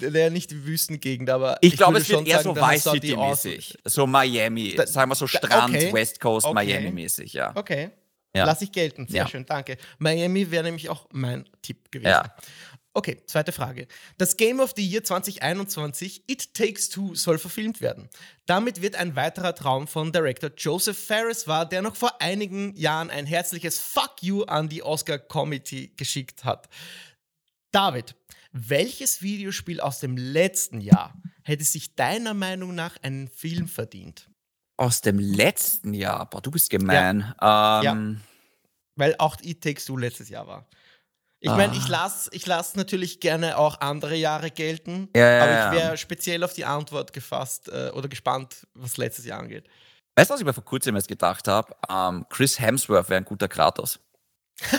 [0.00, 2.70] naja, nicht die Wüstengegend, aber ich glaube, würde es wird schon eher sagen, so Vice
[2.70, 5.92] hast du die City Außen- mäßig, so Miami, Da- sagen wir so Strand, okay.
[5.92, 6.54] West Coast, Okay.
[6.54, 7.52] Miami mäßig, ja.
[7.54, 7.90] Okay.
[8.36, 8.44] Ja.
[8.44, 9.06] Lass ich gelten.
[9.08, 9.26] Sehr Ja.
[9.28, 9.78] schön, danke.
[9.98, 12.10] Miami wäre nämlich auch mein Tipp gewesen.
[12.10, 12.34] Ja.
[12.98, 13.86] Okay, zweite Frage.
[14.16, 18.08] Das Game of the Year 2021, It Takes Two, soll verfilmt werden.
[18.46, 23.08] Damit wird ein weiterer Traum von Director Joseph Ferris wahr, der noch vor einigen Jahren
[23.08, 26.68] ein herzliches Fuck you an die Oscar Committee geschickt hat.
[27.70, 28.16] David,
[28.50, 31.14] welches Videospiel aus dem letzten Jahr
[31.44, 34.28] hätte sich deiner Meinung nach einen Film verdient?
[34.76, 37.32] Aus dem letzten Jahr, boah, du bist gemein.
[37.40, 38.22] Ähm,
[38.96, 40.68] Weil auch It Takes Two letztes Jahr war.
[41.40, 41.88] Ich meine, ich Ah.
[41.88, 46.42] lasse ich lass natürlich gerne auch andere Jahre gelten, Ja, ja, aber ich wäre speziell
[46.42, 49.68] auf die Antwort gefasst äh, oder gespannt, was letztes Jahr angeht.
[50.16, 51.74] Weißt du, was ich mir vor kurzem jetzt gedacht habe?
[51.88, 54.00] Ähm, Chris Hemsworth wäre ein guter Kratos.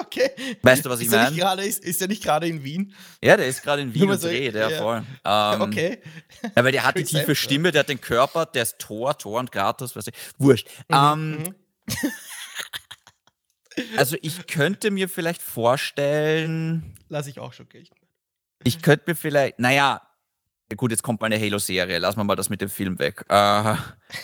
[0.00, 0.30] Okay.
[0.62, 1.64] Weißt du, was ich meine?
[1.64, 2.94] ist, ist er nicht gerade in Wien?
[3.22, 5.02] Ja, der ist gerade in Wien und so, dreht, ja, voll.
[5.24, 5.98] Ähm, okay.
[6.54, 7.36] Weil der hat die Chris tiefe Hemsworth.
[7.38, 10.12] Stimme, der hat den Körper, der ist Thor, Thor und Kratos, weißt du.
[10.38, 10.68] Wurscht.
[10.90, 11.54] ähm, mhm.
[13.96, 17.94] Also ich könnte mir vielleicht vorstellen, Lass ich auch schon gelten.
[18.64, 20.02] ich könnte mir vielleicht, naja,
[20.76, 23.24] gut, jetzt kommt mal eine Halo-Serie, lassen wir mal das mit dem Film weg.
[23.28, 23.74] Äh,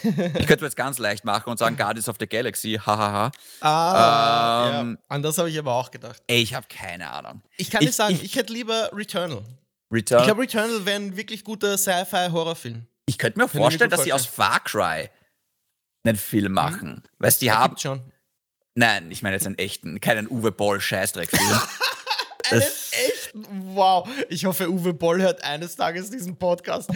[0.02, 3.30] ich könnte mir jetzt ganz leicht machen und sagen Guardians of the Galaxy, hahaha.
[3.60, 5.04] Ah, Ähm, ja.
[5.08, 6.22] An das habe ich aber auch gedacht.
[6.26, 7.42] Ey, ich habe keine Ahnung.
[7.56, 9.42] Ich kann dir ich- sagen, ich- ich, hätte lieber Returnal.
[9.92, 10.20] Return.
[10.20, 12.86] Ich glaube, Returnal wäre ein wirklich guter Sci-Fi-Horrorfilm.
[13.06, 15.10] Ich könnte mir vorstellen, dass sie aus Far Cry
[16.04, 17.02] einen Film machen.
[17.18, 17.76] Weißt du, die haben.
[17.76, 18.00] Schon.
[18.74, 21.60] Nein, ich meine jetzt einen echten, keinen Uwe Boll Scheißdreck-Film.
[22.50, 23.46] Einen echten.
[23.74, 24.08] Wow.
[24.28, 26.90] Ich hoffe, Uwe Boll hört eines Tages diesen Podcast.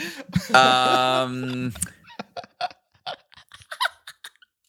[0.53, 1.73] ähm,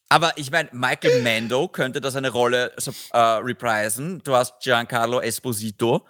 [0.10, 4.22] aber ich meine, Michael Mando könnte das eine Rolle so, äh, reprisen.
[4.24, 6.06] Du hast Giancarlo Esposito.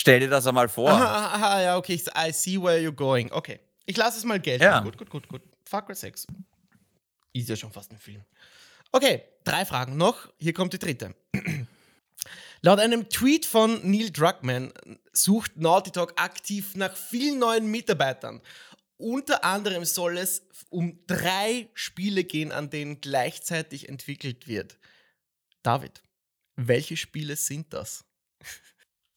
[0.00, 0.90] Stell dir das einmal vor.
[0.90, 2.00] Aha, aha, ja, okay.
[2.16, 3.32] I see where you're going.
[3.32, 3.60] Okay.
[3.86, 4.62] Ich lasse es mal gelten.
[4.62, 4.80] Ja.
[4.80, 5.42] Gut, gut, gut, gut.
[5.64, 6.26] Fuck 6.
[7.32, 8.24] Ist ja schon fast ein Film.
[8.94, 10.28] Okay, drei Fragen noch.
[10.38, 11.16] Hier kommt die dritte.
[12.60, 14.72] Laut einem Tweet von Neil Druckmann
[15.12, 18.40] sucht Naughty Dog aktiv nach vielen neuen Mitarbeitern.
[18.96, 24.78] Unter anderem soll es um drei Spiele gehen, an denen gleichzeitig entwickelt wird.
[25.64, 26.00] David,
[26.54, 28.04] welche Spiele sind das?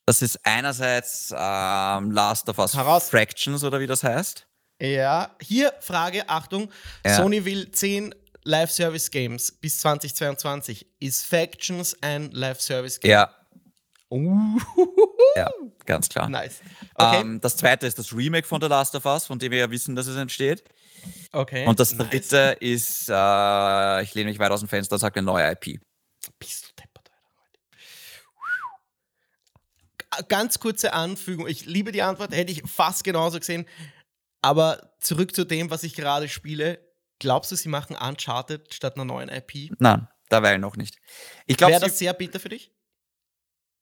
[0.08, 3.12] Das ist einerseits ähm, Last of Us Heraus.
[3.12, 4.48] Fractions oder wie das heißt.
[4.82, 6.72] Ja, hier Frage, Achtung,
[7.06, 7.16] Ja.
[7.18, 8.16] Sony will 10
[8.48, 10.88] Live-Service-Games bis 2022.
[11.00, 13.12] Ist Factions ein Live-Service-Game?
[13.12, 13.34] Ja,
[14.10, 14.58] Uh,
[15.36, 15.52] ja,
[15.86, 16.30] ganz klar.
[16.30, 16.62] nice.
[16.96, 19.60] Okay, Ähm, das zweite ist das Remake von The Last of Us, von dem wir
[19.60, 20.64] ja wissen, dass es entsteht.
[21.34, 21.66] okay.
[21.68, 22.08] Und das nice.
[22.10, 25.82] dritte ist, äh, ich lehne mich weit aus dem Fenster und sage eine neue IP.
[26.40, 27.12] Bist du deppert,
[30.12, 30.24] Alter.
[30.30, 31.46] Ganz kurze Anfügung.
[31.46, 33.66] Ich liebe die Antwort, hätte ich fast genauso gesehen.
[34.42, 36.80] Aber zurück zu dem, was ich gerade spiele.
[37.20, 39.72] Glaubst du, sie machen Uncharted statt einer neuen IP?
[39.80, 40.98] Nein, derweil noch nicht.
[41.46, 42.72] Ich Wäre das sehr bitter für dich?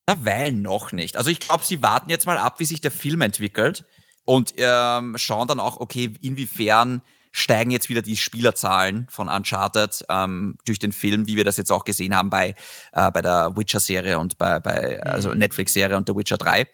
[0.07, 1.18] Derweil noch nicht.
[1.18, 3.86] Also ich glaube, sie warten jetzt mal ab, wie sich der Film entwickelt
[4.24, 7.02] und ähm, schauen dann auch, okay, inwiefern
[7.32, 11.72] steigen jetzt wieder die Spielerzahlen von Uncharted ähm, durch den Film, wie wir das jetzt
[11.72, 12.56] auch gesehen haben bei,
[12.94, 16.66] äh, bei der Witcher-Serie und bei, bei also Netflix-Serie und The Witcher 3.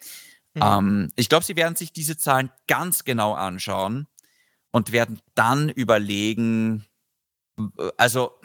[0.55, 4.07] Ähm, ich glaube, sie werden sich diese Zahlen ganz genau anschauen
[4.71, 6.85] und werden dann überlegen,
[7.97, 8.39] also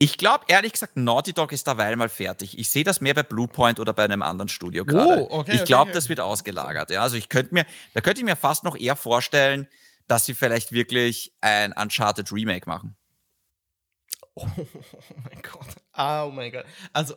[0.00, 2.56] ich glaube, ehrlich gesagt, Naughty Dog ist derweil mal fertig.
[2.56, 5.26] Ich sehe das mehr bei Bluepoint oder bei einem anderen Studio gerade.
[5.28, 5.92] Oh, okay, ich glaube, okay.
[5.94, 6.90] das wird ausgelagert.
[6.90, 9.66] Ja, also ich könnte mir, da könnte ich mir fast noch eher vorstellen,
[10.06, 12.96] dass sie vielleicht wirklich ein Uncharted Remake machen.
[14.36, 14.46] Oh
[15.24, 15.66] mein Gott.
[15.96, 16.64] Oh mein Gott.
[16.92, 17.16] Also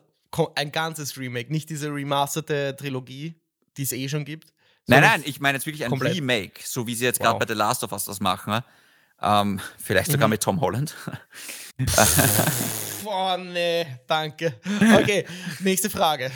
[0.56, 3.40] ein ganzes Remake, nicht diese remasterte Trilogie,
[3.78, 4.54] die es eh schon gibt.
[4.88, 6.16] Nein, nein, ich meine jetzt wirklich ein komplett.
[6.16, 7.26] Remake, so wie sie jetzt Wow.
[7.26, 7.30] Mhm.
[7.30, 8.62] gerade bei The Last of Us das machen.
[9.22, 10.96] Ähm, vielleicht sogar mit Tom Holland.
[13.06, 14.54] Oh, nee, danke.
[15.00, 15.26] Okay,
[15.60, 16.32] nächste Frage.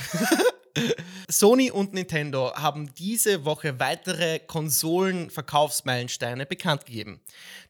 [1.29, 7.21] Sony und Nintendo haben diese Woche weitere Konsolenverkaufsmeilensteine bekannt gegeben.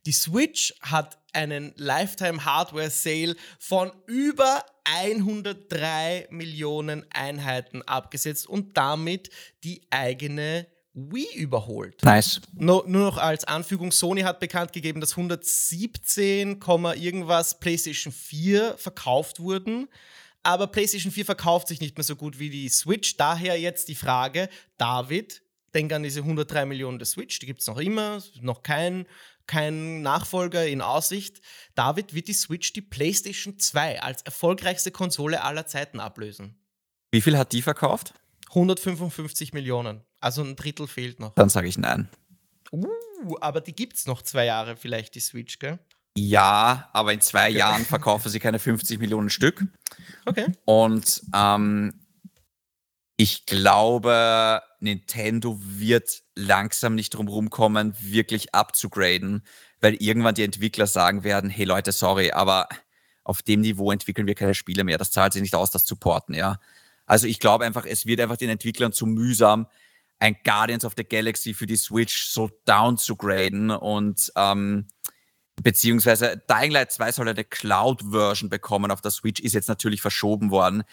[0.05, 9.29] Die Switch hat einen Lifetime Hardware Sale von über 103 Millionen Einheiten abgesetzt und damit
[9.63, 12.01] die eigene Wii überholt.
[12.03, 12.39] Nice.
[12.53, 16.61] No, nur noch als Anfügung, Sony hat bekannt gegeben, dass 117,
[16.95, 19.89] irgendwas PlayStation 4 verkauft wurden.
[20.41, 23.17] Aber PlayStation 4 verkauft sich nicht mehr so gut wie die Switch.
[23.17, 24.47] Daher jetzt die Frage,
[24.77, 25.41] David,
[25.73, 29.05] denk an diese 103 Millionen der Switch, die gibt es noch immer, noch kein,
[29.47, 31.41] kein Nachfolger in Aussicht.
[31.75, 36.57] David, wird die Switch die PlayStation 2 als erfolgreichste Konsole aller Zeiten ablösen?
[37.11, 38.13] Wie viel hat die verkauft?
[38.49, 40.01] 155 Millionen.
[40.19, 41.33] Also ein Drittel fehlt noch.
[41.35, 42.09] Dann sage ich nein.
[42.71, 42.87] Uh,
[43.41, 45.79] aber die gibt es noch zwei Jahre vielleicht, die Switch, gell?
[46.17, 47.57] Ja, aber in zwei okay.
[47.57, 49.65] Jahren verkaufen sie keine 50 Millionen Stück.
[50.25, 50.47] Okay.
[50.63, 51.93] Und ähm,
[53.17, 59.43] ich glaube, Nintendo wird langsam nicht drum rumkommen, wirklich abzugraden,
[59.81, 62.69] weil irgendwann die Entwickler sagen werden, hey Leute, sorry, aber
[63.23, 64.97] auf dem Niveau entwickeln wir keine Spiele mehr.
[64.97, 66.59] Das zahlt sich nicht aus, das zu porten, ja.
[67.05, 69.67] Also ich glaube einfach, es wird einfach den Entwicklern zu mühsam,
[70.19, 74.87] ein Guardians of the Galaxy für die Switch so down zu graden und ähm,
[75.61, 80.51] beziehungsweise Dying Light 2 soll eine Cloud-Version bekommen auf der Switch, ist jetzt natürlich verschoben
[80.51, 80.83] worden.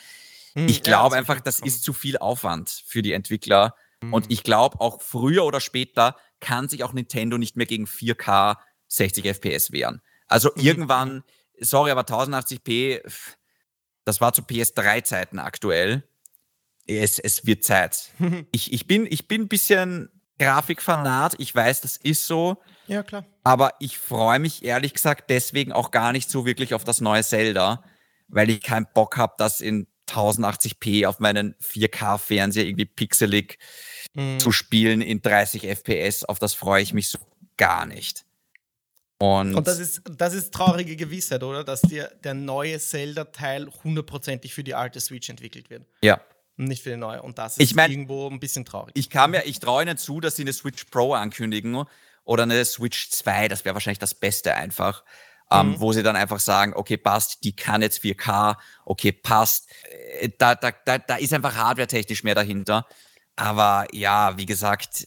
[0.54, 3.74] Hm, ich glaube ja, einfach, das ist zu viel Aufwand für die Entwickler.
[4.02, 4.12] Hm.
[4.12, 8.56] Und ich glaube, auch früher oder später kann sich auch Nintendo nicht mehr gegen 4K
[8.88, 10.02] 60 FPS wehren.
[10.26, 10.62] Also mhm.
[10.62, 11.24] irgendwann,
[11.58, 13.00] sorry, aber 1080p,
[14.04, 16.04] das war zu PS3-Zeiten aktuell.
[16.86, 18.10] Es, es wird Zeit.
[18.52, 22.56] ich, ich, bin, ich bin ein bisschen Grafikfanat, ich weiß, das ist so.
[22.88, 23.24] Ja, klar.
[23.44, 27.22] Aber ich freue mich ehrlich gesagt deswegen auch gar nicht so wirklich auf das neue
[27.22, 27.84] Zelda,
[28.28, 33.58] weil ich keinen Bock habe, das in 1080p auf meinen 4K-Fernseher irgendwie pixelig
[34.14, 34.38] mhm.
[34.38, 36.24] zu spielen in 30 FPS.
[36.24, 37.18] Auf das freue ich mich so
[37.56, 38.24] gar nicht.
[39.18, 41.62] Und, und, das, ist, das ist traurige Gewissheit, oder?
[41.62, 45.86] Dass dir der neue Zelda-Teil hundertprozentig für die alte Switch entwickelt wird.
[46.02, 46.20] Ja.
[46.56, 47.22] Nicht für die neue.
[47.22, 48.92] Und das ist ich mein, irgendwo ein bisschen traurig.
[48.96, 51.84] Ich kann mir, ich traue ihnen zu, dass sie eine Switch Pro ankündigen
[52.24, 53.46] oder eine Switch 2.
[53.46, 55.04] Das wäre wahrscheinlich das Beste einfach
[55.52, 55.80] mhm.
[55.80, 59.68] wo sie dann einfach sagen, okay, passt, die kann jetzt 4K, okay, passt.
[60.20, 62.86] Äh, da, da, da, da ist einfach hardware-technisch mehr dahinter.
[63.36, 65.06] Aber ja, wie gesagt,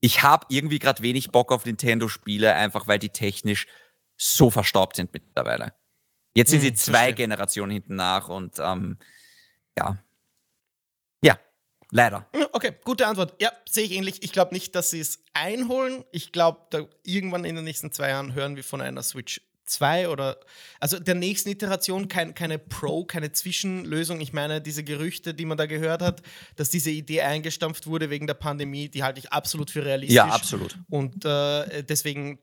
[0.00, 3.66] ich habe irgendwie gerade wenig Bock auf Nintendo-Spiele, einfach weil die technisch
[4.16, 5.74] so verstaubt sind mittlerweile.
[6.34, 7.14] Jetzt sind mhm, sie zwei verstehe.
[7.14, 8.98] Generationen hinten nach und ähm,
[9.78, 9.98] ja.
[11.22, 11.38] Ja,
[11.90, 12.26] leider.
[12.52, 13.40] Okay, gute Antwort.
[13.40, 14.22] Ja, sehe ich ähnlich.
[14.22, 16.04] Ich glaube nicht, dass sie es einholen.
[16.10, 20.38] Ich glaube, irgendwann in den nächsten zwei Jahren hören wir von einer Switch 2 oder
[20.80, 24.20] also der nächsten Iteration kein, keine Pro, keine Zwischenlösung.
[24.20, 26.22] Ich meine, diese Gerüchte, die man da gehört hat,
[26.56, 30.16] dass diese Idee eingestampft wurde wegen der Pandemie, die halte ich absolut für realistisch.
[30.16, 30.78] Ja, absolut.
[30.88, 32.38] Und äh, deswegen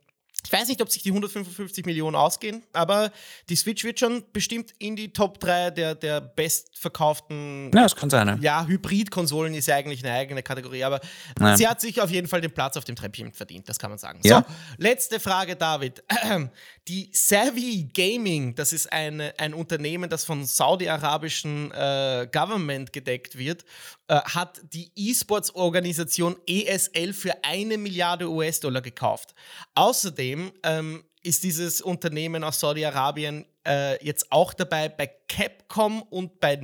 [0.45, 3.11] ich weiß nicht, ob sich die 155 Millionen ausgehen, aber
[3.49, 7.71] die Switch wird schon bestimmt in die Top 3 der, der bestverkauften.
[7.73, 8.39] Ja, das kann sein.
[8.41, 11.01] Ja, Hybrid-Konsolen ist ja eigentlich eine eigene Kategorie, aber
[11.39, 11.57] Nein.
[11.57, 13.97] sie hat sich auf jeden Fall den Platz auf dem Treppchen verdient, das kann man
[13.97, 14.19] sagen.
[14.23, 14.45] Ja.
[14.47, 16.03] So, letzte Frage, David.
[16.90, 23.64] Die Savvy Gaming, das ist eine, ein Unternehmen, das von saudi-arabischen äh, Government gedeckt wird,
[24.07, 29.36] äh, hat die E-Sports-Organisation ESL für eine Milliarde US-Dollar gekauft.
[29.76, 36.56] Außerdem ähm, ist dieses Unternehmen aus Saudi-Arabien äh, jetzt auch dabei bei Capcom und bei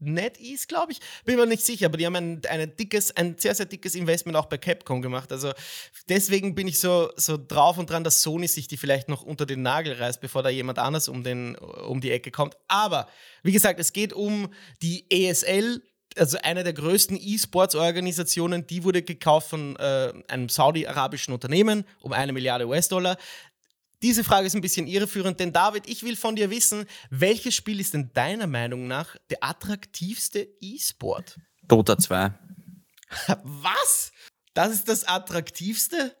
[0.00, 1.00] NEC NetEase, glaube ich.
[1.24, 4.36] Bin mir nicht sicher, aber die haben ein, ein, dickes, ein sehr, sehr dickes Investment
[4.36, 5.32] auch bei Capcom gemacht.
[5.32, 5.52] Also
[6.08, 9.46] deswegen bin ich so, so drauf und dran, dass Sony sich die vielleicht noch unter
[9.46, 12.56] den Nagel reißt, bevor da jemand anders um, den, um die Ecke kommt.
[12.68, 13.08] Aber
[13.42, 14.52] wie gesagt, es geht um
[14.82, 15.82] die ESL.
[16.16, 22.32] Also eine der größten E-Sports-Organisationen, die wurde gekauft von äh, einem saudi-arabischen Unternehmen um eine
[22.32, 23.18] Milliarde US-Dollar.
[24.02, 27.80] Diese Frage ist ein bisschen irreführend, denn David, ich will von dir wissen, welches Spiel
[27.80, 31.38] ist denn deiner Meinung nach der attraktivste E-Sport?
[31.64, 32.32] Dota 2.
[33.42, 34.12] Was?
[34.54, 36.16] Das ist das attraktivste?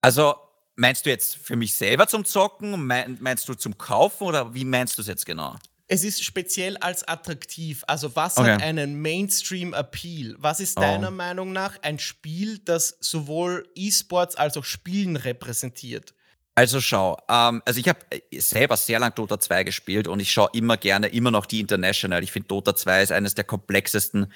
[0.00, 0.36] Also,
[0.76, 2.86] meinst du jetzt für mich selber zum Zocken?
[2.86, 5.56] Meinst du zum Kaufen oder wie meinst du es jetzt genau?
[5.88, 7.84] Es ist speziell als attraktiv.
[7.88, 8.52] Also, was okay.
[8.52, 10.36] hat einen Mainstream-Appeal?
[10.38, 11.12] Was ist deiner oh.
[11.12, 16.14] Meinung nach ein Spiel, das sowohl E-Sports als auch Spielen repräsentiert?
[16.58, 20.32] Also schau, ähm, also ich habe äh, selber sehr lang Dota 2 gespielt und ich
[20.32, 22.24] schaue immer gerne, immer noch die International.
[22.24, 24.32] Ich finde Dota 2 ist eines der komplexesten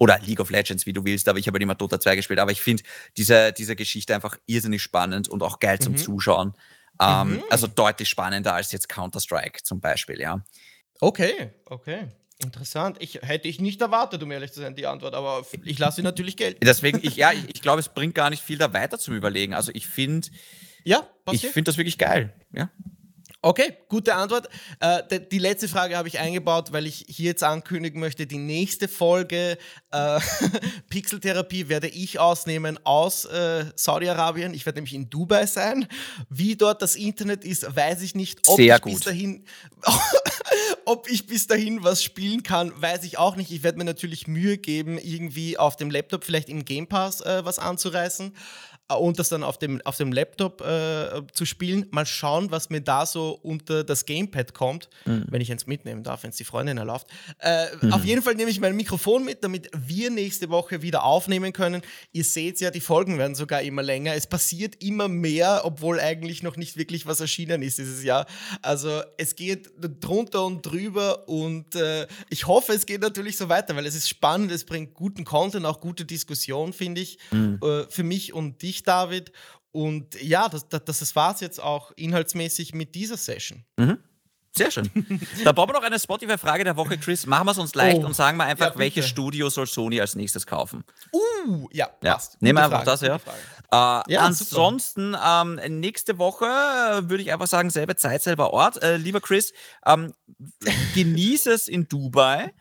[0.00, 2.40] oder League of Legends, wie du willst, aber ich habe halt immer Dota 2 gespielt.
[2.40, 2.82] Aber ich finde
[3.16, 5.98] diese, diese Geschichte einfach irrsinnig spannend und auch geil zum mhm.
[5.98, 6.54] Zuschauen.
[7.00, 7.42] Ähm, mhm.
[7.50, 10.44] Also deutlich spannender als jetzt Counter-Strike zum Beispiel, ja.
[11.00, 12.08] Okay, okay.
[12.38, 12.96] Interessant.
[12.98, 16.02] Ich hätte ich nicht erwartet, um ehrlich zu sein, die Antwort, aber ich lasse sie
[16.02, 16.64] natürlich gelten.
[16.64, 19.54] Deswegen, ich, ja, ich, ich glaube, es bringt gar nicht viel da weiter zum Überlegen.
[19.54, 20.28] Also ich finde,
[20.84, 22.32] ja, ich finde das wirklich geil.
[22.52, 22.70] Ja.
[23.42, 24.50] Okay, gute Antwort.
[24.80, 28.86] Äh, die letzte Frage habe ich eingebaut, weil ich hier jetzt ankündigen möchte, die nächste
[28.86, 29.56] Folge
[29.92, 30.20] äh,
[30.90, 34.52] Pixeltherapie werde ich ausnehmen aus äh, Saudi-Arabien.
[34.52, 35.88] Ich werde nämlich in Dubai sein.
[36.28, 38.46] Wie dort das Internet ist, weiß ich nicht.
[38.46, 38.92] Ob Sehr ich gut.
[38.92, 39.44] bis dahin
[40.84, 43.50] ob ich bis dahin was spielen kann, weiß ich auch nicht.
[43.50, 47.44] Ich werde mir natürlich Mühe geben, irgendwie auf dem Laptop vielleicht im Game Pass äh,
[47.44, 48.34] was anzureißen.
[48.90, 51.86] Äh, und das dann auf dem, auf dem Laptop äh, zu spielen.
[51.90, 55.26] Mal schauen, was mir da so unter das Gamepad kommt, mhm.
[55.28, 57.06] wenn ich eins mitnehmen darf, wenn es die Freundin erlaubt.
[57.38, 57.92] Äh, mhm.
[57.92, 61.82] Auf jeden Fall nehme ich mein Mikrofon mit, damit wir nächste Woche wieder aufnehmen können.
[62.12, 64.14] Ihr seht ja, die Folgen werden sogar immer länger.
[64.14, 68.26] Es passiert immer mehr, obwohl eigentlich noch nicht wirklich was erschienen ist dieses Jahr.
[68.62, 73.76] Also es geht drunter und drüber und äh, ich hoffe, es geht natürlich so weiter,
[73.76, 77.58] weil es ist spannend, es bringt guten Content, auch gute Diskussion, finde ich, mhm.
[77.62, 79.32] äh, für mich und dich, David.
[79.72, 83.64] Und ja, das, das, das war es jetzt auch inhaltsmäßig mit dieser Session.
[83.76, 83.98] Mhm.
[84.52, 84.90] Sehr schön.
[85.44, 87.24] Dann brauchen wir noch eine Spotify-Frage der Woche, Chris.
[87.24, 88.06] Machen wir es uns leicht oh.
[88.06, 90.82] und sagen wir einfach, ja, welches Studio soll Sony als nächstes kaufen?
[91.12, 92.14] Uh, ja, ja.
[92.14, 92.42] passt.
[92.42, 93.20] Nehmen wir einfach das, ja.
[93.72, 93.76] Äh,
[94.08, 98.82] ja ansonsten, ähm, nächste Woche äh, würde ich einfach sagen, selbe Zeit, selber Ort.
[98.82, 99.52] Äh, lieber Chris,
[99.86, 100.12] ähm,
[100.94, 102.52] genieße es in Dubai,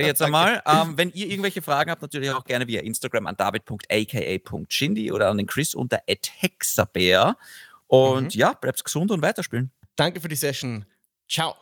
[0.00, 0.62] ich jetzt einmal.
[0.64, 5.38] Ähm, wenn ihr irgendwelche Fragen habt, natürlich auch gerne via Instagram an david.aka.shindy oder an
[5.38, 7.36] den Chris unter hexabear.
[7.88, 8.40] Und mhm.
[8.40, 9.72] ja, bleibt gesund und weiterspielen.
[9.96, 10.84] Danke für die Session.
[11.28, 11.56] Ciao.